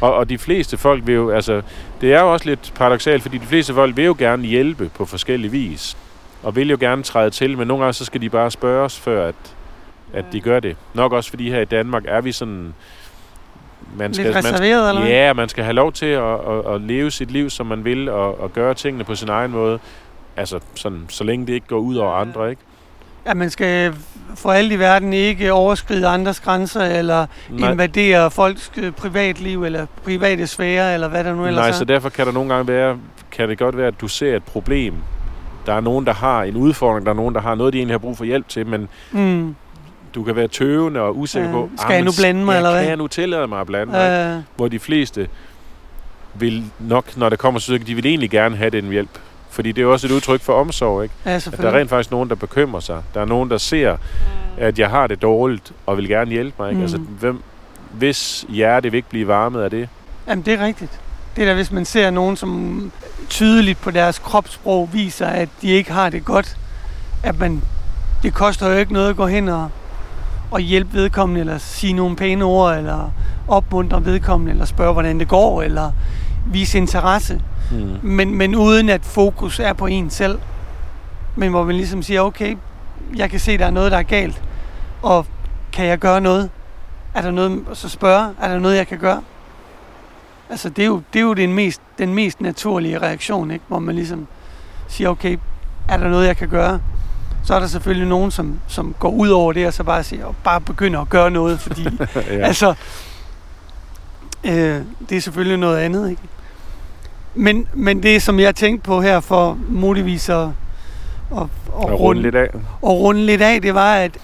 Og, 0.01 0.13
og 0.15 0.29
de 0.29 0.37
fleste 0.37 0.77
folk 0.77 1.07
vil 1.07 1.15
jo, 1.15 1.29
altså, 1.29 1.61
det 2.01 2.13
er 2.13 2.19
jo 2.21 2.33
også 2.33 2.49
lidt 2.49 2.71
paradoxalt, 2.75 3.21
fordi 3.21 3.37
de 3.37 3.45
fleste 3.45 3.73
folk 3.73 3.97
vil 3.97 4.05
jo 4.05 4.15
gerne 4.17 4.43
hjælpe 4.47 4.89
på 4.97 5.05
forskellige 5.05 5.51
vis, 5.51 5.97
og 6.45 6.55
vil 6.55 6.69
jo 6.69 6.77
gerne 6.79 7.03
træde 7.03 7.29
til, 7.29 7.57
men 7.57 7.67
nogle 7.67 7.83
gange 7.83 7.93
så 7.93 8.05
skal 8.05 8.21
de 8.21 8.29
bare 8.29 8.51
spørges, 8.51 8.99
før 8.99 9.27
at, 9.27 9.35
at 10.13 10.25
de 10.31 10.41
gør 10.41 10.59
det. 10.59 10.75
Nok 10.93 11.13
også 11.13 11.29
fordi 11.29 11.49
her 11.49 11.59
i 11.59 11.65
Danmark 11.65 12.03
er 12.07 12.21
vi 12.21 12.31
sådan... 12.31 12.73
Man 13.97 14.11
Lidt 14.11 14.35
reserveret, 14.35 14.89
eller 14.89 15.01
hvad? 15.01 15.11
Ja, 15.11 15.33
man 15.33 15.49
skal 15.49 15.63
have 15.63 15.73
lov 15.73 15.91
til 15.91 16.05
at, 16.05 16.23
at, 16.23 16.73
at 16.75 16.81
leve 16.81 17.11
sit 17.11 17.31
liv, 17.31 17.49
som 17.49 17.65
man 17.65 17.85
vil, 17.85 18.09
og, 18.09 18.39
og 18.41 18.53
gøre 18.53 18.73
tingene 18.73 19.03
på 19.03 19.15
sin 19.15 19.29
egen 19.29 19.51
måde. 19.51 19.79
Altså, 20.37 20.59
sådan, 20.75 21.05
så 21.09 21.23
længe 21.23 21.47
det 21.47 21.53
ikke 21.53 21.67
går 21.67 21.77
ud 21.77 21.95
over 21.95 22.13
andre, 22.13 22.49
ikke? 22.49 22.61
Ja, 23.25 23.33
man 23.33 23.49
skal 23.49 23.93
for 24.35 24.51
alt 24.51 24.71
i 24.71 24.79
verden 24.79 25.13
ikke 25.13 25.53
overskride 25.53 26.07
andres 26.07 26.39
grænser, 26.39 26.83
eller 26.83 27.25
Nej. 27.49 27.71
invadere 27.71 28.31
folks 28.31 28.71
øh, 28.77 28.91
privatliv, 28.91 29.63
eller 29.63 29.85
private 30.03 30.47
sfære, 30.47 30.93
eller 30.93 31.07
hvad 31.07 31.23
der 31.23 31.35
nu 31.35 31.45
ellers 31.45 31.61
Nej, 31.61 31.69
er. 31.69 31.73
så 31.73 31.85
derfor 31.85 32.09
kan 32.09 32.25
der 32.25 32.31
nogle 32.31 32.53
gange 32.53 32.67
være, 32.67 32.97
kan 33.31 33.49
det 33.49 33.57
godt 33.57 33.77
være, 33.77 33.87
at 33.87 34.01
du 34.01 34.07
ser 34.07 34.35
et 34.35 34.43
problem. 34.43 34.93
Der 35.65 35.73
er 35.73 35.79
nogen, 35.81 36.05
der 36.05 36.13
har 36.13 36.43
en 36.43 36.55
udfordring, 36.55 37.05
der 37.05 37.11
er 37.11 37.15
nogen, 37.15 37.35
der 37.35 37.41
har 37.41 37.55
noget, 37.55 37.73
de 37.73 37.77
egentlig 37.77 37.93
har 37.93 37.99
brug 37.99 38.17
for 38.17 38.25
hjælp 38.25 38.49
til, 38.49 38.67
men 38.67 38.89
Mm. 39.11 39.55
du 40.15 40.23
kan 40.23 40.35
være 40.35 40.47
tøvende 40.47 40.99
og 41.01 41.17
usikker 41.17 41.49
Ja. 41.49 41.53
på, 41.55 41.69
Skal 41.77 41.93
jeg 41.93 41.97
men 42.03 42.05
nu 42.05 42.11
blande 42.19 42.45
mig, 42.45 42.51
ja, 42.51 42.57
eller 42.57 42.71
hvad?" 42.71 42.81
Kan 42.81 42.89
jeg 42.89 42.97
nu 42.97 43.07
tillade 43.07 43.47
mig 43.47 43.59
at 43.61 43.67
blande 43.67 43.91
mig? 43.91 44.35
Øh, 44.37 44.43
Hvor 44.55 44.67
de 44.67 44.79
fleste 44.79 45.27
vil 46.33 46.63
nok, 46.79 47.17
når 47.17 47.29
det 47.29 47.39
kommer 47.39 47.59
til 47.59 47.87
de 47.87 47.95
vil 47.95 48.05
egentlig 48.05 48.29
gerne 48.29 48.55
have 48.55 48.69
den 48.69 48.85
hjælp. 48.89 49.09
Fordi 49.49 49.71
det 49.71 49.81
er 49.81 49.85
jo 49.85 49.91
også 49.91 50.07
et 50.07 50.11
udtryk 50.11 50.41
for 50.41 50.53
omsorg, 50.53 51.03
ikke? 51.03 51.15
ja, 51.25 51.31
At 51.35 51.53
der 51.57 51.69
er 51.71 51.77
rent 51.77 51.89
faktisk 51.89 52.11
nogen, 52.11 52.29
der 52.29 52.35
bekymrer 52.35 52.79
sig. 52.79 53.03
Der 53.13 53.21
er 53.21 53.25
nogen, 53.25 53.49
der 53.49 53.57
ser, 53.57 53.97
at 54.57 54.79
jeg 54.79 54.89
har 54.89 55.07
det 55.07 55.21
dårligt, 55.21 55.71
og 55.85 55.97
vil 55.97 56.07
gerne 56.07 56.31
hjælpe 56.31 56.55
mig. 56.59 56.69
Ikke? 56.69 56.77
Mm. 56.77 56.81
Altså, 56.81 56.97
hvem, 56.97 57.41
hvis 57.91 58.45
hjerte 58.49 58.91
vil 58.91 58.97
ikke 58.97 59.09
blive 59.09 59.27
varmet 59.27 59.61
af 59.61 59.69
det. 59.69 59.89
Jamen, 60.27 60.45
det 60.45 60.53
er 60.53 60.65
rigtigt. 60.65 60.99
Det 61.35 61.41
er 61.41 61.45
da, 61.47 61.53
hvis 61.53 61.71
man 61.71 61.85
ser 61.85 62.09
nogen, 62.09 62.35
som 62.35 62.91
tydeligt 63.29 63.81
på 63.81 63.91
deres 63.91 64.19
kropssprog 64.19 64.89
viser, 64.93 65.27
at 65.27 65.49
de 65.61 65.67
ikke 65.67 65.91
har 65.91 66.09
det 66.09 66.25
godt, 66.25 66.57
at 67.23 67.39
man, 67.39 67.61
det 68.23 68.33
koster 68.33 68.69
jo 68.69 68.77
ikke 68.77 68.93
noget 68.93 69.09
at 69.09 69.15
gå 69.15 69.27
hen 69.27 69.47
og, 69.47 69.69
og 70.51 70.59
hjælpe 70.59 70.93
vedkommende, 70.93 71.39
eller 71.41 71.57
sige 71.57 71.93
nogle 71.93 72.15
pæne 72.15 72.45
ord, 72.45 72.77
eller 72.77 73.11
opmuntre 73.47 74.05
vedkommende, 74.05 74.51
eller 74.51 74.65
spørge, 74.65 74.93
hvordan 74.93 75.19
det 75.19 75.27
går, 75.27 75.61
eller 75.61 75.91
vise 76.45 76.77
interesse. 76.77 77.41
Mm. 77.71 77.97
Men, 78.01 78.35
men 78.35 78.55
uden 78.55 78.89
at 78.89 79.05
fokus 79.05 79.59
er 79.59 79.73
på 79.73 79.85
en 79.85 80.09
selv. 80.09 80.39
Men 81.35 81.49
hvor 81.49 81.63
man 81.63 81.75
ligesom 81.75 82.03
siger, 82.03 82.21
okay, 82.21 82.57
jeg 83.15 83.29
kan 83.29 83.39
se, 83.39 83.57
der 83.57 83.65
er 83.65 83.71
noget, 83.71 83.91
der 83.91 83.97
er 83.97 84.03
galt. 84.03 84.41
Og 85.01 85.25
kan 85.73 85.85
jeg 85.85 85.97
gøre 85.97 86.21
noget? 86.21 86.49
Er 87.13 87.21
der 87.21 87.31
noget, 87.31 87.63
og 87.69 87.77
så 87.77 87.89
spørge, 87.89 88.29
er 88.41 88.47
der 88.47 88.59
noget, 88.59 88.77
jeg 88.77 88.87
kan 88.87 88.97
gøre? 88.97 89.21
Altså, 90.49 90.69
det 90.69 90.81
er 90.81 90.85
jo, 90.85 91.01
det 91.13 91.19
er 91.19 91.23
jo 91.23 91.33
den, 91.33 91.53
mest, 91.53 91.81
den 91.97 92.13
mest 92.13 92.41
naturlige 92.41 92.99
reaktion, 92.99 93.51
ikke? 93.51 93.65
Hvor 93.67 93.79
man 93.79 93.95
ligesom 93.95 94.27
siger, 94.87 95.09
okay, 95.09 95.37
er 95.89 95.97
der 95.97 96.09
noget, 96.09 96.27
jeg 96.27 96.37
kan 96.37 96.49
gøre? 96.49 96.79
Så 97.43 97.55
er 97.55 97.59
der 97.59 97.67
selvfølgelig 97.67 98.07
nogen, 98.07 98.31
som, 98.31 98.59
som 98.67 98.95
går 98.99 99.09
ud 99.09 99.29
over 99.29 99.53
det, 99.53 99.67
og 99.67 99.73
så 99.73 99.83
bare 99.83 100.03
siger, 100.03 100.25
og 100.25 100.35
bare 100.43 100.61
begynder 100.61 101.01
at 101.01 101.09
gøre 101.09 101.31
noget, 101.31 101.59
fordi 101.59 101.83
ja. 102.15 102.19
Altså, 102.21 102.73
øh, 104.43 104.81
det 105.09 105.17
er 105.17 105.21
selvfølgelig 105.21 105.57
noget 105.57 105.77
andet, 105.77 106.09
ikke? 106.09 106.21
Men, 107.35 107.67
men 107.73 108.03
det, 108.03 108.21
som 108.21 108.39
jeg 108.39 108.55
tænkte 108.55 108.85
på 108.85 109.01
her 109.01 109.19
for 109.19 109.57
muligvis 109.69 110.29
at, 110.29 110.37
at, 110.37 110.47
at, 111.31 111.47
og 111.73 111.83
runde, 111.83 111.95
runde 111.95 112.21
lidt 112.21 112.35
af. 112.35 112.49
at 112.53 112.89
runde 112.89 113.25
lidt 113.25 113.41
af, 113.41 113.61
det 113.61 113.73
var, 113.73 113.95
at 113.95 114.17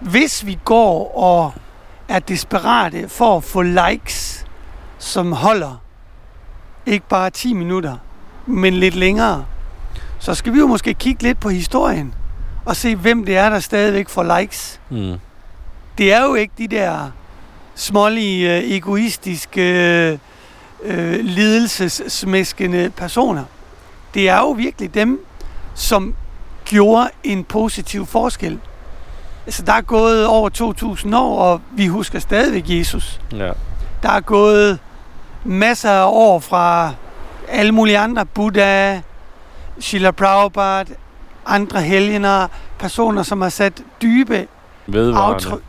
hvis 0.00 0.46
vi 0.46 0.58
går 0.64 1.18
og 1.18 1.52
er 2.08 2.18
desperate 2.18 3.08
for 3.08 3.36
at 3.36 3.44
få 3.44 3.62
likes, 3.62 4.45
som 4.98 5.32
holder 5.32 5.80
ikke 6.86 7.08
bare 7.08 7.30
10 7.30 7.52
minutter, 7.54 7.96
men 8.46 8.74
lidt 8.74 8.94
længere, 8.94 9.44
så 10.18 10.34
skal 10.34 10.52
vi 10.52 10.58
jo 10.58 10.66
måske 10.66 10.94
kigge 10.94 11.22
lidt 11.22 11.40
på 11.40 11.48
historien 11.48 12.14
og 12.64 12.76
se, 12.76 12.96
hvem 12.96 13.24
det 13.26 13.36
er, 13.36 13.48
der 13.50 13.60
stadigvæk 13.60 14.08
får 14.08 14.38
likes 14.40 14.80
Mm. 14.90 15.14
det 15.98 16.12
er 16.12 16.22
jo 16.24 16.34
ikke 16.34 16.54
de 16.58 16.68
der 16.68 17.10
smålige, 17.74 18.56
øh, 18.56 18.70
egoistiske, 18.70 19.62
øh, 20.10 20.18
øh, 20.82 21.18
lidelsessmæskende 21.24 22.90
personer. 22.96 23.44
Det 24.14 24.28
er 24.28 24.38
jo 24.38 24.50
virkelig 24.50 24.94
dem, 24.94 25.20
som 25.74 26.14
gjorde 26.64 27.10
en 27.24 27.44
positiv 27.44 28.06
forskel. 28.06 28.58
Altså, 29.46 29.62
der 29.62 29.72
er 29.72 29.80
gået 29.80 30.26
over 30.26 30.48
2000 30.48 31.14
år, 31.16 31.38
og 31.38 31.60
vi 31.72 31.86
husker 31.86 32.18
stadigvæk 32.18 32.64
Jesus. 32.66 33.20
Ja. 33.32 33.52
Der 34.06 34.12
er 34.12 34.20
gået 34.20 34.78
masser 35.44 35.90
af 35.90 36.06
år 36.08 36.40
fra 36.40 36.92
alle 37.48 37.72
mulige 37.72 37.98
andre, 37.98 38.26
Buddha, 38.26 39.00
Srila 39.80 40.10
Prabhupada, 40.10 40.94
andre 41.46 41.80
helgener, 41.80 42.48
personer, 42.78 43.22
som 43.22 43.40
har 43.40 43.48
sat 43.48 43.72
dybe 44.02 44.46
Vedvarende. 44.86 45.34
aftryk. 45.34 45.62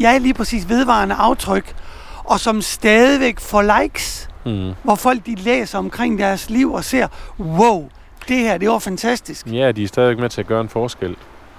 Ja, 0.00 0.18
lige 0.18 0.34
præcis 0.34 0.68
vedvarende 0.68 1.14
aftryk. 1.14 1.74
Og 2.24 2.40
som 2.40 2.62
stadigvæk 2.62 3.40
får 3.40 3.80
likes, 3.82 4.28
Mm. 4.46 4.72
hvor 4.82 4.94
folk 4.94 5.26
de 5.26 5.34
læser 5.34 5.78
omkring 5.78 6.18
deres 6.18 6.50
liv 6.50 6.72
og 6.72 6.84
ser, 6.84 7.06
wow, 7.40 7.88
det 8.28 8.36
her, 8.38 8.58
det 8.58 8.68
var 8.68 8.78
fantastisk. 8.78 9.46
Ja, 9.46 9.72
de 9.72 9.84
er 9.84 9.88
stadigvæk 9.88 10.18
med 10.18 10.28
til 10.28 10.40
at 10.40 10.46
gøre 10.46 10.60
en 10.60 10.68
forskel. 10.68 11.16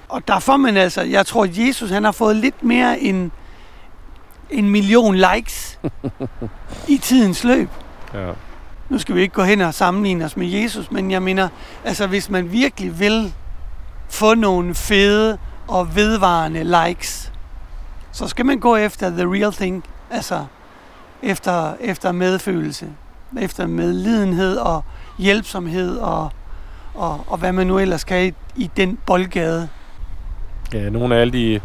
Og 0.09 0.27
der 0.27 0.39
får 0.39 0.57
man 0.57 0.77
altså, 0.77 1.01
jeg 1.01 1.25
tror, 1.25 1.47
Jesus 1.49 1.89
han 1.89 2.03
har 2.03 2.11
fået 2.11 2.35
lidt 2.35 2.63
mere 2.63 2.99
end 2.99 3.31
en 4.49 4.69
million 4.69 5.15
likes 5.15 5.79
i 6.87 6.97
tidens 6.97 7.43
løb. 7.43 7.69
Ja. 8.13 8.31
Nu 8.89 8.97
skal 8.97 9.15
vi 9.15 9.21
ikke 9.21 9.33
gå 9.33 9.43
hen 9.43 9.61
og 9.61 9.73
sammenligne 9.73 10.25
os 10.25 10.37
med 10.37 10.47
Jesus, 10.47 10.91
men 10.91 11.11
jeg 11.11 11.21
mener, 11.21 11.47
altså 11.85 12.07
hvis 12.07 12.29
man 12.29 12.51
virkelig 12.51 12.99
vil 12.99 13.33
få 14.09 14.33
nogle 14.33 14.75
fede 14.75 15.37
og 15.67 15.95
vedvarende 15.95 16.63
likes, 16.87 17.31
så 18.11 18.27
skal 18.27 18.45
man 18.45 18.59
gå 18.59 18.75
efter 18.75 19.09
the 19.09 19.25
real 19.25 19.53
thing. 19.53 19.83
Altså 20.11 20.45
efter, 21.23 21.73
efter 21.79 22.11
medfølelse, 22.11 22.87
efter 23.41 23.67
medlidenhed 23.67 24.57
og 24.57 24.83
hjælpsomhed 25.17 25.97
og, 25.97 26.31
og, 26.93 27.23
og 27.27 27.37
hvad 27.37 27.51
man 27.51 27.67
nu 27.67 27.79
ellers 27.79 28.03
kan 28.03 28.25
i, 28.27 28.33
i 28.55 28.71
den 28.77 28.97
boldgade. 29.05 29.69
ja, 30.73 30.89
nogle 30.89 31.15
af 31.15 31.21
alle 31.21 31.33
de 31.33 31.61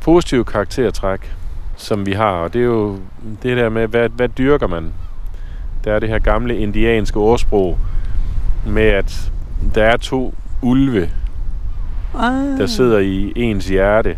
positive 0.00 0.44
karaktertræk, 0.44 1.34
som 1.76 2.06
vi 2.06 2.12
har, 2.12 2.30
og 2.30 2.52
det 2.52 2.60
er 2.60 2.64
jo 2.64 2.98
det 3.42 3.56
der 3.56 3.68
med, 3.68 3.86
hvad, 3.88 4.08
hvad 4.08 4.28
dyrker 4.28 4.66
man? 4.66 4.92
Der 5.84 5.92
er 5.92 5.98
det 5.98 6.08
her 6.08 6.18
gamle 6.18 6.58
indianske 6.58 7.18
ordsprog 7.18 7.78
med, 8.66 8.82
at 8.82 9.32
der 9.74 9.84
er 9.84 9.96
to 9.96 10.34
ulve, 10.62 11.10
Ah, 12.18 12.58
der 12.58 12.66
sidder 12.66 12.98
i 12.98 13.32
ens 13.36 13.68
hjerte. 13.68 14.16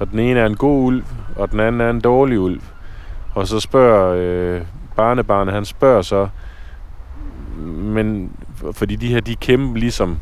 Og 0.00 0.10
den 0.10 0.18
ene 0.18 0.40
er 0.40 0.46
en 0.46 0.56
god 0.56 0.84
ulv, 0.86 1.04
og 1.36 1.50
den 1.50 1.60
anden 1.60 1.80
er 1.80 1.90
en 1.90 2.00
dårlig 2.00 2.40
ulv. 2.40 2.60
Og 3.34 3.46
så 3.48 3.60
spørger 3.60 4.14
øh, 4.18 4.60
barnebarnet, 4.96 5.54
han 5.54 5.64
spørger 5.64 6.02
så, 6.02 6.28
men 7.66 8.32
fordi 8.72 8.96
de 8.96 9.08
her, 9.08 9.20
de 9.20 9.36
kæmper 9.36 9.80
ligesom 9.80 10.18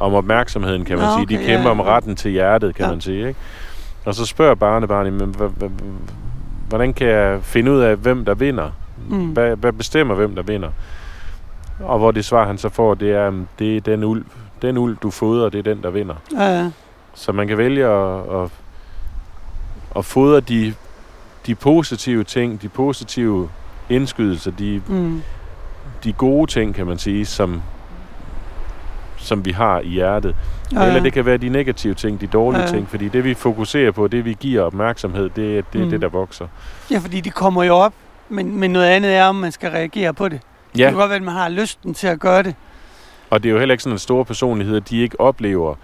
om 0.00 0.14
opmærksomheden, 0.14 0.84
kan 0.84 0.98
man 0.98 1.06
Nå, 1.06 1.12
sige. 1.16 1.26
De 1.36 1.40
okay, 1.42 1.46
kæmper 1.46 1.64
ja, 1.68 1.70
om 1.70 1.78
ja. 1.80 1.84
retten 1.84 2.16
til 2.16 2.30
hjertet, 2.30 2.74
kan 2.74 2.84
Ja. 2.84 2.90
man 2.90 3.00
sige. 3.00 3.28
Ikke? 3.28 3.40
Og 4.06 4.14
så 4.14 4.26
spørger 4.26 4.54
barnebarnet, 4.54 5.12
men 5.12 5.34
hvordan 6.68 6.94
kan 6.94 7.06
jeg 7.08 7.38
finde 7.42 7.72
ud 7.72 7.80
af, 7.80 7.96
hvem 7.96 8.24
der 8.24 8.34
vinder? 8.34 8.70
Mm. 9.08 9.26
Hvad, 9.32 9.56
hvad 9.56 9.72
bestemmer, 9.72 10.14
hvem 10.14 10.34
der 10.34 10.42
vinder? 10.42 10.70
Og 11.80 11.98
hvor 11.98 12.10
det 12.10 12.24
svar, 12.24 12.46
han 12.46 12.58
så 12.58 12.68
får, 12.68 12.94
det 12.94 13.12
er, 13.12 13.32
det 13.58 13.76
er 13.76 13.80
den 13.80 14.04
ulv. 14.04 14.24
Den 14.62 14.78
ulv, 14.78 14.96
du 14.96 15.10
fodrer, 15.10 15.48
det 15.48 15.58
er 15.58 15.62
den, 15.74 15.82
der 15.82 15.90
vinder. 15.90 16.14
Ja, 16.32 16.44
ja. 16.62 16.70
Så 17.14 17.32
man 17.32 17.48
kan 17.48 17.58
vælge 17.58 17.86
at, 17.86 18.20
at, 18.42 18.50
at 19.96 20.04
fodre 20.04 20.40
de, 20.40 20.74
de 21.46 21.54
positive 21.54 22.24
ting, 22.24 22.62
de 22.62 22.68
positive 22.68 23.48
indskydelser, 23.88 24.50
de, 24.50 24.82
Mm. 24.88 25.22
de 26.04 26.12
gode 26.12 26.50
ting, 26.50 26.74
kan 26.74 26.86
man 26.86 26.98
sige, 26.98 27.26
som, 27.26 27.62
som 29.16 29.44
vi 29.44 29.50
har 29.50 29.80
i 29.80 29.88
hjertet. 29.88 30.36
Ja, 30.72 30.78
Ja, 30.80 30.86
Eller 30.86 30.96
ja. 30.98 31.04
det 31.04 31.12
kan 31.12 31.26
være 31.26 31.36
de 31.36 31.48
negative 31.48 31.94
ting, 31.94 32.20
de 32.20 32.26
dårlige 32.26 32.60
Ja, 32.60 32.66
ja, 32.66 32.72
ja. 32.72 32.76
ting, 32.78 32.88
fordi 32.90 33.08
det 33.08 33.24
vi 33.24 33.34
fokuserer 33.34 33.90
på, 33.90 34.08
det 34.08 34.24
vi 34.24 34.36
giver 34.40 34.62
opmærksomhed, 34.62 35.30
det, 35.36 35.58
er- 35.58 35.62
det 35.72 35.80
Mm. 35.80 35.90
det, 35.90 36.02
der 36.02 36.08
vokser. 36.08 36.46
Ja, 36.90 36.98
fordi 36.98 37.20
de 37.20 37.30
kommer 37.30 37.62
jo 37.64 37.74
op, 37.74 37.92
men, 38.28 38.60
men 38.60 38.70
noget 38.70 38.86
andet 38.86 39.14
er, 39.14 39.24
om 39.24 39.34
man 39.34 39.52
skal 39.52 39.70
reagere 39.70 40.14
på 40.14 40.28
det. 40.28 40.40
Det 40.72 40.80
Ja, 40.80 40.84
kan 40.88 40.94
godt 40.98 41.08
være, 41.08 41.16
at 41.16 41.22
man 41.22 41.34
har 41.34 41.48
lysten 41.48 41.94
til 41.94 42.06
at 42.06 42.20
gøre 42.20 42.42
det. 42.42 42.54
og 43.30 43.42
det 43.42 43.48
er 43.48 43.52
jo 43.52 43.58
heller 43.58 43.72
ikke 43.72 43.82
sådan, 43.82 43.94
at 43.94 44.00
store 44.00 44.24
personligheder, 44.24 44.80
de 44.80 44.98
ikke 45.02 45.20
oplever, 45.20 45.74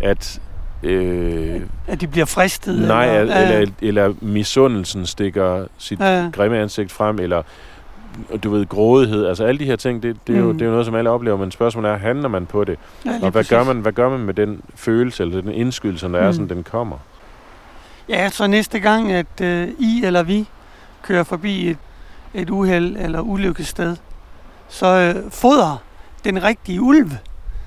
at... 0.00 0.40
Øh, 0.82 1.60
At 1.88 2.00
de 2.00 2.06
bliver 2.06 2.26
fristet. 2.26 2.78
nej, 2.88 3.18
eller, 3.20 3.36
eller, 3.36 3.58
eller, 3.58 3.72
eller 3.80 4.14
misundelsen 4.20 5.06
stikker 5.06 5.66
sit 5.78 6.00
ja, 6.00 6.30
grimme 6.32 6.58
ansigt 6.58 6.92
frem, 6.92 7.18
eller 7.18 7.42
du 8.44 8.50
ved, 8.50 8.66
grådighed, 8.66 9.26
altså 9.26 9.44
alle 9.44 9.58
de 9.58 9.64
her 9.64 9.76
ting, 9.76 10.02
det, 10.02 10.16
det, 10.26 10.34
er, 10.36 10.40
jo, 10.40 10.46
Mm. 10.46 10.52
det 10.52 10.62
er 10.62 10.66
jo 10.66 10.70
noget, 10.70 10.86
som 10.86 10.94
alle 10.94 11.10
oplever, 11.10 11.36
men 11.36 11.50
spørgsmålet 11.50 11.90
er, 11.90 11.96
handler 11.96 12.28
man 12.28 12.46
på 12.46 12.64
det? 12.64 12.78
ja, 13.06 13.10
Og 13.14 13.18
hvad 13.20 13.32
præcis. 13.32 13.50
gør, 13.50 13.64
man, 13.64 13.76
hvad 13.80 13.92
gør 13.92 14.08
man 14.10 14.20
med 14.20 14.34
den 14.34 14.60
følelse, 14.74 15.22
eller 15.22 15.40
den 15.40 15.52
indskydelse, 15.52 16.08
der 16.08 16.18
er, 16.18 16.26
Mm. 16.26 16.32
sådan 16.32 16.48
den 16.48 16.62
kommer? 16.62 16.96
Ja, 18.08 18.30
så 18.30 18.46
næste 18.46 18.78
gang, 18.80 19.12
at 19.12 19.40
øh, 19.42 19.68
I 19.78 20.02
eller 20.04 20.22
vi 20.22 20.48
kører 21.02 21.22
forbi 21.22 21.68
et, 21.70 21.76
et 22.34 22.50
uheld 22.50 22.96
eller 22.96 23.20
ulykkessted, 23.20 23.96
så 24.68 24.86
øh, 24.86 25.30
fodrer 25.30 25.76
den 26.24 26.42
rigtige 26.42 26.80
ulv. 26.80 27.10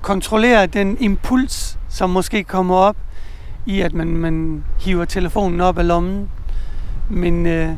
Kontrollerer 0.01 0.65
den 0.65 0.97
impuls, 0.99 1.77
som 1.89 2.09
måske 2.09 2.43
kommer 2.43 2.75
op 2.75 2.95
i, 3.65 3.81
at 3.81 3.93
man, 3.93 4.07
man 4.07 4.63
hiver 4.79 5.05
telefonen 5.05 5.61
op 5.61 5.77
af 5.77 5.87
lommen. 5.87 6.29
Men 7.09 7.45
øh, 7.45 7.69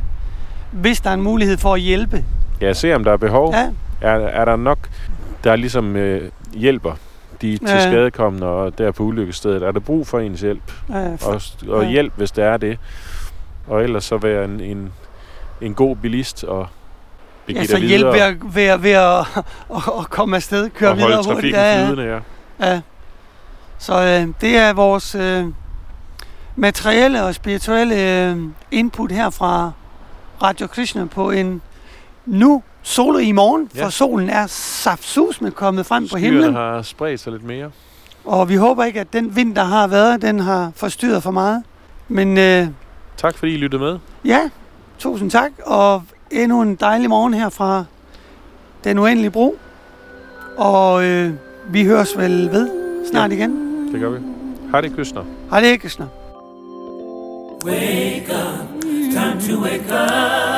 hvis 0.71 1.01
der 1.01 1.09
er 1.09 1.13
en 1.13 1.21
mulighed 1.21 1.57
for 1.57 1.73
at 1.73 1.81
hjælpe, 1.81 2.23
Ja, 2.61 2.73
se 2.73 2.95
om 2.95 3.03
der 3.03 3.11
er 3.13 3.17
behov. 3.17 3.53
ja, 3.53 3.69
Er, 4.01 4.11
er 4.13 4.45
der 4.45 4.55
nok, 4.55 4.77
der 5.43 5.55
ligesom 5.55 5.95
øh, 5.95 6.31
hjælper 6.53 6.91
de 7.41 7.57
til 7.57 7.67
Ja. 7.69 7.79
skadekommende 7.81 8.47
og 8.47 8.77
der 8.77 8.91
på 8.91 9.03
ulykkestedet? 9.03 9.63
Er 9.63 9.71
der 9.71 9.79
brug 9.79 10.07
for 10.07 10.19
ens 10.19 10.41
hjælp? 10.41 10.71
ja, 10.89 11.15
for, 11.15 11.31
Og, 11.31 11.41
og 11.75 11.83
Ja. 11.83 11.89
hjælp, 11.89 12.13
hvis 12.15 12.31
det 12.31 12.43
er 12.43 12.57
det. 12.57 12.79
Og 13.67 13.83
ellers 13.83 14.03
så 14.05 14.17
være 14.17 14.45
en, 14.45 14.59
en, 14.59 14.91
en 15.61 15.73
god 15.73 15.95
bilist 15.95 16.43
og 16.43 16.59
ja, 16.59 17.53
begive 17.53 17.65
så 17.67 17.77
dig 17.77 17.85
hjælp 17.87 18.05
ved, 18.05 18.19
at, 18.19 18.35
ved, 18.55 18.63
at, 18.63 18.83
ved 18.83 18.91
at, 18.91 19.19
at, 19.99 20.09
komme 20.09 20.35
afsted, 20.35 20.69
køre 20.69 20.89
og 20.89 20.97
videre 20.97 21.23
hurtigt. 21.33 21.55
Ja, 21.55 21.79
ja. 21.79 21.85
flydende. 21.87 22.21
Ja. 22.59 22.67
Ja. 22.71 22.81
Så 23.77 23.93
øh, 24.01 24.33
det 24.41 24.57
er 24.57 24.73
vores 24.73 25.15
øh, 25.15 25.45
materielle 26.55 27.23
og 27.23 27.35
spirituelle 27.35 28.25
øh, 28.29 28.37
input 28.71 29.11
her 29.11 29.29
fra 29.29 29.71
Radio 30.43 30.67
Krishna 30.67 31.05
på 31.05 31.31
en 31.31 31.61
nu 32.27 32.63
solig 32.83 33.35
morgen, 33.35 33.69
Ja. 33.75 33.85
for 33.85 33.89
solen 33.89 34.29
er 34.29 34.47
saftsus 34.47 35.41
med 35.41 35.51
kommet 35.51 35.85
frem 35.85 36.03
på 36.03 36.07
Skyerne 36.07 36.25
himlen. 36.25 36.53
har 36.55 36.81
spredt 36.81 37.19
sig 37.19 37.31
lidt 37.31 37.43
mere. 37.43 37.71
Og 38.25 38.49
vi 38.49 38.55
håber 38.55 38.83
ikke, 38.83 38.99
at 38.99 39.13
den 39.13 39.35
vind, 39.35 39.55
der 39.55 39.63
har 39.63 39.87
været, 39.87 40.21
den 40.21 40.39
har 40.39 40.71
forstyrret 40.75 41.23
for 41.23 41.31
meget. 41.31 41.63
Men 42.07 42.37
øh, 42.37 42.67
Tak 43.17 43.37
fordi 43.37 43.53
I 43.53 43.57
lyttede 43.57 43.81
med. 43.83 43.97
ja, 44.25 44.49
tusind 44.99 45.31
tak, 45.31 45.51
og 45.65 46.03
endnu 46.31 46.61
en 46.61 46.75
dejlig 46.75 47.09
morgen 47.09 47.33
her 47.33 47.49
fra 47.49 47.83
Den 48.83 48.99
Uendelige 48.99 49.31
Bro. 49.31 49.55
Og 50.57 51.03
øh, 51.03 51.33
vi 51.69 51.85
høres 51.85 52.17
vel 52.17 52.51
ved 52.51 52.69
snart 53.11 53.31
igen. 53.31 53.51
Det 53.93 53.99
gør 53.99 54.09
vi. 54.09 54.17
Hare 54.71 54.89
Krishna. 54.89 55.21
Hare 55.49 55.77
Krishna. 55.77 56.05
Wake 57.65 58.25
up, 58.31 58.81
time 59.11 59.41
to 59.49 59.61
wake 59.63 59.85
up. 59.93 60.56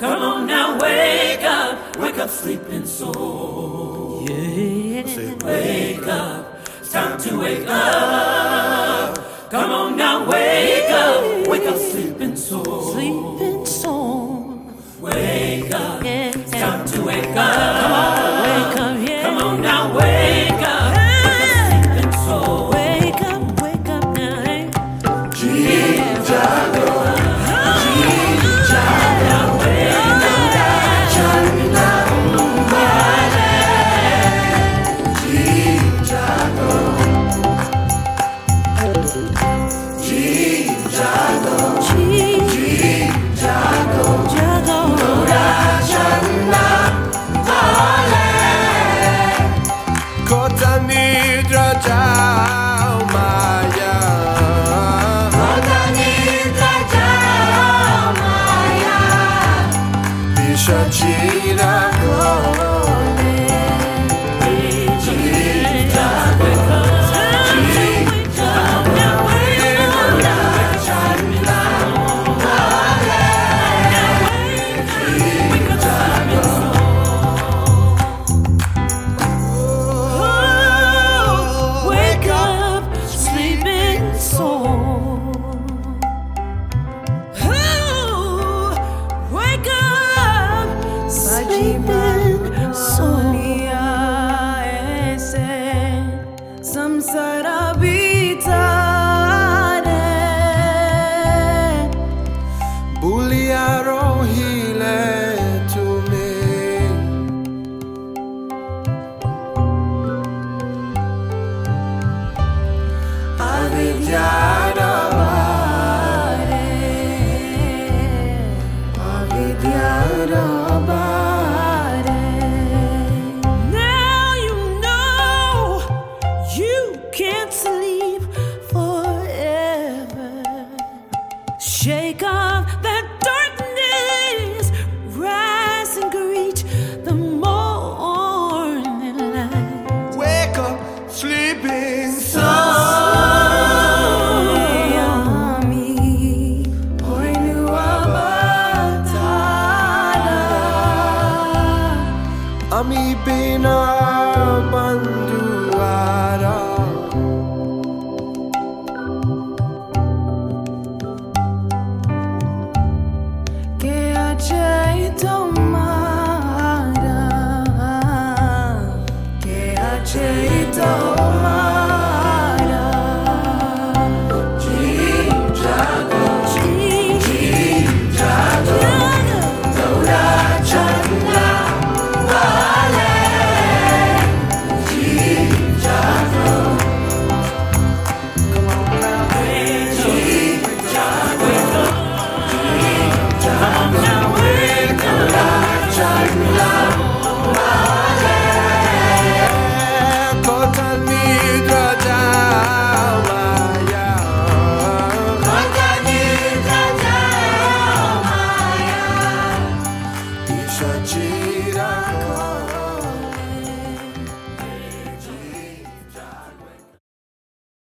Come 0.00 0.22
on 0.22 0.46
now, 0.46 0.78
wake 0.78 1.44
up, 1.44 1.98
wake 1.98 2.16
up, 2.16 2.30
sleeping 2.30 2.86
soul. 2.86 4.24
Yeah. 4.26 5.04
Say, 5.04 5.34
wake 5.44 6.06
up, 6.06 6.66
it's 6.80 6.90
time 6.90 7.20
to 7.20 7.38
wake 7.38 7.66
up. 7.68 9.50
Come 9.50 9.70
on 9.70 9.98
now, 9.98 10.26
wake 10.26 10.88
up, 10.88 11.46
wake 11.48 11.66
up, 11.66 11.76
sleeping 11.76 12.34
soul. 12.34 12.92
Sleeping 12.94 13.66
soul. 13.66 14.62
Wake 15.00 15.70
up, 15.74 16.02
it's 16.02 16.50
time 16.50 16.86
to 16.86 17.02
wake 17.04 17.36
up. 17.36 17.79